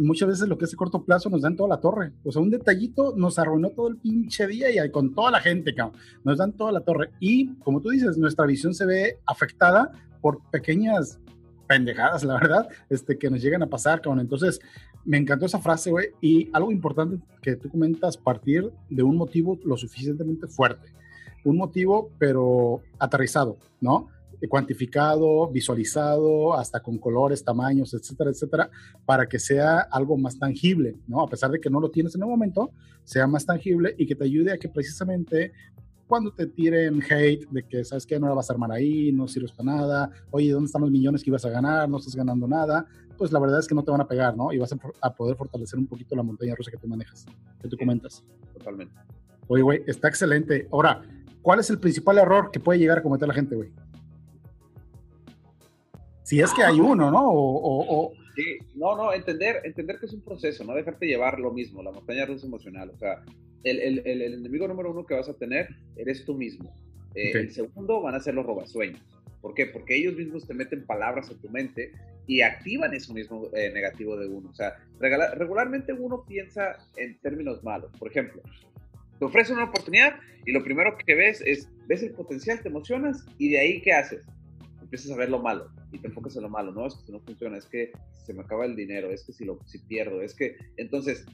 Muchas 0.00 0.28
veces 0.28 0.48
lo 0.48 0.58
que 0.58 0.64
es 0.64 0.70
de 0.70 0.76
corto 0.76 1.04
plazo 1.04 1.30
nos 1.30 1.42
dan 1.42 1.56
toda 1.56 1.68
la 1.68 1.80
torre. 1.80 2.12
O 2.24 2.32
sea, 2.32 2.42
un 2.42 2.50
detallito 2.50 3.14
nos 3.16 3.38
arruinó 3.38 3.70
todo 3.70 3.88
el 3.88 3.96
pinche 3.96 4.46
día 4.46 4.68
y 4.70 4.90
con 4.90 5.14
toda 5.14 5.30
la 5.30 5.40
gente, 5.40 5.74
cabrón. 5.74 5.98
Nos 6.24 6.38
dan 6.38 6.52
toda 6.52 6.72
la 6.72 6.80
torre. 6.80 7.10
Y 7.20 7.54
como 7.56 7.80
tú 7.80 7.90
dices, 7.90 8.16
nuestra 8.18 8.46
visión 8.46 8.74
se 8.74 8.86
ve 8.86 9.18
afectada 9.26 9.92
por 10.20 10.40
pequeñas 10.50 11.18
pendejadas, 11.66 12.24
la 12.24 12.34
verdad, 12.34 12.68
este, 12.90 13.18
que 13.18 13.30
nos 13.30 13.40
llegan 13.42 13.62
a 13.62 13.66
pasar, 13.68 14.00
cabrón. 14.00 14.20
Entonces, 14.20 14.60
me 15.04 15.18
encantó 15.18 15.46
esa 15.46 15.58
frase, 15.58 15.90
güey. 15.90 16.08
Y 16.20 16.50
algo 16.52 16.72
importante 16.72 17.18
que 17.42 17.56
tú 17.56 17.68
comentas, 17.68 18.16
partir 18.16 18.70
de 18.88 19.02
un 19.02 19.16
motivo 19.16 19.58
lo 19.64 19.76
suficientemente 19.76 20.46
fuerte. 20.46 20.92
Un 21.44 21.56
motivo, 21.56 22.10
pero 22.18 22.80
aterrizado, 22.98 23.58
¿no? 23.80 24.08
Cuantificado, 24.48 25.48
visualizado, 25.48 26.54
hasta 26.54 26.80
con 26.80 26.98
colores, 26.98 27.44
tamaños, 27.44 27.94
etcétera, 27.94 28.30
etcétera, 28.30 28.70
para 29.04 29.26
que 29.26 29.38
sea 29.38 29.80
algo 29.80 30.16
más 30.16 30.38
tangible, 30.38 30.96
¿no? 31.06 31.22
A 31.22 31.28
pesar 31.28 31.50
de 31.50 31.60
que 31.60 31.70
no 31.70 31.80
lo 31.80 31.90
tienes 31.90 32.14
en 32.14 32.22
el 32.22 32.28
momento, 32.28 32.70
sea 33.04 33.26
más 33.26 33.46
tangible 33.46 33.94
y 33.98 34.06
que 34.06 34.14
te 34.14 34.24
ayude 34.24 34.52
a 34.52 34.58
que 34.58 34.68
precisamente 34.68 35.52
cuando 36.06 36.32
te 36.32 36.46
tiren 36.46 37.02
hate 37.02 37.48
de 37.50 37.62
que, 37.62 37.84
¿sabes 37.84 38.06
qué? 38.06 38.18
No 38.18 38.28
la 38.28 38.34
vas 38.34 38.50
a 38.50 38.52
armar 38.52 38.70
ahí, 38.72 39.10
no 39.12 39.26
sirves 39.26 39.52
para 39.52 39.72
nada, 39.72 40.10
oye, 40.30 40.50
¿dónde 40.50 40.66
están 40.66 40.82
los 40.82 40.90
millones 40.90 41.22
que 41.22 41.30
ibas 41.30 41.44
a 41.44 41.50
ganar? 41.50 41.88
No 41.88 41.98
estás 41.98 42.14
ganando 42.14 42.46
nada, 42.46 42.86
pues 43.16 43.32
la 43.32 43.38
verdad 43.38 43.60
es 43.60 43.66
que 43.66 43.74
no 43.74 43.82
te 43.82 43.90
van 43.90 44.00
a 44.00 44.06
pegar, 44.06 44.36
¿no? 44.36 44.52
Y 44.52 44.58
vas 44.58 44.74
a, 45.00 45.14
poder 45.14 45.36
fortalecer 45.36 45.78
un 45.78 45.86
poquito 45.86 46.14
la 46.14 46.22
montaña 46.22 46.54
rusa 46.54 46.70
que 46.70 46.76
tú 46.76 46.86
manejas, 46.86 47.26
que 47.60 47.68
tú 47.68 47.76
comentas. 47.76 48.22
Totalmente. 48.52 48.94
Oye, 49.48 49.62
güey, 49.62 49.82
está 49.86 50.08
excelente. 50.08 50.68
Ahora, 50.72 51.02
¿cuál 51.42 51.60
es 51.60 51.70
el 51.70 51.78
principal 51.78 52.18
error 52.18 52.50
que 52.50 52.60
puede 52.60 52.78
llegar 52.78 52.98
a 52.98 53.02
cometer 53.02 53.28
la 53.28 53.34
gente, 53.34 53.56
güey? 53.56 53.72
Si 56.24 56.40
es 56.40 56.52
que 56.54 56.64
hay 56.64 56.80
uno, 56.80 57.10
¿no? 57.10 57.30
O, 57.30 58.12
Sí, 58.34 58.58
no, 58.74 58.96
no, 58.96 59.12
entender, 59.12 59.60
entender 59.62 60.00
que 60.00 60.06
es 60.06 60.12
un 60.12 60.22
proceso, 60.22 60.64
no 60.64 60.74
dejarte 60.74 61.06
llevar 61.06 61.38
lo 61.38 61.52
mismo, 61.52 61.84
la 61.84 61.92
montaña 61.92 62.26
rusa 62.26 62.48
emocional. 62.48 62.90
O 62.90 62.98
sea, 62.98 63.22
el, 63.62 63.78
el, 63.78 64.02
el, 64.04 64.22
enemigo 64.22 64.66
número 64.66 64.90
uno 64.90 65.06
que 65.06 65.14
vas 65.14 65.28
a 65.28 65.34
tener 65.34 65.68
eres 65.96 66.24
tú 66.24 66.34
mismo. 66.34 66.74
Eh, 67.14 67.30
el 67.32 67.52
segundo 67.52 68.02
van 68.02 68.16
a 68.16 68.20
ser 68.20 68.34
los 68.34 68.44
robasueños. 68.44 69.00
¿Por 69.40 69.54
qué? 69.54 69.66
Porque 69.66 69.94
ellos 69.94 70.16
mismos 70.16 70.48
te 70.48 70.54
meten 70.54 70.84
palabras 70.84 71.30
en 71.30 71.38
tu 71.38 71.48
mente 71.50 71.92
y 72.26 72.40
activan 72.40 72.92
eso 72.92 73.14
mismo 73.14 73.50
eh, 73.54 73.70
negativo 73.72 74.16
de 74.16 74.26
uno. 74.26 74.50
O 74.50 74.54
sea, 74.54 74.74
regularmente 74.98 75.92
uno 75.92 76.24
piensa 76.26 76.78
en 76.96 77.16
términos 77.20 77.62
malos. 77.62 77.92
Por 77.98 78.10
ejemplo, 78.10 78.42
te 79.20 79.24
ofrecen 79.24 79.56
una 79.56 79.66
oportunidad 79.66 80.16
y 80.44 80.50
lo 80.50 80.64
primero 80.64 80.96
que 80.98 81.14
ves 81.14 81.40
es, 81.46 81.68
ves 81.86 82.02
el 82.02 82.14
potencial, 82.14 82.60
te 82.60 82.68
emocionas 82.68 83.24
y 83.38 83.50
de 83.50 83.60
ahí, 83.60 83.80
¿qué 83.80 83.92
haces? 83.92 84.26
empiezas 84.82 85.12
a 85.12 85.16
ver 85.16 85.30
lo 85.30 85.40
malo 85.40 85.70
y 85.94 85.98
te 85.98 86.08
enfocas 86.08 86.36
en 86.36 86.42
lo 86.42 86.48
malo, 86.48 86.72
no, 86.72 86.86
es 86.86 86.94
que 86.94 87.12
no 87.12 87.20
funciona, 87.20 87.56
es 87.56 87.66
que 87.66 87.92
se 88.12 88.34
me 88.34 88.42
acaba 88.42 88.66
el 88.66 88.76
dinero, 88.76 89.10
es 89.10 89.24
que 89.24 89.32
si, 89.32 89.44
lo, 89.44 89.58
si 89.66 89.78
pierdo, 89.78 90.22
es 90.22 90.34
que, 90.34 90.56
entonces, 90.76 91.24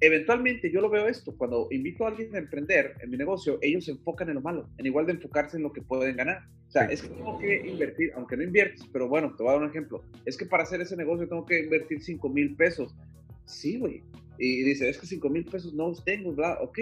eventualmente 0.00 0.70
yo 0.70 0.80
lo 0.80 0.90
veo 0.90 1.06
esto, 1.06 1.36
cuando 1.36 1.68
invito 1.70 2.04
a 2.04 2.08
alguien 2.08 2.34
a 2.34 2.38
emprender 2.38 2.94
en 3.00 3.10
mi 3.10 3.16
negocio, 3.16 3.58
ellos 3.62 3.84
se 3.84 3.92
enfocan 3.92 4.28
en 4.28 4.36
lo 4.36 4.40
malo, 4.40 4.68
en 4.78 4.86
igual 4.86 5.06
de 5.06 5.12
enfocarse 5.12 5.56
en 5.56 5.62
lo 5.62 5.72
que 5.72 5.82
pueden 5.82 6.16
ganar. 6.16 6.42
O 6.68 6.70
sea, 6.70 6.84
es 6.86 7.02
que 7.02 7.08
tengo 7.08 7.38
que 7.38 7.68
invertir, 7.68 8.12
aunque 8.16 8.36
no 8.36 8.42
inviertes, 8.42 8.84
pero 8.92 9.08
bueno, 9.08 9.34
te 9.36 9.42
voy 9.42 9.50
a 9.50 9.54
dar 9.54 9.62
un 9.62 9.70
ejemplo, 9.70 10.02
es 10.24 10.36
que 10.36 10.46
para 10.46 10.64
hacer 10.64 10.80
ese 10.80 10.96
negocio 10.96 11.28
tengo 11.28 11.46
que 11.46 11.60
invertir 11.60 12.02
5 12.02 12.28
mil 12.28 12.56
pesos. 12.56 12.94
Sí, 13.46 13.78
güey. 13.78 14.02
Y 14.38 14.62
dice, 14.62 14.88
es 14.88 14.98
que 14.98 15.06
5 15.06 15.28
mil 15.30 15.44
pesos 15.44 15.72
no 15.74 15.88
los 15.88 16.04
tengo, 16.04 16.34
¿verdad? 16.34 16.58
Ok, 16.62 16.78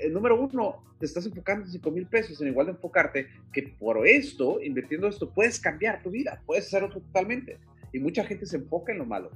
el 0.00 0.12
número 0.12 0.40
uno, 0.40 0.82
te 0.98 1.06
estás 1.06 1.26
enfocando 1.26 1.64
en 1.64 1.72
5 1.72 1.90
mil 1.90 2.06
pesos, 2.06 2.40
en 2.40 2.48
igual 2.48 2.66
de 2.66 2.72
enfocarte 2.72 3.26
que 3.52 3.62
por 3.78 4.06
esto, 4.06 4.60
invirtiendo 4.62 5.08
esto, 5.08 5.30
puedes 5.30 5.58
cambiar 5.58 6.02
tu 6.02 6.10
vida, 6.10 6.42
puedes 6.46 6.66
hacerlo 6.66 6.90
totalmente. 6.90 7.58
Y 7.92 7.98
mucha 7.98 8.24
gente 8.24 8.46
se 8.46 8.56
enfoca 8.56 8.92
en 8.92 8.98
lo 8.98 9.06
malo. 9.06 9.30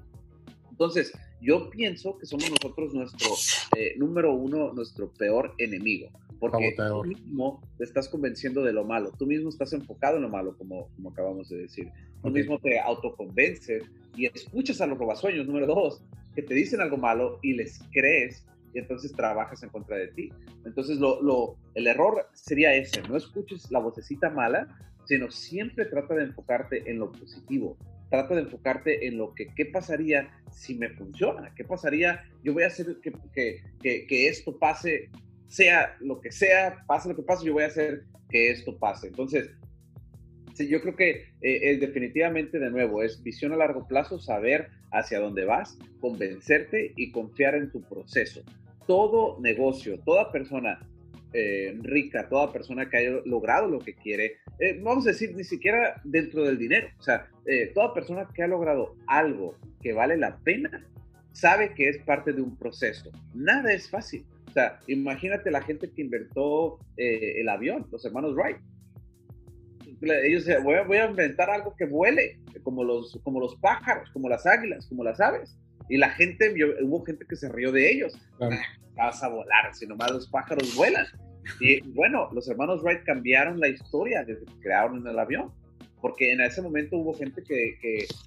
Entonces, 0.70 1.12
yo 1.40 1.70
pienso 1.70 2.18
que 2.18 2.26
somos 2.26 2.50
nosotros 2.50 2.92
nuestro 2.94 3.28
eh, 3.76 3.94
número 3.96 4.34
uno, 4.34 4.72
nuestro 4.72 5.08
peor 5.10 5.54
enemigo. 5.58 6.10
Porque 6.40 6.74
tú 6.76 7.04
mismo 7.04 7.62
te 7.78 7.84
estás 7.84 8.08
convenciendo 8.08 8.62
de 8.62 8.72
lo 8.72 8.84
malo, 8.84 9.12
tú 9.18 9.24
mismo 9.24 9.48
estás 9.48 9.72
enfocado 9.72 10.16
en 10.16 10.22
lo 10.22 10.28
malo, 10.28 10.56
como, 10.58 10.88
como 10.96 11.10
acabamos 11.10 11.48
de 11.48 11.58
decir. 11.58 11.90
Tú 12.22 12.30
mismo 12.30 12.58
te 12.58 12.78
autoconvences 12.78 13.84
y 14.16 14.26
escuchas 14.26 14.80
a 14.80 14.86
los 14.86 14.98
robasueños, 14.98 15.46
número 15.46 15.66
dos, 15.66 16.02
que 16.34 16.42
te 16.42 16.54
dicen 16.54 16.80
algo 16.80 16.96
malo 16.96 17.38
y 17.42 17.54
les 17.54 17.80
crees 17.92 18.44
y 18.74 18.80
entonces 18.80 19.12
trabajas 19.12 19.62
en 19.62 19.70
contra 19.70 19.96
de 19.96 20.08
ti. 20.08 20.32
Entonces, 20.64 20.98
lo, 20.98 21.22
lo, 21.22 21.56
el 21.74 21.86
error 21.86 22.26
sería 22.32 22.74
ese, 22.74 23.00
no 23.02 23.16
escuches 23.16 23.70
la 23.70 23.78
vocecita 23.78 24.30
mala, 24.30 24.68
sino 25.06 25.30
siempre 25.30 25.86
trata 25.86 26.14
de 26.14 26.24
enfocarte 26.24 26.90
en 26.90 26.98
lo 26.98 27.12
positivo, 27.12 27.78
trata 28.10 28.34
de 28.34 28.42
enfocarte 28.42 29.06
en 29.06 29.18
lo 29.18 29.34
que, 29.34 29.46
¿qué 29.54 29.66
pasaría 29.66 30.30
si 30.50 30.74
me 30.74 30.90
funciona? 30.90 31.52
¿Qué 31.54 31.64
pasaría? 31.64 32.24
Yo 32.42 32.52
voy 32.52 32.64
a 32.64 32.68
hacer 32.68 32.98
que, 33.00 33.12
que, 33.32 34.06
que, 34.06 34.28
esto 34.28 34.58
pase, 34.58 35.10
sea 35.46 35.96
lo 36.00 36.20
que 36.20 36.32
sea, 36.32 36.84
pase 36.86 37.08
lo 37.08 37.16
que 37.16 37.22
pase, 37.22 37.46
yo 37.46 37.52
voy 37.52 37.64
a 37.64 37.68
hacer 37.68 38.04
que 38.30 38.50
esto 38.50 38.76
pase. 38.78 39.08
Entonces, 39.08 39.50
sí, 40.54 40.68
yo 40.68 40.80
creo 40.80 40.96
que 40.96 41.26
eh, 41.42 41.78
definitivamente, 41.78 42.58
de 42.58 42.70
nuevo, 42.70 43.02
es 43.02 43.22
visión 43.22 43.52
a 43.52 43.56
largo 43.56 43.86
plazo, 43.86 44.18
saber 44.18 44.70
hacia 44.90 45.20
dónde 45.20 45.44
vas, 45.44 45.78
convencerte 46.00 46.92
y 46.96 47.10
confiar 47.10 47.54
en 47.56 47.70
tu 47.70 47.82
proceso 47.82 48.42
todo 48.86 49.38
negocio, 49.40 49.98
toda 50.00 50.30
persona 50.30 50.78
eh, 51.36 51.76
rica, 51.82 52.28
toda 52.28 52.52
persona 52.52 52.88
que 52.88 52.96
haya 52.96 53.10
logrado 53.24 53.68
lo 53.68 53.80
que 53.80 53.94
quiere, 53.94 54.36
eh, 54.60 54.78
vamos 54.80 55.04
a 55.04 55.10
decir, 55.10 55.34
ni 55.34 55.42
siquiera 55.42 56.00
dentro 56.04 56.44
del 56.44 56.58
dinero, 56.58 56.86
o 56.96 57.02
sea, 57.02 57.28
eh, 57.44 57.72
toda 57.74 57.92
persona 57.92 58.28
que 58.32 58.44
ha 58.44 58.46
logrado 58.46 58.94
algo 59.08 59.56
que 59.82 59.92
vale 59.92 60.16
la 60.16 60.36
pena, 60.38 60.86
sabe 61.32 61.74
que 61.74 61.88
es 61.88 61.98
parte 61.98 62.32
de 62.32 62.40
un 62.40 62.56
proceso. 62.56 63.10
Nada 63.34 63.72
es 63.72 63.90
fácil. 63.90 64.24
O 64.48 64.52
sea, 64.52 64.78
imagínate 64.86 65.50
la 65.50 65.60
gente 65.60 65.90
que 65.90 66.02
inventó 66.02 66.78
el 66.96 67.48
avión, 67.48 67.84
los 67.90 68.04
hermanos 68.04 68.36
Wright. 68.36 68.58
Ellos 70.00 70.46
voy 70.62 70.74
a, 70.76 70.82
voy 70.82 70.98
a 70.98 71.10
inventar 71.10 71.50
algo 71.50 71.74
que 71.74 71.86
vuele, 71.86 72.38
como 72.62 72.84
los, 72.84 73.18
como 73.24 73.40
los 73.40 73.56
pájaros, 73.56 74.08
como 74.12 74.28
las 74.28 74.46
águilas, 74.46 74.86
como 74.86 75.02
las 75.02 75.20
aves. 75.20 75.58
Y 75.88 75.96
la 75.98 76.10
gente, 76.10 76.54
hubo 76.82 77.04
gente 77.04 77.26
que 77.28 77.36
se 77.36 77.48
rió 77.48 77.70
de 77.72 77.90
ellos. 77.90 78.18
Ah, 78.40 78.48
vas 78.96 79.22
a 79.22 79.28
volar, 79.28 79.74
si 79.74 79.86
nomás 79.86 80.10
los 80.10 80.28
pájaros 80.28 80.74
vuelan. 80.76 81.06
Y 81.60 81.80
bueno, 81.90 82.28
los 82.32 82.48
hermanos 82.48 82.82
Wright 82.82 83.04
cambiaron 83.04 83.60
la 83.60 83.68
historia 83.68 84.24
desde 84.24 84.46
que 84.46 84.60
crearon 84.60 85.06
el 85.06 85.18
avión, 85.18 85.52
porque 86.00 86.32
en 86.32 86.40
ese 86.40 86.62
momento 86.62 86.96
hubo 86.96 87.14
gente 87.14 87.42
que, 87.42 87.76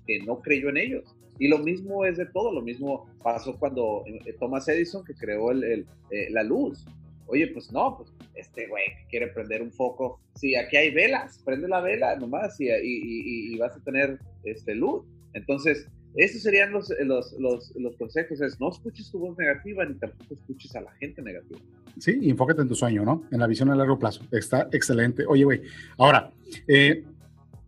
que, 0.05 0.19
no 0.19 0.39
creyó 0.39 0.69
en 0.69 0.77
ellos. 0.77 1.15
Y 1.39 1.47
lo 1.47 1.59
mismo 1.59 2.05
es 2.05 2.17
de 2.17 2.25
todo, 2.27 2.51
lo 2.51 2.61
mismo 2.61 3.07
pasó 3.23 3.57
cuando 3.57 4.03
eh, 4.07 4.33
Thomas 4.39 4.67
Edison, 4.67 5.03
que 5.03 5.13
creó 5.13 5.51
el, 5.51 5.85
eh, 6.11 6.27
la 6.31 6.43
luz. 6.43 6.85
Oye, 7.27 7.47
pues 7.47 7.71
no, 7.71 7.97
pues 7.97 8.11
este 8.35 8.67
güey 8.67 8.83
quiere 9.09 9.27
prender 9.27 9.61
un 9.61 9.71
foco. 9.71 10.19
Sí, 10.35 10.55
aquí 10.55 10.77
hay 10.77 10.91
velas, 10.91 11.41
prende 11.43 11.67
la 11.67 11.81
vela 11.81 12.15
nomás 12.15 12.59
y, 12.59 12.69
y, 12.69 13.53
y 13.53 13.57
vas 13.57 13.75
a 13.75 13.83
tener 13.83 14.19
este, 14.43 14.73
luz. 14.73 15.05
Entonces, 15.33 15.87
esos 16.15 16.41
serían 16.41 16.71
los, 16.71 16.91
los, 17.05 17.33
los, 17.33 17.75
los, 17.75 17.95
consejos, 17.95 18.41
es 18.41 18.59
no 18.59 18.71
escuches 18.71 19.11
tu 19.11 19.19
voz 19.19 19.37
negativa 19.37 19.85
ni 19.85 19.95
tampoco 19.95 20.33
escuches 20.33 20.75
a 20.75 20.81
la 20.81 20.91
gente 20.93 21.21
negativa. 21.21 21.59
Sí, 21.99 22.19
enfócate 22.23 22.61
en 22.61 22.67
tu 22.67 22.75
sueño, 22.75 23.03
¿no? 23.03 23.23
En 23.31 23.39
la 23.39 23.47
visión 23.47 23.69
a 23.69 23.75
largo 23.75 23.99
plazo. 23.99 24.23
Está 24.31 24.67
excelente. 24.71 25.25
Oye, 25.27 25.43
güey, 25.43 25.61
ahora, 25.97 26.31
eh, 26.67 27.03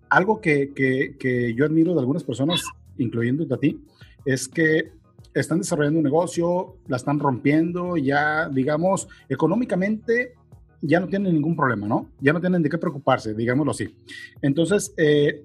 algo 0.09 0.41
que, 0.41 0.73
que, 0.73 1.15
que, 1.19 1.53
yo 1.53 1.65
admiro 1.65 1.93
de 1.93 1.99
algunas 1.99 2.23
personas, 2.23 2.63
incluyéndote 2.97 3.53
a 3.53 3.57
ti, 3.57 3.79
es 4.25 4.47
que 4.47 4.91
están 5.33 5.59
desarrollando 5.59 5.99
un 5.99 6.03
negocio, 6.03 6.77
la 6.87 6.97
están 6.97 7.19
rompiendo, 7.19 7.97
ya, 7.97 8.49
digamos, 8.49 9.07
económicamente 9.29 10.33
ya 10.81 10.99
no 10.99 11.07
tienen 11.07 11.33
ningún 11.33 11.55
problema, 11.55 11.87
¿no? 11.87 12.09
Ya 12.21 12.33
no 12.33 12.39
tienen 12.39 12.63
de 12.63 12.69
qué 12.69 12.77
preocuparse, 12.77 13.33
digámoslo 13.33 13.71
así. 13.71 13.95
Entonces, 14.41 14.93
eh, 14.97 15.43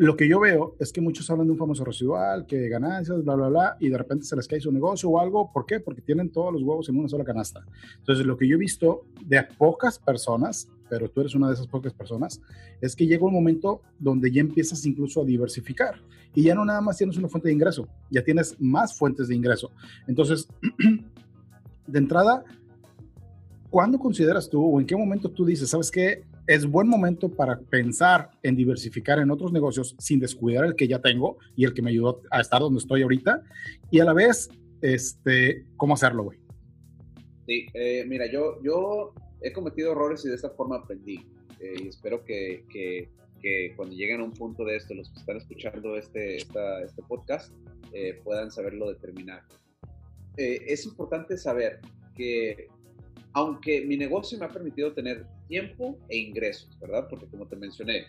lo 0.00 0.16
que 0.16 0.26
yo 0.26 0.40
veo 0.40 0.76
es 0.78 0.94
que 0.94 1.02
muchos 1.02 1.28
hablan 1.28 1.46
de 1.46 1.52
un 1.52 1.58
famoso 1.58 1.84
residual, 1.84 2.46
que 2.46 2.70
ganancias, 2.70 3.22
bla, 3.22 3.34
bla, 3.34 3.48
bla, 3.48 3.76
y 3.80 3.90
de 3.90 3.98
repente 3.98 4.24
se 4.24 4.34
les 4.34 4.48
cae 4.48 4.58
su 4.58 4.72
negocio 4.72 5.10
o 5.10 5.20
algo. 5.20 5.52
¿Por 5.52 5.66
qué? 5.66 5.78
Porque 5.78 6.00
tienen 6.00 6.30
todos 6.30 6.54
los 6.54 6.62
huevos 6.62 6.88
en 6.88 6.96
una 6.96 7.06
sola 7.06 7.22
canasta. 7.22 7.66
Entonces, 7.98 8.24
lo 8.24 8.38
que 8.38 8.48
yo 8.48 8.56
he 8.56 8.58
visto 8.58 9.04
de 9.26 9.42
pocas 9.58 9.98
personas, 9.98 10.70
pero 10.88 11.10
tú 11.10 11.20
eres 11.20 11.34
una 11.34 11.48
de 11.48 11.52
esas 11.52 11.66
pocas 11.66 11.92
personas, 11.92 12.40
es 12.80 12.96
que 12.96 13.06
llega 13.06 13.26
un 13.26 13.34
momento 13.34 13.82
donde 13.98 14.32
ya 14.32 14.40
empiezas 14.40 14.86
incluso 14.86 15.20
a 15.20 15.24
diversificar 15.26 15.96
y 16.34 16.44
ya 16.44 16.54
no 16.54 16.64
nada 16.64 16.80
más 16.80 16.96
tienes 16.96 17.18
una 17.18 17.28
fuente 17.28 17.48
de 17.48 17.54
ingreso, 17.54 17.86
ya 18.10 18.24
tienes 18.24 18.58
más 18.58 18.96
fuentes 18.96 19.28
de 19.28 19.34
ingreso. 19.34 19.70
Entonces, 20.06 20.48
de 21.86 21.98
entrada, 21.98 22.42
¿cuándo 23.68 23.98
consideras 23.98 24.48
tú 24.48 24.64
o 24.64 24.80
en 24.80 24.86
qué 24.86 24.96
momento 24.96 25.30
tú 25.30 25.44
dices, 25.44 25.68
sabes 25.68 25.90
qué? 25.90 26.24
Es 26.50 26.66
buen 26.66 26.88
momento 26.88 27.28
para 27.28 27.60
pensar 27.60 28.32
en 28.42 28.56
diversificar 28.56 29.20
en 29.20 29.30
otros 29.30 29.52
negocios 29.52 29.94
sin 30.00 30.18
descuidar 30.18 30.64
el 30.64 30.74
que 30.74 30.88
ya 30.88 31.00
tengo 31.00 31.38
y 31.54 31.64
el 31.64 31.72
que 31.72 31.80
me 31.80 31.90
ayudó 31.90 32.22
a 32.28 32.40
estar 32.40 32.60
donde 32.60 32.80
estoy 32.80 33.02
ahorita 33.02 33.44
y 33.88 34.00
a 34.00 34.04
la 34.04 34.12
vez, 34.12 34.50
este, 34.82 35.64
¿cómo 35.76 35.94
hacerlo, 35.94 36.24
güey? 36.24 36.40
Sí, 37.46 37.68
eh, 37.72 38.04
mira, 38.08 38.26
yo, 38.26 38.60
yo 38.64 39.14
he 39.40 39.52
cometido 39.52 39.92
errores 39.92 40.24
y 40.24 40.28
de 40.28 40.34
esta 40.34 40.50
forma 40.50 40.78
aprendí 40.78 41.24
eh, 41.60 41.74
y 41.84 41.86
espero 41.86 42.24
que, 42.24 42.64
que, 42.68 43.08
que, 43.40 43.72
cuando 43.76 43.94
lleguen 43.94 44.20
a 44.20 44.24
un 44.24 44.32
punto 44.32 44.64
de 44.64 44.74
esto, 44.74 44.92
los 44.92 45.08
que 45.08 45.20
están 45.20 45.36
escuchando 45.36 45.96
este, 45.96 46.38
este 46.38 47.02
podcast 47.06 47.54
eh, 47.92 48.20
puedan 48.24 48.50
saberlo 48.50 48.88
determinar. 48.88 49.44
es 50.36 50.84
importante 50.84 51.36
saber 51.36 51.78
que 52.16 52.66
aunque 53.34 53.82
mi 53.82 53.96
negocio 53.96 54.36
me 54.36 54.46
ha 54.46 54.48
permitido 54.48 54.92
tener 54.92 55.24
tiempo 55.50 55.98
e 56.08 56.16
ingresos, 56.16 56.70
¿verdad? 56.80 57.08
Porque 57.10 57.26
como 57.26 57.46
te 57.46 57.56
mencioné, 57.56 58.06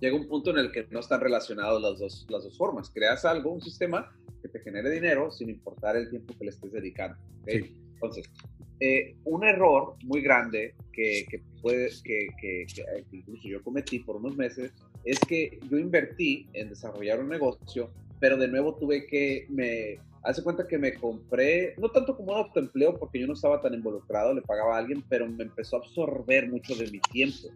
llega 0.00 0.16
un 0.16 0.28
punto 0.28 0.50
en 0.50 0.58
el 0.58 0.72
que 0.72 0.86
no 0.90 1.00
están 1.00 1.20
relacionados 1.20 1.82
las 1.82 1.98
dos, 1.98 2.26
las 2.30 2.44
dos 2.44 2.56
formas. 2.56 2.88
Creas 2.88 3.24
algo, 3.24 3.50
un 3.50 3.60
sistema 3.60 4.10
que 4.40 4.48
te 4.48 4.60
genere 4.60 4.88
dinero 4.90 5.30
sin 5.30 5.50
importar 5.50 5.96
el 5.96 6.08
tiempo 6.08 6.34
que 6.38 6.44
le 6.44 6.50
estés 6.50 6.72
dedicando. 6.72 7.18
Entonces, 7.46 8.30
eh, 8.78 9.16
un 9.24 9.44
error 9.44 9.96
muy 10.04 10.22
grande 10.22 10.74
que, 10.92 11.26
que, 11.28 11.42
puede, 11.60 11.90
que, 12.04 12.28
que, 12.40 12.66
que 12.74 13.16
incluso 13.16 13.48
yo 13.48 13.62
cometí 13.62 13.98
por 13.98 14.16
unos 14.16 14.36
meses 14.36 14.72
es 15.04 15.18
que 15.20 15.58
yo 15.68 15.78
invertí 15.78 16.46
en 16.52 16.68
desarrollar 16.68 17.20
un 17.20 17.28
negocio, 17.28 17.92
pero 18.20 18.36
de 18.36 18.48
nuevo 18.48 18.76
tuve 18.76 19.06
que 19.06 19.46
me 19.50 19.98
Hace 20.24 20.42
cuenta 20.42 20.68
que 20.68 20.78
me 20.78 20.94
compré, 20.94 21.74
no 21.78 21.90
tanto 21.90 22.16
como 22.16 22.32
un 22.32 22.38
autoempleo, 22.38 22.96
porque 22.98 23.18
yo 23.18 23.26
no 23.26 23.32
estaba 23.32 23.60
tan 23.60 23.74
involucrado, 23.74 24.32
le 24.32 24.42
pagaba 24.42 24.76
a 24.76 24.78
alguien, 24.78 25.02
pero 25.08 25.28
me 25.28 25.44
empezó 25.44 25.76
a 25.76 25.78
absorber 25.80 26.48
mucho 26.48 26.76
de 26.76 26.90
mi 26.90 27.00
tiempo. 27.00 27.48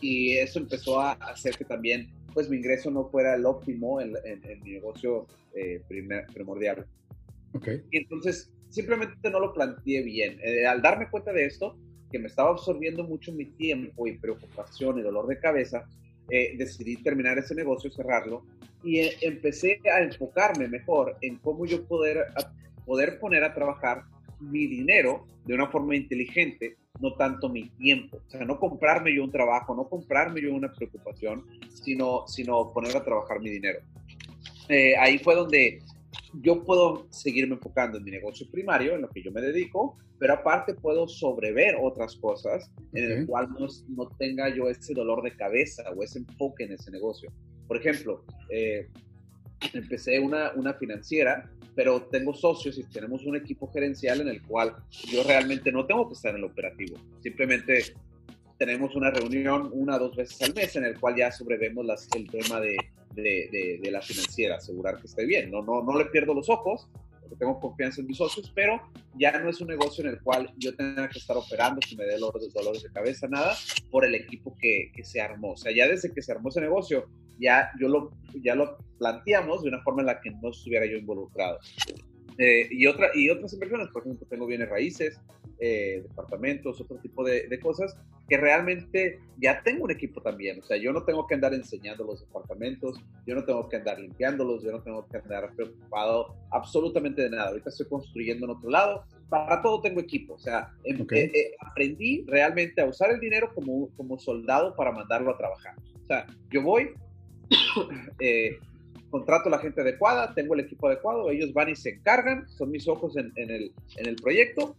Y 0.00 0.36
eso 0.36 0.60
empezó 0.60 1.00
a 1.00 1.12
hacer 1.12 1.56
que 1.56 1.64
también, 1.64 2.12
pues, 2.32 2.48
mi 2.48 2.58
ingreso 2.58 2.90
no 2.90 3.08
fuera 3.08 3.34
el 3.34 3.44
óptimo 3.44 4.00
en, 4.00 4.12
mi 4.62 4.72
negocio 4.72 5.26
eh, 5.54 5.82
primordial. 6.32 6.86
Okay. 7.54 7.82
Y 7.90 7.98
entonces, 7.98 8.52
simplemente 8.68 9.30
no 9.30 9.40
lo 9.40 9.52
planteé 9.52 10.02
bien. 10.02 10.38
Eh, 10.42 10.66
al 10.66 10.80
darme 10.80 11.10
cuenta 11.10 11.32
de 11.32 11.46
esto, 11.46 11.76
que 12.12 12.18
me 12.18 12.28
estaba 12.28 12.50
absorbiendo 12.50 13.02
mucho 13.04 13.32
mi 13.32 13.46
tiempo 13.46 14.06
y 14.06 14.18
preocupación 14.18 14.98
y 14.98 15.02
dolor 15.02 15.26
de 15.26 15.38
cabeza, 15.40 15.88
eh, 16.30 16.54
decidí 16.56 16.96
terminar 17.02 17.38
ese 17.38 17.54
negocio, 17.54 17.90
cerrarlo, 17.90 18.44
y 18.84 18.98
eh, 18.98 19.16
empecé 19.20 19.80
a 19.92 20.02
enfocarme 20.02 20.68
mejor 20.68 21.16
en 21.20 21.38
cómo 21.38 21.66
yo 21.66 21.84
poder, 21.86 22.26
poder 22.84 23.18
poner 23.18 23.44
a 23.44 23.54
trabajar 23.54 24.04
mi 24.40 24.66
dinero 24.66 25.26
de 25.44 25.54
una 25.54 25.68
forma 25.68 25.96
inteligente, 25.96 26.76
no 27.00 27.14
tanto 27.14 27.48
mi 27.48 27.68
tiempo. 27.70 28.18
O 28.26 28.30
sea, 28.30 28.44
no 28.44 28.58
comprarme 28.58 29.14
yo 29.14 29.24
un 29.24 29.30
trabajo, 29.30 29.74
no 29.74 29.88
comprarme 29.88 30.40
yo 30.40 30.52
una 30.54 30.72
preocupación, 30.72 31.44
sino, 31.70 32.26
sino 32.26 32.72
poner 32.72 32.96
a 32.96 33.04
trabajar 33.04 33.40
mi 33.40 33.50
dinero. 33.50 33.80
Eh, 34.68 34.96
ahí 34.96 35.18
fue 35.18 35.34
donde 35.34 35.80
yo 36.40 36.64
puedo 36.64 37.06
seguirme 37.10 37.54
enfocando 37.54 37.98
en 37.98 38.04
mi 38.04 38.10
negocio 38.10 38.46
primario, 38.50 38.94
en 38.94 39.02
lo 39.02 39.08
que 39.08 39.22
yo 39.22 39.32
me 39.32 39.40
dedico, 39.40 39.96
pero 40.18 40.34
aparte 40.34 40.74
puedo 40.74 41.08
sobrever 41.08 41.76
otras 41.80 42.16
cosas 42.16 42.70
en 42.92 43.10
el 43.10 43.26
cual 43.26 43.48
no, 43.58 43.66
no, 43.88 44.08
tenga 44.16 44.54
yo 44.54 44.68
ese 44.68 44.94
dolor 44.94 45.22
de 45.22 45.36
cabeza 45.36 45.82
o 45.96 46.02
ese 46.02 46.20
enfoque 46.20 46.64
en 46.64 46.72
ese 46.72 46.90
negocio. 46.90 47.30
Por 47.72 47.80
ejemplo, 47.80 48.22
eh, 48.50 48.86
empecé 49.72 50.20
una, 50.20 50.52
una 50.56 50.74
financiera, 50.74 51.50
pero 51.74 52.02
tengo 52.02 52.34
socios 52.34 52.76
y 52.76 52.84
tenemos 52.84 53.24
un 53.24 53.34
equipo 53.34 53.66
gerencial 53.72 54.20
en 54.20 54.28
el 54.28 54.42
cual 54.42 54.76
yo 55.10 55.24
realmente 55.24 55.72
no 55.72 55.86
tengo 55.86 56.06
que 56.06 56.12
estar 56.12 56.32
en 56.32 56.36
el 56.36 56.44
operativo. 56.44 56.98
Simplemente 57.22 57.94
tenemos 58.58 58.94
una 58.94 59.10
reunión 59.10 59.70
una 59.72 59.96
o 59.96 60.00
dos 60.00 60.16
veces 60.16 60.42
al 60.42 60.52
mes 60.52 60.76
en 60.76 60.84
el 60.84 61.00
cual 61.00 61.16
ya 61.16 61.32
sobrevemos 61.32 61.86
las, 61.86 62.06
el 62.14 62.28
tema 62.28 62.60
de, 62.60 62.76
de, 63.14 63.80
de, 63.82 63.90
la 63.90 64.02
financiera, 64.02 64.56
asegurar 64.56 64.98
que 64.98 65.06
esté 65.06 65.24
bien. 65.24 65.50
No, 65.50 65.62
no, 65.62 65.82
no 65.82 65.96
le 65.96 66.04
pierdo 66.10 66.34
los 66.34 66.50
ojos, 66.50 66.90
porque 67.32 67.44
tengo 67.44 67.60
confianza 67.60 68.00
en 68.00 68.06
mis 68.06 68.18
socios, 68.18 68.52
pero 68.54 68.80
ya 69.14 69.38
no 69.38 69.48
es 69.48 69.60
un 69.60 69.68
negocio 69.68 70.04
en 70.04 70.10
el 70.10 70.20
cual 70.20 70.52
yo 70.58 70.74
tenga 70.74 71.08
que 71.08 71.18
estar 71.18 71.36
operando, 71.36 71.80
que 71.80 71.96
me 71.96 72.04
dé 72.04 72.18
dolores, 72.18 72.52
dolores 72.52 72.82
de 72.82 72.90
cabeza, 72.90 73.26
nada, 73.28 73.54
por 73.90 74.04
el 74.04 74.14
equipo 74.14 74.56
que, 74.58 74.90
que, 74.94 75.04
se 75.04 75.20
armó. 75.20 75.52
O 75.52 75.56
sea, 75.56 75.72
ya 75.74 75.88
desde 75.88 76.12
que 76.12 76.22
se 76.22 76.32
armó 76.32 76.50
ese 76.50 76.60
negocio, 76.60 77.08
ya, 77.38 77.70
yo 77.80 77.88
lo, 77.88 78.10
ya 78.42 78.54
lo 78.54 78.76
planteamos 78.98 79.62
de 79.62 79.68
una 79.68 79.82
forma 79.82 80.02
en 80.02 80.06
la 80.06 80.20
que 80.20 80.30
no 80.30 80.50
estuviera 80.50 80.86
yo 80.86 80.96
involucrado. 80.96 81.58
Eh, 82.38 82.68
y, 82.70 82.86
otra, 82.86 83.10
y 83.14 83.30
otras 83.30 83.52
inversiones, 83.52 83.88
por 83.88 84.02
ejemplo, 84.02 84.26
tengo 84.28 84.46
bienes 84.46 84.68
raíces, 84.68 85.20
eh, 85.64 86.02
departamentos, 86.02 86.80
otro 86.80 86.96
tipo 86.96 87.22
de, 87.22 87.46
de, 87.46 87.60
cosas 87.60 87.96
que 88.28 88.36
realmente 88.36 89.20
ya 89.38 89.62
tengo 89.62 89.84
un 89.84 89.92
equipo 89.92 90.20
también. 90.20 90.58
O 90.58 90.62
sea, 90.64 90.76
yo 90.76 90.92
no 90.92 91.04
tengo 91.04 91.24
que 91.28 91.36
andar 91.36 91.54
enseñando 91.54 92.02
los 92.02 92.18
departamentos, 92.18 93.00
yo 93.28 93.36
no 93.36 93.44
tengo 93.44 93.68
que 93.68 93.76
andar 93.76 94.00
limpiándolos, 94.00 94.64
yo 94.64 94.72
no 94.72 94.82
tengo 94.82 95.06
que 95.06 95.18
andar 95.18 95.54
preocupado 95.54 96.34
absolutamente 96.50 97.22
de 97.22 97.30
nada. 97.30 97.50
Ahorita 97.50 97.70
estoy 97.70 97.86
construyendo 97.86 98.46
en 98.46 98.56
otro 98.56 98.70
lado. 98.70 99.04
Para 99.28 99.62
todo 99.62 99.80
tengo 99.80 100.00
equipo. 100.00 100.34
O 100.34 100.38
sea, 100.40 100.68
em, 100.82 101.06
eh, 101.12 101.52
aprendí 101.60 102.24
realmente 102.26 102.80
a 102.80 102.86
usar 102.86 103.12
el 103.12 103.20
dinero 103.20 103.54
como, 103.54 103.88
como 103.96 104.18
soldado 104.18 104.74
para 104.74 104.90
mandarlo 104.90 105.30
a 105.30 105.38
trabajar. 105.38 105.76
O 106.02 106.06
sea, 106.08 106.26
yo 106.50 106.60
voy, 106.60 106.90
eh, 108.18 108.58
contrato 109.10 109.48
a 109.48 109.52
la 109.52 109.58
gente 109.58 109.80
adecuada, 109.80 110.34
tengo 110.34 110.54
el 110.54 110.60
equipo 110.60 110.88
adecuado, 110.88 111.30
ellos 111.30 111.52
van 111.52 111.68
y 111.68 111.76
se 111.76 111.90
encargan, 111.90 112.48
son 112.48 112.72
mis 112.72 112.88
ojos 112.88 113.16
en, 113.16 113.30
el, 113.36 113.72
en 113.96 114.08
el 114.08 114.16
proyecto, 114.16 114.74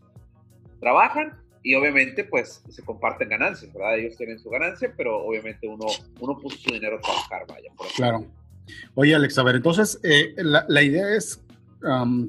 trabajan 0.83 1.33
y 1.63 1.75
obviamente 1.75 2.25
pues 2.25 2.61
se 2.69 2.83
comparten 2.83 3.29
ganancias, 3.29 3.73
¿verdad? 3.73 3.97
Ellos 3.97 4.17
tienen 4.17 4.37
su 4.37 4.49
ganancia, 4.49 4.93
pero 4.95 5.23
obviamente 5.25 5.67
uno, 5.67 5.85
uno 6.19 6.37
puso 6.37 6.57
su 6.57 6.73
dinero 6.73 6.97
a 6.97 7.01
trabajar, 7.01 7.45
vaya. 7.47 7.71
Por 7.75 7.87
claro. 7.87 8.25
Oye, 8.95 9.15
Alex, 9.15 9.37
a 9.37 9.43
ver, 9.43 9.55
entonces 9.55 9.99
eh, 10.03 10.35
la, 10.37 10.65
la, 10.67 10.83
idea 10.83 11.15
es, 11.15 11.41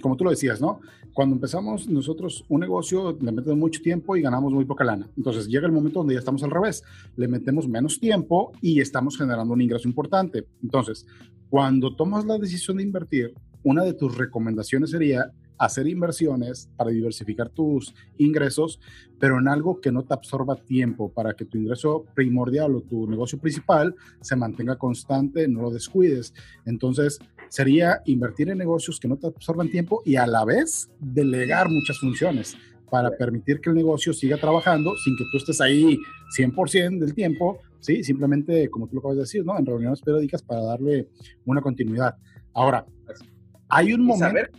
como 0.01 0.17
tú 0.17 0.25
lo 0.25 0.31
decías, 0.31 0.61
¿no? 0.61 0.81
Cuando 1.13 1.37
empezamos 1.37 1.89
nosotros 1.89 2.45
un 2.49 2.61
negocio, 2.61 3.17
le 3.21 3.31
metemos 3.31 3.57
mucho 3.57 3.81
tiempo 3.81 4.17
y 4.17 4.23
ganamos 4.23 4.53
muy 4.53 4.65
poca 4.65 4.83
lana. 4.83 5.09
Entonces 5.17 5.47
llega 5.47 5.67
el 5.67 5.73
momento 5.73 6.01
donde 6.01 6.15
ya 6.15 6.19
estamos 6.19 6.43
al 6.43 6.51
revés, 6.51 6.83
le 7.17 7.29
metemos 7.29 7.69
menos 7.69 8.01
tiempo 8.01 8.53
y 8.61 8.81
estamos 8.81 9.17
generando 9.17 9.55
un 9.55 9.63
ingreso 9.63 9.87
importante. 9.87 10.45
Entonces, 10.61 11.07
cuando 11.51 11.95
tomas 11.95 12.25
la 12.25 12.37
decisión 12.37 12.79
de 12.79 12.83
invertir, 12.83 13.33
una 13.63 13.85
de 13.85 13.95
tus 13.95 14.17
recomendaciones 14.19 14.91
sería 14.91 15.31
hacer 15.59 15.87
inversiones 15.87 16.69
para 16.77 16.91
diversificar 16.91 17.49
tus 17.49 17.95
ingresos, 18.19 18.81
pero 19.19 19.39
en 19.39 19.49
algo 19.49 19.81
que 19.81 19.93
no 19.93 20.03
te 20.05 20.15
absorba 20.15 20.57
tiempo, 20.57 21.13
para 21.13 21.35
que 21.35 21.45
tu 21.45 21.59
ingreso 21.59 22.05
primordial 22.15 22.75
o 22.75 22.83
tu 22.83 23.09
negocio 23.09 23.39
principal 23.39 23.95
se 24.21 24.37
mantenga 24.37 24.77
constante, 24.77 25.49
no 25.49 25.63
lo 25.63 25.71
descuides. 25.71 26.35
Entonces, 26.67 27.19
sería 27.49 28.03
invertir 28.05 28.51
en 28.51 28.59
negocios 28.59 28.99
que 28.99 29.09
no 29.09 29.17
te 29.17 29.29
absorban 29.29 29.71
tiempo 29.71 30.03
y 30.05 30.17
a 30.17 30.27
la 30.27 30.45
vez 30.45 30.91
delegar 30.99 31.69
muchas 31.71 31.99
funciones 31.99 32.57
para 32.91 33.11
permitir 33.11 33.61
que 33.61 33.71
el 33.71 33.77
negocio 33.77 34.13
siga 34.13 34.37
trabajando 34.37 34.95
sin 34.97 35.17
que 35.17 35.25
tú 35.31 35.39
estés 35.39 35.61
ahí 35.61 35.99
100% 36.39 36.99
del 36.99 37.15
tiempo, 37.15 37.59
¿sí? 37.81 38.05
Simplemente, 38.05 38.69
como 38.71 38.87
tú 38.87 38.95
lo 38.95 39.01
acabas 39.01 39.17
de 39.17 39.23
decir, 39.23 39.45
¿no? 39.45 39.59
En 39.59 39.67
reuniones 39.67 40.01
periódicas 40.01 40.43
para 40.43 40.63
darle 40.63 41.09
una 41.45 41.61
continuidad. 41.61 42.17
Ahora, 42.53 42.87
hay 43.69 43.93
un 43.93 44.05
momento... 44.05 44.27
Saber, 44.27 44.51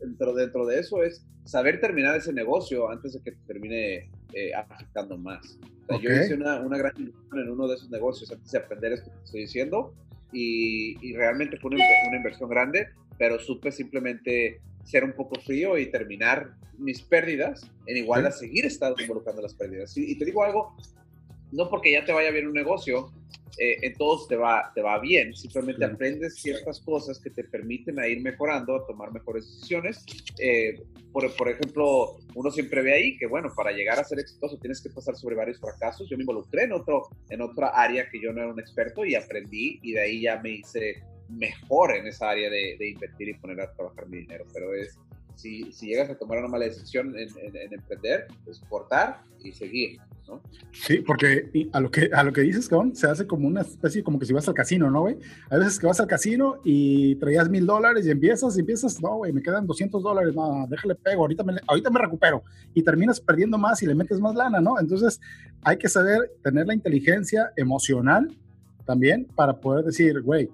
dentro, 0.00 0.34
dentro 0.34 0.66
de 0.66 0.80
eso 0.80 1.02
es 1.02 1.26
saber 1.44 1.80
terminar 1.80 2.16
ese 2.16 2.32
negocio 2.32 2.90
antes 2.90 3.12
de 3.14 3.22
que 3.22 3.32
te 3.32 3.46
termine 3.46 4.10
eh, 4.32 4.52
afectando 4.54 5.16
más. 5.16 5.58
Yo 6.02 6.10
hice 6.10 6.34
una, 6.34 6.60
una, 6.60 6.76
gran 6.78 6.92
inversión 6.96 7.40
en 7.40 7.50
uno 7.50 7.68
de 7.68 7.76
esos 7.76 7.90
negocios 7.90 8.30
antes 8.32 8.50
de 8.50 8.58
aprender 8.58 8.92
esto 8.92 9.10
que 9.10 9.24
estoy 9.24 9.40
diciendo 9.42 9.94
y, 10.32 10.96
y 11.06 11.14
realmente 11.14 11.56
fue 11.58 11.70
una, 11.70 11.84
una, 12.08 12.16
inversión 12.16 12.50
grande, 12.50 12.88
pero 13.18 13.38
supe 13.38 13.70
simplemente 13.70 14.60
ser 14.84 15.04
un 15.04 15.12
poco 15.12 15.40
frío 15.40 15.78
y 15.78 15.90
terminar 15.90 16.54
mis 16.78 17.02
pérdidas 17.02 17.70
en 17.86 17.96
igual 17.96 18.26
a 18.26 18.32
seguir 18.32 18.66
estando 18.66 19.00
involucrando 19.00 19.42
las 19.42 19.54
pérdidas. 19.54 19.96
Y, 19.96 20.12
y 20.12 20.18
te 20.18 20.24
digo 20.24 20.42
algo, 20.42 20.76
no 21.56 21.68
porque 21.68 21.92
ya 21.92 22.04
te 22.04 22.12
vaya 22.12 22.30
bien 22.30 22.46
un 22.46 22.52
negocio, 22.52 23.10
eh, 23.58 23.78
en 23.82 23.94
todos 23.94 24.28
te 24.28 24.36
va, 24.36 24.70
te 24.74 24.82
va 24.82 24.98
bien. 24.98 25.34
Simplemente 25.34 25.84
aprendes 25.84 26.36
ciertas 26.36 26.80
cosas 26.80 27.18
que 27.18 27.30
te 27.30 27.42
permiten 27.44 27.98
a 27.98 28.06
ir 28.06 28.20
mejorando, 28.22 28.76
a 28.76 28.86
tomar 28.86 29.12
mejores 29.12 29.46
decisiones. 29.46 30.04
Eh, 30.38 30.82
por, 31.10 31.34
por, 31.36 31.48
ejemplo, 31.48 32.18
uno 32.34 32.50
siempre 32.50 32.82
ve 32.82 32.92
ahí 32.92 33.16
que, 33.16 33.26
bueno, 33.26 33.48
para 33.56 33.72
llegar 33.72 33.98
a 33.98 34.04
ser 34.04 34.18
exitoso 34.18 34.58
tienes 34.58 34.82
que 34.82 34.90
pasar 34.90 35.16
sobre 35.16 35.36
varios 35.36 35.58
fracasos. 35.58 36.06
Yo 36.10 36.18
me 36.18 36.24
involucré 36.24 36.64
en, 36.64 36.72
otro, 36.72 37.08
en 37.30 37.40
otra 37.40 37.68
área 37.68 38.08
que 38.10 38.20
yo 38.20 38.32
no 38.32 38.42
era 38.42 38.52
un 38.52 38.60
experto 38.60 39.06
y 39.06 39.14
aprendí 39.14 39.78
y 39.82 39.92
de 39.92 40.00
ahí 40.00 40.20
ya 40.20 40.38
me 40.42 40.50
hice 40.50 41.02
mejor 41.30 41.96
en 41.96 42.06
esa 42.06 42.30
área 42.30 42.50
de, 42.50 42.76
de 42.78 42.90
invertir 42.90 43.30
y 43.30 43.34
poner 43.34 43.62
a 43.62 43.72
trabajar 43.72 44.06
mi 44.08 44.18
dinero. 44.18 44.44
Pero 44.52 44.74
es, 44.74 44.98
si, 45.36 45.70
si 45.72 45.88
llegas 45.88 46.10
a 46.10 46.18
tomar 46.18 46.38
una 46.38 46.48
mala 46.48 46.64
decisión 46.64 47.16
en, 47.18 47.28
en, 47.38 47.72
emprender, 47.72 48.26
es 48.46 48.60
cortar 48.68 49.22
y 49.42 49.52
seguir, 49.52 49.98
¿no? 50.28 50.42
Sí, 50.72 50.98
porque 50.98 51.68
a 51.72 51.80
lo 51.80 51.90
que, 51.90 52.10
a 52.12 52.22
lo 52.22 52.32
que 52.32 52.42
dices, 52.42 52.68
cabrón, 52.68 52.94
se 52.94 53.06
hace 53.06 53.26
como 53.26 53.46
una 53.46 53.62
especie, 53.62 54.02
como 54.02 54.18
que 54.18 54.26
si 54.26 54.32
vas 54.32 54.48
al 54.48 54.54
casino, 54.54 54.90
¿no, 54.90 55.00
güey? 55.00 55.18
Hay 55.50 55.58
veces 55.58 55.78
que 55.78 55.86
vas 55.86 56.00
al 56.00 56.06
casino 56.06 56.56
y 56.64 57.16
traías 57.16 57.48
mil 57.48 57.66
dólares 57.66 58.06
y 58.06 58.10
empiezas 58.10 58.56
y 58.56 58.60
empiezas, 58.60 59.00
no, 59.02 59.16
güey, 59.16 59.32
me 59.32 59.42
quedan 59.42 59.66
200 59.66 60.02
dólares, 60.02 60.34
no, 60.34 60.66
déjale 60.68 60.94
pego, 60.94 61.22
ahorita 61.22 61.44
me, 61.44 61.54
ahorita 61.66 61.90
me 61.90 62.00
recupero. 62.00 62.42
Y 62.74 62.82
terminas 62.82 63.20
perdiendo 63.20 63.58
más 63.58 63.82
y 63.82 63.86
le 63.86 63.94
metes 63.94 64.20
más 64.20 64.34
lana, 64.34 64.60
¿no? 64.60 64.78
Entonces 64.78 65.20
hay 65.62 65.76
que 65.78 65.88
saber 65.88 66.32
tener 66.42 66.66
la 66.66 66.74
inteligencia 66.74 67.52
emocional 67.56 68.36
también 68.84 69.26
para 69.34 69.60
poder 69.60 69.84
decir, 69.84 70.20
güey, 70.22 70.48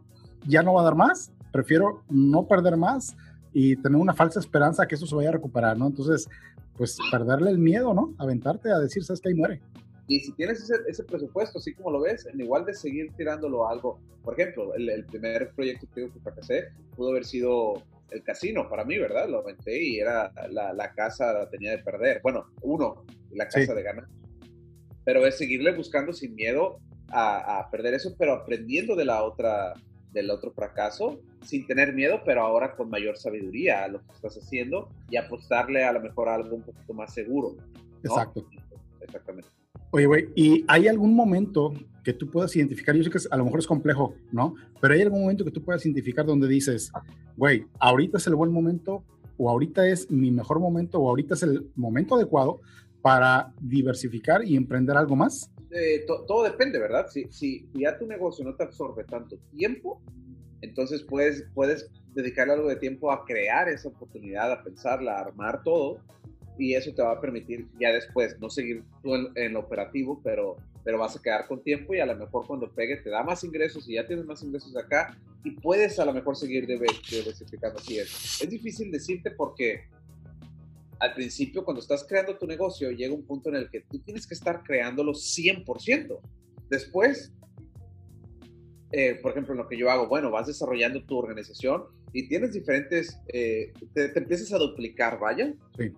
ya 0.46 0.62
no 0.62 0.74
va 0.74 0.82
a 0.82 0.84
dar 0.84 0.94
más, 0.94 1.32
prefiero 1.52 2.02
no 2.08 2.46
perder 2.46 2.76
más 2.76 3.14
y 3.52 3.76
tener 3.76 4.00
una 4.00 4.14
falsa 4.14 4.40
esperanza 4.40 4.86
que 4.86 4.94
eso 4.94 5.06
se 5.06 5.14
vaya 5.14 5.30
a 5.30 5.32
recuperar, 5.32 5.76
¿no? 5.76 5.86
Entonces, 5.86 6.28
pues 6.76 6.98
perderle 7.10 7.50
el 7.50 7.58
miedo, 7.58 7.94
¿no? 7.94 8.14
Aventarte 8.18 8.70
a 8.70 8.78
decir, 8.78 9.04
sabes 9.04 9.20
que 9.20 9.28
ahí 9.30 9.34
muere. 9.34 9.60
Y 10.08 10.20
si 10.20 10.32
tienes 10.32 10.62
ese, 10.62 10.74
ese, 10.88 11.04
presupuesto, 11.04 11.58
así 11.58 11.74
como 11.74 11.90
lo 11.90 12.00
ves, 12.00 12.26
en 12.26 12.40
igual 12.40 12.64
de 12.64 12.74
seguir 12.74 13.12
tirándolo 13.16 13.66
a 13.66 13.72
algo, 13.72 14.00
por 14.22 14.38
ejemplo, 14.38 14.74
el, 14.74 14.88
el 14.88 15.04
primer 15.04 15.52
proyecto 15.54 15.86
que 15.94 16.08
fracasé 16.22 16.68
pudo 16.96 17.10
haber 17.10 17.24
sido 17.24 17.82
el 18.12 18.22
casino 18.22 18.68
para 18.68 18.84
mí, 18.84 18.98
¿verdad? 18.98 19.28
Lo 19.28 19.38
aventé 19.38 19.82
y 19.82 19.98
era 19.98 20.32
la, 20.50 20.72
la 20.72 20.92
casa 20.92 21.32
la 21.32 21.48
tenía 21.48 21.70
de 21.72 21.78
perder. 21.78 22.20
Bueno, 22.22 22.46
uno, 22.62 23.04
la 23.30 23.48
casa 23.48 23.74
de 23.74 23.82
ganar. 23.82 24.06
Pero 25.04 25.26
es 25.26 25.38
seguirle 25.38 25.74
buscando 25.74 26.12
sin 26.12 26.34
miedo 26.34 26.78
a, 27.08 27.58
a, 27.58 27.70
perder 27.70 27.94
eso, 27.94 28.14
pero 28.18 28.34
aprendiendo 28.34 28.94
de 28.96 29.04
la 29.04 29.22
otra, 29.24 29.74
del 30.12 30.30
otro 30.30 30.52
fracaso 30.52 31.20
sin 31.42 31.66
tener 31.66 31.94
miedo, 31.94 32.20
pero 32.24 32.42
ahora 32.42 32.76
con 32.76 32.90
mayor 32.90 33.16
sabiduría 33.16 33.84
a 33.84 33.88
lo 33.88 34.00
que 34.00 34.12
estás 34.12 34.36
haciendo 34.36 34.88
y 35.10 35.16
apostarle 35.16 35.84
a 35.84 35.92
lo 35.92 36.00
mejor 36.00 36.28
a 36.28 36.34
algo 36.34 36.56
un 36.56 36.62
poquito 36.62 36.94
más 36.94 37.12
seguro. 37.14 37.56
Exacto. 38.02 38.46
Exactamente. 39.00 39.48
Oye, 39.90 40.06
güey, 40.06 40.28
¿y 40.34 40.64
hay 40.68 40.88
algún 40.88 41.14
momento 41.14 41.74
que 42.02 42.12
tú 42.12 42.30
puedas 42.30 42.54
identificar? 42.56 42.94
Yo 42.94 43.04
sé 43.04 43.10
que 43.10 43.18
a 43.30 43.36
lo 43.36 43.44
mejor 43.44 43.58
es 43.58 43.66
complejo, 43.66 44.14
¿no? 44.30 44.54
Pero 44.80 44.94
hay 44.94 45.02
algún 45.02 45.20
momento 45.20 45.44
que 45.44 45.50
tú 45.50 45.62
puedas 45.62 45.84
identificar 45.84 46.24
donde 46.24 46.48
dices, 46.48 46.90
güey, 47.36 47.66
ahorita 47.78 48.16
es 48.16 48.26
el 48.26 48.34
buen 48.34 48.50
momento, 48.50 49.04
o 49.36 49.50
ahorita 49.50 49.86
es 49.88 50.10
mi 50.10 50.30
mejor 50.30 50.60
momento, 50.60 50.98
o 50.98 51.08
ahorita 51.08 51.34
es 51.34 51.42
el 51.42 51.70
momento 51.74 52.14
adecuado 52.14 52.60
para 53.02 53.52
diversificar 53.60 54.44
y 54.44 54.56
emprender 54.56 54.96
algo 54.96 55.16
más? 55.16 55.50
Eh, 55.74 56.04
todo 56.06 56.44
depende, 56.44 56.78
¿verdad? 56.78 57.06
Si, 57.08 57.30
si, 57.30 57.68
ya 57.72 57.98
tu 57.98 58.06
negocio 58.06 58.44
no 58.44 58.54
te 58.54 58.64
absorbe 58.64 59.04
tanto 59.04 59.38
tiempo, 59.50 60.02
entonces 60.60 61.02
puedes, 61.02 61.46
puedes 61.54 61.90
dedicarle 62.14 62.54
algo 62.54 62.68
de 62.68 62.76
tiempo 62.76 63.10
a 63.10 63.24
crear 63.24 63.68
esa 63.68 63.88
oportunidad, 63.88 64.52
a 64.52 64.62
pensarla, 64.62 65.16
a 65.16 65.20
armar 65.22 65.62
todo, 65.62 65.98
y 66.58 66.74
eso 66.74 66.94
te 66.94 67.02
va 67.02 67.12
a 67.12 67.20
permitir 67.20 67.66
ya 67.80 67.92
después 67.92 68.38
no 68.38 68.50
seguir 68.50 68.84
tú 69.02 69.14
en, 69.14 69.28
en, 69.34 69.54
lo 69.54 69.60
operativo, 69.60 70.20
pero, 70.22 70.56
pero 70.84 70.98
vas 70.98 71.16
a 71.16 71.22
quedar 71.22 71.46
con 71.46 71.62
tiempo 71.62 71.94
y 71.94 72.00
a 72.00 72.06
lo 72.06 72.16
mejor 72.16 72.46
cuando 72.46 72.70
pegue 72.70 72.96
te 72.98 73.10
da 73.10 73.22
más 73.22 73.42
ingresos 73.42 73.88
y 73.88 73.94
ya 73.94 74.06
tienes 74.06 74.26
más 74.26 74.42
ingresos 74.42 74.76
acá 74.76 75.16
y 75.44 75.52
puedes 75.52 75.98
a 75.98 76.04
lo 76.04 76.12
mejor 76.12 76.36
seguir 76.36 76.66
diversificando 76.66 77.78
así 77.78 77.98
es. 77.98 78.42
Es 78.42 78.50
difícil 78.50 78.90
decirte 78.92 79.30
porque 79.30 79.84
al 81.02 81.14
principio, 81.14 81.64
cuando 81.64 81.82
estás 81.82 82.06
creando 82.08 82.38
tu 82.38 82.46
negocio, 82.46 82.92
llega 82.92 83.12
un 83.12 83.24
punto 83.24 83.48
en 83.48 83.56
el 83.56 83.68
que 83.68 83.80
tú 83.80 83.98
tienes 83.98 84.24
que 84.24 84.34
estar 84.34 84.62
creándolo 84.62 85.14
100%. 85.14 86.20
Después, 86.70 87.32
eh, 88.92 89.18
por 89.20 89.32
ejemplo, 89.32 89.52
lo 89.54 89.66
que 89.66 89.76
yo 89.76 89.90
hago, 89.90 90.06
bueno, 90.06 90.30
vas 90.30 90.46
desarrollando 90.46 91.04
tu 91.04 91.18
organización 91.18 91.86
y 92.12 92.28
tienes 92.28 92.52
diferentes, 92.52 93.18
eh, 93.32 93.72
te, 93.94 94.16
empiezas 94.16 94.52
a 94.52 94.58
duplicar, 94.58 95.18
vaya. 95.18 95.52
Sí. 95.76 95.90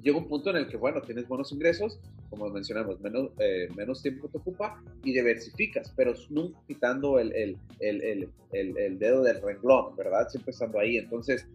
Llega 0.00 0.16
un 0.16 0.28
punto 0.28 0.50
en 0.50 0.58
el 0.58 0.68
que, 0.68 0.76
bueno, 0.76 1.02
tienes 1.02 1.26
buenos 1.26 1.50
ingresos, 1.50 1.98
como 2.30 2.48
mencionamos, 2.50 3.00
menos, 3.00 3.32
eh, 3.40 3.68
menos 3.74 4.00
tiempo 4.00 4.28
te 4.28 4.38
ocupa 4.38 4.80
y 5.02 5.12
diversificas, 5.12 5.92
pero 5.96 6.14
nunca 6.28 6.56
quitando 6.68 7.18
el, 7.18 7.34
el, 7.34 7.58
el, 7.80 8.28
el, 8.52 8.98
dedo 9.00 9.24
del 9.24 9.42
renglón, 9.42 9.96
¿verdad? 9.96 10.28
Siempre 10.28 10.52
estando 10.52 10.78
ahí. 10.78 10.98
Entonces, 10.98 11.48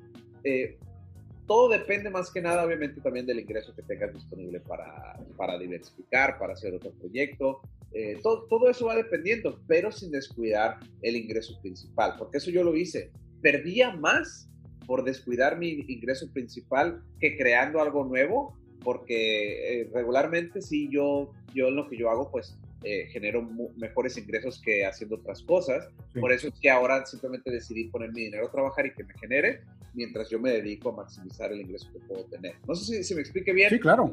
todo 1.47 1.69
depende 1.69 2.09
más 2.09 2.31
que 2.31 2.41
nada, 2.41 2.65
obviamente, 2.65 3.01
también 3.01 3.25
del 3.25 3.39
ingreso 3.39 3.75
que 3.75 3.81
tengas 3.83 4.13
disponible 4.13 4.59
para, 4.61 5.19
para 5.37 5.57
diversificar, 5.57 6.37
para 6.39 6.53
hacer 6.53 6.73
otro 6.73 6.91
proyecto. 6.91 7.61
Eh, 7.93 8.19
todo, 8.21 8.45
todo 8.47 8.69
eso 8.69 8.87
va 8.87 8.95
dependiendo, 8.95 9.59
pero 9.67 9.91
sin 9.91 10.11
descuidar 10.11 10.79
el 11.01 11.15
ingreso 11.15 11.59
principal, 11.61 12.15
porque 12.17 12.37
eso 12.37 12.51
yo 12.51 12.63
lo 12.63 12.75
hice. 12.75 13.11
Perdía 13.41 13.95
más 13.95 14.49
por 14.85 15.03
descuidar 15.03 15.57
mi 15.57 15.85
ingreso 15.87 16.31
principal 16.31 17.01
que 17.19 17.37
creando 17.37 17.81
algo 17.81 18.03
nuevo, 18.03 18.57
porque 18.83 19.81
eh, 19.81 19.89
regularmente 19.93 20.61
sí, 20.61 20.89
yo, 20.91 21.31
yo 21.53 21.71
lo 21.71 21.87
que 21.89 21.97
yo 21.97 22.09
hago, 22.09 22.29
pues 22.31 22.57
eh, 22.83 23.07
genero 23.11 23.41
mejores 23.77 24.15
ingresos 24.15 24.61
que 24.61 24.85
haciendo 24.85 25.15
otras 25.15 25.41
cosas. 25.41 25.87
Por 26.19 26.31
eso 26.31 26.49
es 26.49 26.53
que 26.59 26.69
ahora 26.69 27.03
simplemente 27.05 27.49
decidí 27.49 27.85
poner 27.85 28.11
mi 28.11 28.25
dinero 28.25 28.47
a 28.47 28.51
trabajar 28.51 28.85
y 28.85 28.93
que 28.93 29.03
me 29.03 29.17
genere, 29.17 29.61
mientras 29.95 30.29
yo 30.29 30.39
me 30.39 30.51
dedico 30.51 30.89
a 30.89 30.97
maximizar 30.97 31.51
el 31.51 31.61
ingreso 31.61 31.91
que 31.91 31.99
puedo 31.99 32.25
tener. 32.25 32.55
No 32.67 32.75
sé 32.75 33.03
si, 33.03 33.15
me 33.15 33.21
explique 33.21 33.53
bien. 33.53 33.69
Sí, 33.69 33.79
claro. 33.79 34.11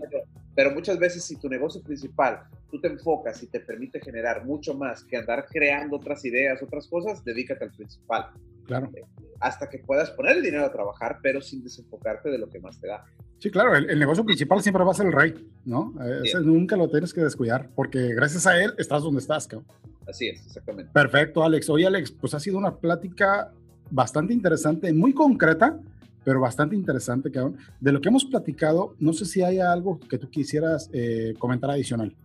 Pero, 0.54 0.70
muchas 0.70 0.98
veces 0.98 1.24
si 1.24 1.36
tu 1.36 1.48
negocio 1.48 1.82
principal, 1.82 2.44
tú 2.70 2.80
te 2.80 2.88
enfocas 2.88 3.42
y 3.42 3.46
te 3.46 3.60
permite 3.60 4.00
generar 4.00 4.44
mucho 4.44 4.74
más 4.74 5.04
que 5.04 5.16
andar 5.16 5.46
creando 5.50 5.96
otras 5.96 6.24
ideas, 6.24 6.62
otras 6.62 6.86
cosas, 6.86 7.24
dedícate 7.24 7.64
al 7.64 7.72
principal. 7.72 8.30
Claro. 8.64 8.90
Eh, 8.94 9.04
hasta 9.40 9.68
que 9.68 9.78
puedas 9.78 10.10
poner 10.12 10.36
el 10.36 10.42
dinero 10.42 10.64
a 10.64 10.72
trabajar, 10.72 11.18
pero 11.22 11.40
sin 11.40 11.64
desenfocarte 11.64 12.30
de 12.30 12.38
lo 12.38 12.48
que 12.48 12.60
más 12.60 12.80
te 12.80 12.86
da. 12.86 13.04
Sí, 13.38 13.50
claro, 13.50 13.74
el, 13.74 13.98
negocio 13.98 14.24
principal 14.24 14.62
siempre 14.62 14.84
va 14.84 14.92
a 14.92 14.94
ser 14.94 15.06
el 15.06 15.12
rey, 15.12 15.34
¿no? 15.64 15.92
Ese 16.22 16.38
nunca 16.40 16.76
lo 16.76 16.88
tienes 16.88 17.12
que 17.12 17.22
descuidar, 17.22 17.70
porque 17.74 18.14
gracias 18.14 18.46
a 18.46 18.62
él 18.62 18.72
estás 18.78 19.02
donde 19.02 19.18
estás, 19.20 19.48
cabrón. 19.48 19.66
Así 20.06 20.28
es, 20.28 20.46
exactamente. 20.46 20.92
Perfecto, 20.92 21.42
Alex. 21.42 21.68
Oye, 21.70 21.86
Alex, 21.86 22.12
pues 22.12 22.34
ha 22.34 22.40
sido 22.40 22.56
una 22.56 22.76
plática 22.76 23.52
bastante 23.92 24.32
interesante, 24.32 24.92
muy 24.92 25.12
concreta, 25.12 25.78
pero 26.24 26.40
bastante 26.40 26.74
interesante, 26.74 27.30
cabrón. 27.30 27.58
De 27.78 27.92
lo 27.92 28.00
que 28.00 28.08
hemos 28.08 28.24
platicado, 28.24 28.96
no 28.98 29.12
sé 29.12 29.26
si 29.26 29.42
hay 29.42 29.58
algo 29.58 30.00
que 30.00 30.18
tú 30.18 30.30
quisieras 30.30 30.88
eh, 30.92 31.34
comentar 31.38 31.70
adicional. 31.70 32.16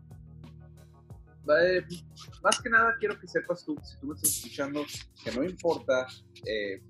Eh, 1.61 1.83
más 2.43 2.61
que 2.61 2.69
nada 2.69 2.93
quiero 2.99 3.19
que 3.19 3.27
sepas 3.27 3.63
tú, 3.65 3.75
si 3.83 3.97
tú 3.99 4.07
me 4.07 4.15
estás 4.15 4.29
escuchando, 4.29 4.85
que 5.23 5.31
no 5.31 5.43
importa 5.43 6.07
eh, 6.45 6.81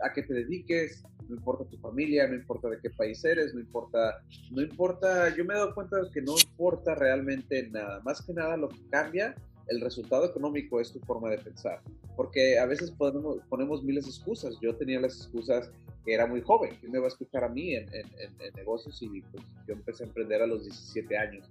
a 0.00 0.12
qué 0.12 0.22
te 0.22 0.34
dediques, 0.34 1.04
no 1.28 1.36
importa 1.36 1.64
tu 1.64 1.76
familia, 1.78 2.26
no 2.28 2.34
importa 2.34 2.68
de 2.68 2.78
qué 2.80 2.90
país 2.90 3.24
eres, 3.24 3.54
no 3.54 3.60
importa, 3.60 4.22
no 4.50 4.62
importa, 4.62 5.34
yo 5.36 5.44
me 5.44 5.54
he 5.54 5.56
dado 5.56 5.74
cuenta 5.74 6.00
de 6.00 6.10
que 6.10 6.22
no 6.22 6.34
importa 6.38 6.94
realmente 6.94 7.68
nada, 7.70 8.00
más 8.04 8.22
que 8.22 8.32
nada 8.32 8.56
lo 8.56 8.68
que 8.68 8.86
cambia 8.90 9.34
el 9.68 9.80
resultado 9.80 10.24
económico 10.24 10.80
es 10.80 10.92
tu 10.92 11.00
forma 11.00 11.30
de 11.30 11.38
pensar, 11.38 11.80
porque 12.16 12.58
a 12.58 12.66
veces 12.66 12.90
ponemos, 12.90 13.38
ponemos 13.48 13.82
miles 13.82 14.04
de 14.04 14.10
excusas, 14.10 14.56
yo 14.60 14.74
tenía 14.76 15.00
las 15.00 15.16
excusas 15.16 15.70
que 16.04 16.12
era 16.12 16.26
muy 16.26 16.42
joven, 16.42 16.76
¿quién 16.80 16.92
me 16.92 16.98
va 16.98 17.06
a 17.06 17.08
escuchar 17.08 17.44
a 17.44 17.48
mí 17.48 17.74
en, 17.74 17.88
en, 17.92 18.54
negocios? 18.56 19.00
Y 19.02 19.22
pues, 19.22 19.42
yo 19.66 19.74
empecé 19.74 20.04
a 20.04 20.06
emprender 20.06 20.42
a 20.42 20.46
los 20.46 20.64
17 20.64 21.16
años. 21.16 21.48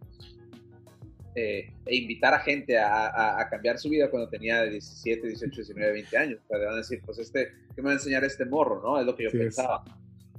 Eh, 1.35 1.73
e 1.87 1.95
invitar 1.95 2.31
a 2.35 2.39
gente 2.39 2.77
a, 2.77 3.39
a, 3.39 3.49
cambiar 3.49 3.79
su 3.79 3.89
vida 3.89 4.11
cuando 4.11 4.29
tenía 4.29 4.61
17, 4.65 5.27
18, 5.27 5.55
19, 5.55 5.93
20 5.93 6.17
años. 6.17 6.39
O 6.43 6.47
sea, 6.47 6.59
le 6.59 6.65
van 6.65 6.75
a 6.75 6.77
decir, 6.77 7.01
pues 7.03 7.17
este, 7.17 7.51
¿qué 7.75 7.81
me 7.81 7.85
va 7.85 7.91
a 7.91 7.93
enseñar 7.93 8.23
este 8.23 8.45
morro? 8.45 8.83
¿no? 8.83 8.99
Es 8.99 9.05
lo 9.07 9.15
que 9.15 9.23
yo 9.23 9.31
pensaba. 9.31 9.83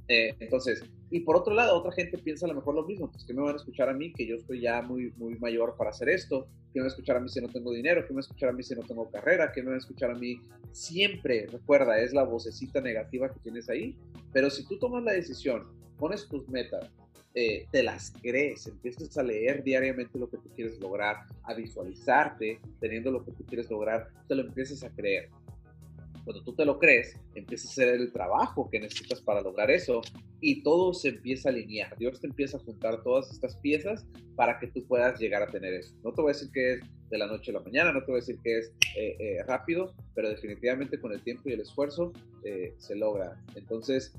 Eh, 0.07 0.35
entonces, 0.39 0.83
y 1.09 1.21
por 1.21 1.35
otro 1.35 1.53
lado, 1.53 1.77
otra 1.77 1.91
gente 1.91 2.17
piensa 2.17 2.45
a 2.45 2.49
lo 2.49 2.55
mejor 2.55 2.75
lo 2.75 2.85
mismo, 2.85 3.09
pues 3.11 3.27
me 3.27 3.41
van 3.41 3.53
a 3.53 3.57
escuchar 3.57 3.89
a 3.89 3.93
mí, 3.93 4.11
que 4.13 4.27
yo 4.27 4.35
estoy 4.35 4.61
ya 4.61 4.81
muy, 4.81 5.11
muy 5.17 5.35
mayor 5.35 5.75
para 5.77 5.89
hacer 5.89 6.09
esto, 6.09 6.47
que 6.73 6.79
me 6.79 6.81
van 6.81 6.85
a 6.85 6.93
escuchar 6.93 7.17
a 7.17 7.19
mí 7.19 7.29
si 7.29 7.41
no 7.41 7.49
tengo 7.49 7.71
dinero, 7.71 8.01
que 8.01 8.09
me 8.09 8.15
van 8.15 8.23
a 8.23 8.27
escuchar 8.27 8.49
a 8.49 8.53
mí 8.53 8.63
si 8.63 8.75
no 8.75 8.81
tengo 8.83 9.09
carrera, 9.09 9.51
que 9.51 9.61
me 9.61 9.67
van 9.67 9.75
a 9.75 9.79
escuchar 9.79 10.11
a 10.11 10.15
mí. 10.15 10.39
Siempre, 10.71 11.47
recuerda, 11.47 11.99
es 11.99 12.13
la 12.13 12.23
vocecita 12.23 12.81
negativa 12.81 13.29
que 13.29 13.39
tienes 13.39 13.69
ahí, 13.69 13.95
pero 14.31 14.49
si 14.49 14.65
tú 14.67 14.77
tomas 14.77 15.03
la 15.03 15.13
decisión, 15.13 15.67
pones 15.97 16.27
tus 16.27 16.47
metas, 16.49 16.91
eh, 17.37 17.67
te 17.69 17.83
las 17.83 18.13
crees, 18.21 18.65
empiezas 18.67 19.17
a 19.17 19.23
leer 19.23 19.61
diariamente 19.61 20.17
lo 20.17 20.29
que 20.29 20.37
tú 20.37 20.49
quieres 20.55 20.79
lograr, 20.79 21.17
a 21.43 21.53
visualizarte 21.53 22.61
teniendo 22.79 23.11
lo 23.11 23.25
que 23.25 23.31
tú 23.31 23.45
quieres 23.45 23.69
lograr, 23.69 24.07
te 24.27 24.35
lo 24.35 24.43
empiezas 24.43 24.83
a 24.83 24.89
creer. 24.89 25.29
Cuando 26.25 26.43
tú 26.43 26.53
te 26.55 26.65
lo 26.65 26.79
crees, 26.79 27.15
empieza 27.35 27.67
a 27.67 27.71
hacer 27.71 27.87
el 27.89 28.11
trabajo 28.11 28.67
que 28.69 28.79
necesitas 28.79 29.21
para 29.21 29.41
lograr 29.41 29.69
eso 29.69 30.01
y 30.41 30.63
todo 30.63 30.93
se 30.93 31.09
empieza 31.09 31.49
a 31.49 31.51
alinear. 31.51 31.95
Dios 31.97 32.19
te 32.19 32.27
empieza 32.27 32.57
a 32.57 32.59
juntar 32.61 33.03
todas 33.03 33.31
estas 33.31 33.55
piezas 33.57 34.07
para 34.35 34.59
que 34.59 34.67
tú 34.67 34.83
puedas 34.87 35.19
llegar 35.19 35.43
a 35.43 35.47
tener 35.47 35.73
eso. 35.75 35.95
No 36.03 36.11
te 36.11 36.23
voy 36.23 36.31
a 36.31 36.33
decir 36.33 36.49
que 36.51 36.73
es 36.73 36.79
de 37.09 37.17
la 37.19 37.27
noche 37.27 37.51
a 37.51 37.53
la 37.53 37.59
mañana, 37.59 37.93
no 37.93 37.99
te 37.99 38.07
voy 38.07 38.15
a 38.15 38.21
decir 38.21 38.39
que 38.43 38.57
es 38.57 38.73
eh, 38.97 39.15
eh, 39.19 39.43
rápido, 39.43 39.93
pero 40.15 40.29
definitivamente 40.29 40.99
con 40.99 41.13
el 41.13 41.21
tiempo 41.21 41.47
y 41.47 41.53
el 41.53 41.61
esfuerzo 41.61 42.11
eh, 42.43 42.73
se 42.77 42.95
logra. 42.95 43.39
Entonces, 43.55 44.13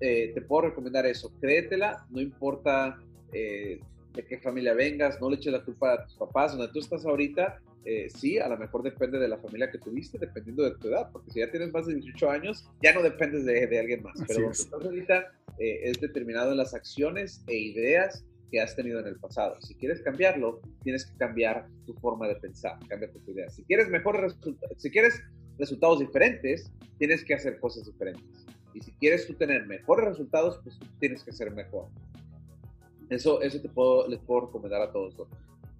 te 0.00 0.40
puedo 0.42 0.68
recomendar 0.68 1.06
eso. 1.06 1.32
Créetela, 1.40 2.06
no 2.10 2.20
importa 2.20 3.00
de 3.32 3.80
qué 4.28 4.38
familia 4.38 4.72
vengas, 4.72 5.20
no 5.20 5.28
le 5.28 5.36
eches 5.36 5.52
la 5.52 5.64
culpa 5.64 5.94
a 5.94 6.04
tus 6.04 6.14
papás, 6.14 6.56
donde 6.56 6.72
tú 6.72 6.78
estás 6.78 7.04
ahorita, 7.04 7.60
eh, 7.84 8.08
sí, 8.10 8.38
a 8.38 8.48
lo 8.48 8.58
mejor 8.58 8.82
depende 8.82 9.18
de 9.18 9.28
la 9.28 9.38
familia 9.38 9.70
que 9.70 9.78
tuviste, 9.78 10.18
dependiendo 10.18 10.64
de 10.64 10.76
tu 10.76 10.88
edad, 10.88 11.10
porque 11.12 11.30
si 11.30 11.40
ya 11.40 11.50
tienes 11.50 11.72
más 11.72 11.86
de 11.86 11.94
18 11.94 12.30
años, 12.30 12.68
ya 12.82 12.92
no 12.92 13.02
dependes 13.02 13.44
de, 13.44 13.66
de 13.66 13.78
alguien 13.78 14.02
más. 14.02 14.18
Pero 14.26 14.50
lo 14.50 14.78
que 14.78 14.86
ahorita 14.86 15.32
eh, 15.58 15.80
es 15.84 16.00
determinado 16.00 16.52
en 16.52 16.58
las 16.58 16.74
acciones 16.74 17.42
e 17.46 17.56
ideas 17.56 18.24
que 18.50 18.60
has 18.60 18.74
tenido 18.76 19.00
en 19.00 19.06
el 19.06 19.16
pasado. 19.16 19.60
Si 19.60 19.74
quieres 19.74 20.00
cambiarlo, 20.02 20.60
tienes 20.82 21.06
que 21.06 21.16
cambiar 21.16 21.66
tu 21.86 21.94
forma 21.94 22.28
de 22.28 22.36
pensar, 22.36 22.78
cambia 22.88 23.10
tu 23.10 23.30
idea. 23.30 23.48
Si 23.50 23.62
quieres 23.64 23.88
mejores 23.88 24.22
resultados, 24.22 24.80
si 24.80 24.90
quieres 24.90 25.22
resultados 25.58 25.98
diferentes, 26.00 26.72
tienes 26.98 27.24
que 27.24 27.34
hacer 27.34 27.58
cosas 27.60 27.84
diferentes. 27.84 28.46
Y 28.74 28.80
si 28.80 28.92
quieres 28.92 29.26
tú 29.26 29.34
tener 29.34 29.66
mejores 29.66 30.06
resultados, 30.06 30.60
pues 30.62 30.78
tienes 31.00 31.22
que 31.22 31.32
ser 31.32 31.50
mejor. 31.52 31.88
Eso, 33.10 33.40
eso 33.42 33.60
te 33.60 33.68
puedo, 33.68 34.06
les 34.08 34.20
puedo 34.20 34.46
recomendar 34.46 34.82
a 34.82 34.92
todos. 34.92 35.14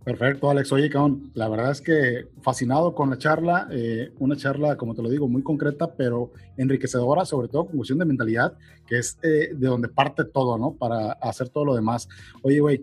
Perfecto, 0.09 0.49
Alex. 0.49 0.73
Oye, 0.73 0.89
cabrón, 0.89 1.31
la 1.35 1.51
verdad 1.51 1.71
es 1.71 1.83
que 1.83 2.29
fascinado 2.41 2.95
con 2.95 3.11
la 3.11 3.19
charla, 3.19 3.69
eh, 3.71 4.11
una 4.19 4.37
charla, 4.37 4.75
como 4.79 4.95
te 4.95 5.03
lo 5.03 5.11
digo, 5.11 5.29
muy 5.29 5.43
concreta, 5.43 5.93
pero 5.93 6.33
enriquecedora, 6.57 7.27
sobre 7.27 7.49
todo 7.49 7.67
con 7.67 7.77
cuestión 7.77 7.99
de 7.99 8.07
mentalidad, 8.07 8.55
que 8.87 9.01
es 9.01 9.19
eh, 9.23 9.51
de 9.55 9.67
donde 9.67 9.89
parte 9.89 10.25
todo, 10.25 10.57
¿no? 10.57 10.73
Para 10.73 11.13
hacer 11.13 11.51
todo 11.51 11.67
lo 11.67 11.75
demás. 11.75 12.09
Oye, 12.41 12.59
güey, 12.59 12.83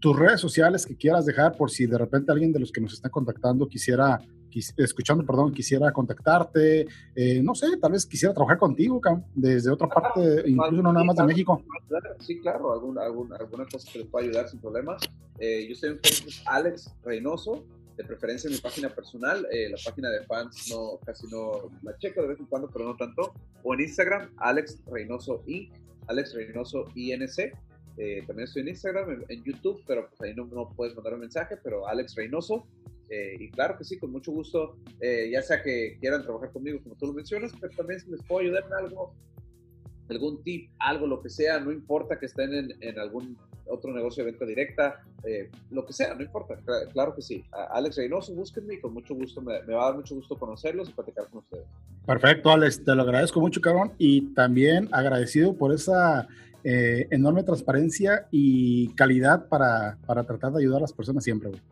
tus 0.00 0.14
redes 0.14 0.38
sociales 0.38 0.84
que 0.84 0.94
quieras 0.94 1.24
dejar 1.24 1.56
por 1.56 1.70
si 1.70 1.86
de 1.86 1.96
repente 1.96 2.30
alguien 2.30 2.52
de 2.52 2.60
los 2.60 2.70
que 2.70 2.82
nos 2.82 2.92
está 2.92 3.08
contactando 3.08 3.66
quisiera 3.66 4.20
escuchando, 4.58 5.24
perdón, 5.24 5.52
quisiera 5.52 5.92
contactarte, 5.92 6.86
eh, 7.14 7.42
no 7.42 7.54
sé, 7.54 7.76
tal 7.80 7.92
vez 7.92 8.06
quisiera 8.06 8.34
trabajar 8.34 8.58
contigo, 8.58 9.00
desde 9.34 9.70
otra 9.70 9.88
ah, 9.90 9.94
parte, 9.94 10.42
incluso 10.46 10.82
no 10.82 10.92
nada 10.92 11.04
más 11.04 11.16
de 11.16 11.24
México. 11.24 11.62
Sí, 12.18 12.40
claro, 12.40 12.72
alguna, 12.72 13.02
alguna, 13.02 13.36
alguna 13.36 13.64
cosa 13.66 13.90
que 13.90 14.00
les 14.00 14.08
pueda 14.08 14.26
ayudar 14.26 14.48
sin 14.48 14.60
problemas. 14.60 15.02
Eh, 15.38 15.66
yo 15.66 15.74
estoy 15.74 15.90
en 15.90 16.00
Facebook 16.00 16.34
Alex 16.46 16.94
Reynoso, 17.02 17.64
de 17.96 18.04
preferencia 18.04 18.48
en 18.48 18.54
mi 18.54 18.60
página 18.60 18.88
personal, 18.88 19.46
eh, 19.50 19.68
la 19.70 19.76
página 19.84 20.10
de 20.10 20.24
fans 20.24 20.68
no, 20.70 20.98
casi 21.04 21.26
no 21.28 21.70
la 21.82 21.96
checo 21.98 22.22
de 22.22 22.28
vez 22.28 22.40
en 22.40 22.46
cuando, 22.46 22.68
pero 22.68 22.86
no 22.86 22.96
tanto, 22.96 23.34
o 23.62 23.74
en 23.74 23.80
Instagram, 23.80 24.30
Alex 24.38 24.82
Reynoso 24.86 25.42
Inc., 25.46 25.72
Alex 26.08 26.34
Reynoso 26.34 26.86
INC. 26.94 27.52
también 28.26 28.44
estoy 28.44 28.62
en 28.62 28.68
Instagram, 28.68 29.24
en, 29.28 29.44
YouTube, 29.44 29.82
pero 29.86 30.08
pues 30.08 30.20
ahí 30.22 30.34
no, 30.34 30.46
no, 30.46 30.70
puedes 30.70 30.94
mandar 30.94 31.14
un 31.14 31.20
mensaje, 31.20 31.56
pero 31.62 31.86
Alex 31.86 32.14
Reynoso. 32.16 32.66
Eh, 33.10 33.36
y 33.40 33.50
claro 33.50 33.76
que 33.76 33.82
sí, 33.82 33.98
con 33.98 34.12
mucho 34.12 34.30
gusto, 34.30 34.76
eh, 35.00 35.28
ya 35.32 35.42
sea 35.42 35.62
que 35.62 35.98
quieran 36.00 36.22
trabajar 36.22 36.52
conmigo 36.52 36.80
como 36.80 36.94
tú 36.94 37.06
lo 37.08 37.12
mencionas, 37.12 37.52
pero 37.60 37.74
también 37.76 37.98
si 37.98 38.08
les 38.08 38.22
puedo 38.22 38.42
ayudar 38.42 38.64
en 38.68 38.84
algo, 38.84 39.14
algún 40.08 40.40
tip, 40.44 40.70
algo, 40.78 41.08
lo 41.08 41.20
que 41.20 41.28
sea, 41.28 41.58
no 41.58 41.72
importa 41.72 42.20
que 42.20 42.26
estén 42.26 42.54
en, 42.54 42.72
en 42.80 42.98
algún 43.00 43.36
otro 43.66 43.92
negocio 43.92 44.24
de 44.24 44.30
venta 44.30 44.46
directa, 44.46 45.02
eh, 45.24 45.50
lo 45.70 45.84
que 45.84 45.92
sea, 45.92 46.14
no 46.14 46.22
importa, 46.22 46.56
claro 46.92 47.14
que 47.14 47.22
sí. 47.22 47.44
Alex 47.72 47.96
Reynoso, 47.96 48.32
búsquenme 48.32 48.74
y 48.74 48.80
con 48.80 48.94
mucho 48.94 49.14
gusto, 49.14 49.42
me, 49.42 49.60
va 49.60 49.82
a 49.82 49.86
dar 49.86 49.96
mucho 49.96 50.14
gusto 50.14 50.36
conocerlos 50.36 50.88
y 50.88 50.92
platicar 50.92 51.28
con 51.30 51.40
ustedes. 51.40 51.66
Perfecto, 52.06 52.50
Alex, 52.50 52.84
te 52.84 52.94
lo 52.94 53.02
agradezco 53.02 53.40
mucho, 53.40 53.60
cabrón, 53.60 53.92
y 53.98 54.32
también 54.34 54.88
agradecido 54.92 55.56
por 55.56 55.74
esa 55.74 56.28
enorme 56.62 57.42
transparencia 57.42 58.28
y 58.30 58.92
calidad 58.94 59.48
para, 59.48 59.96
para 60.06 60.24
tratar 60.24 60.52
de 60.52 60.58
ayudar 60.58 60.78
a 60.78 60.82
las 60.82 60.92
personas 60.92 61.24
siempre, 61.24 61.48
güey 61.48 61.62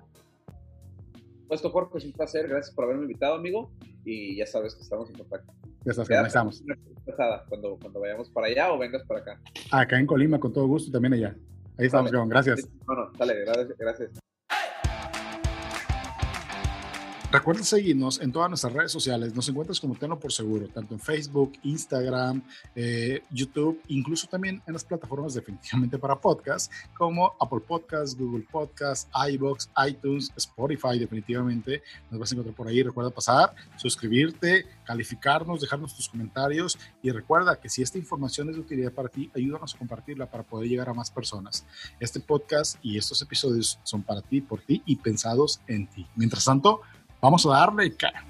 supuesto, 1.49 1.70
Jorge, 1.70 1.99
es 1.99 2.05
un 2.05 2.12
placer. 2.12 2.46
Gracias 2.46 2.74
por 2.74 2.84
haberme 2.84 3.03
invitado, 3.03 3.34
amigo. 3.34 3.70
Y 4.05 4.36
ya 4.36 4.46
sabes 4.46 4.74
que 4.74 4.82
estamos 4.82 5.09
en 5.09 5.16
contacto. 5.16 5.53
Ya 5.84 5.94
sabes, 5.94 6.09
ya 6.09 6.20
estamos. 6.22 6.62
Cuando, 7.49 7.78
cuando 7.80 8.01
vayamos 8.01 8.28
para 8.28 8.49
allá 8.49 8.72
o 8.72 8.78
vengas 8.78 9.03
para 9.05 9.20
acá. 9.20 9.40
Acá 9.70 9.99
en 9.99 10.07
Colima, 10.07 10.38
con 10.38 10.53
todo 10.53 10.66
gusto, 10.66 10.92
también 10.92 11.14
allá. 11.14 11.34
Ahí 11.78 11.86
estamos, 11.86 12.11
John. 12.12 12.28
Gracias. 12.28 12.68
Bueno, 12.84 13.11
dale, 13.16 13.44
gracias. 13.44 13.78
gracias. 13.78 14.28
Recuerda 17.31 17.62
seguirnos 17.62 18.22
en 18.22 18.33
todas 18.33 18.49
nuestras 18.49 18.72
redes 18.72 18.91
sociales. 18.91 19.35
Nos 19.35 19.47
encuentras 19.51 19.79
como 19.79 19.95
Tenlo 19.95 20.18
por 20.18 20.33
Seguro, 20.33 20.66
tanto 20.68 20.95
en 20.95 21.01
Facebook, 21.01 21.59
Instagram, 21.62 22.43
eh, 22.74 23.22
YouTube, 23.31 23.83
incluso 23.89 24.26
también 24.29 24.62
en 24.66 24.72
las 24.72 24.83
plataformas 24.83 25.35
definitivamente 25.35 25.99
para 25.99 26.18
podcast, 26.18 26.72
como 26.97 27.35
Apple 27.39 27.61
Podcasts, 27.68 28.16
Google 28.16 28.47
Podcasts, 28.51 29.11
iBox, 29.31 29.68
iTunes, 29.87 30.33
Spotify, 30.39 30.99
definitivamente. 30.99 31.83
Nos 32.11 32.18
vas 32.18 32.33
a 32.33 32.35
encontrar 32.35 32.57
por 32.57 32.66
ahí. 32.66 32.83
Recuerda 32.83 33.11
pasar, 33.11 33.55
suscribirte, 33.76 34.64
calificarnos, 34.85 35.61
dejarnos 35.61 35.95
tus 35.95 36.09
comentarios 36.09 36.79
y 37.03 37.11
recuerda 37.11 37.61
que 37.61 37.68
si 37.68 37.83
esta 37.83 37.99
información 37.99 38.49
es 38.49 38.55
de 38.55 38.62
utilidad 38.62 38.93
para 38.93 39.11
ti, 39.11 39.31
ayúdanos 39.37 39.74
a 39.74 39.79
compartirla 39.79 40.31
para 40.31 40.45
poder 40.45 40.66
llegar 40.66 40.89
a 40.89 40.95
más 40.95 41.11
personas. 41.11 41.66
Este 42.01 42.20
podcast 42.20 42.79
y 42.83 42.97
estos 42.97 43.20
episodios 43.20 43.79
son 43.83 44.03
para 44.03 44.22
ti, 44.22 44.41
por 44.41 44.62
ti 44.62 44.83
y 44.87 44.97
pensados 44.97 45.61
en 45.66 45.87
ti. 45.89 46.07
Mientras 46.16 46.47
tanto, 46.47 46.81
Vamos 47.20 47.44
a 47.46 47.50
darle, 47.50 47.90
cara. 47.90 48.28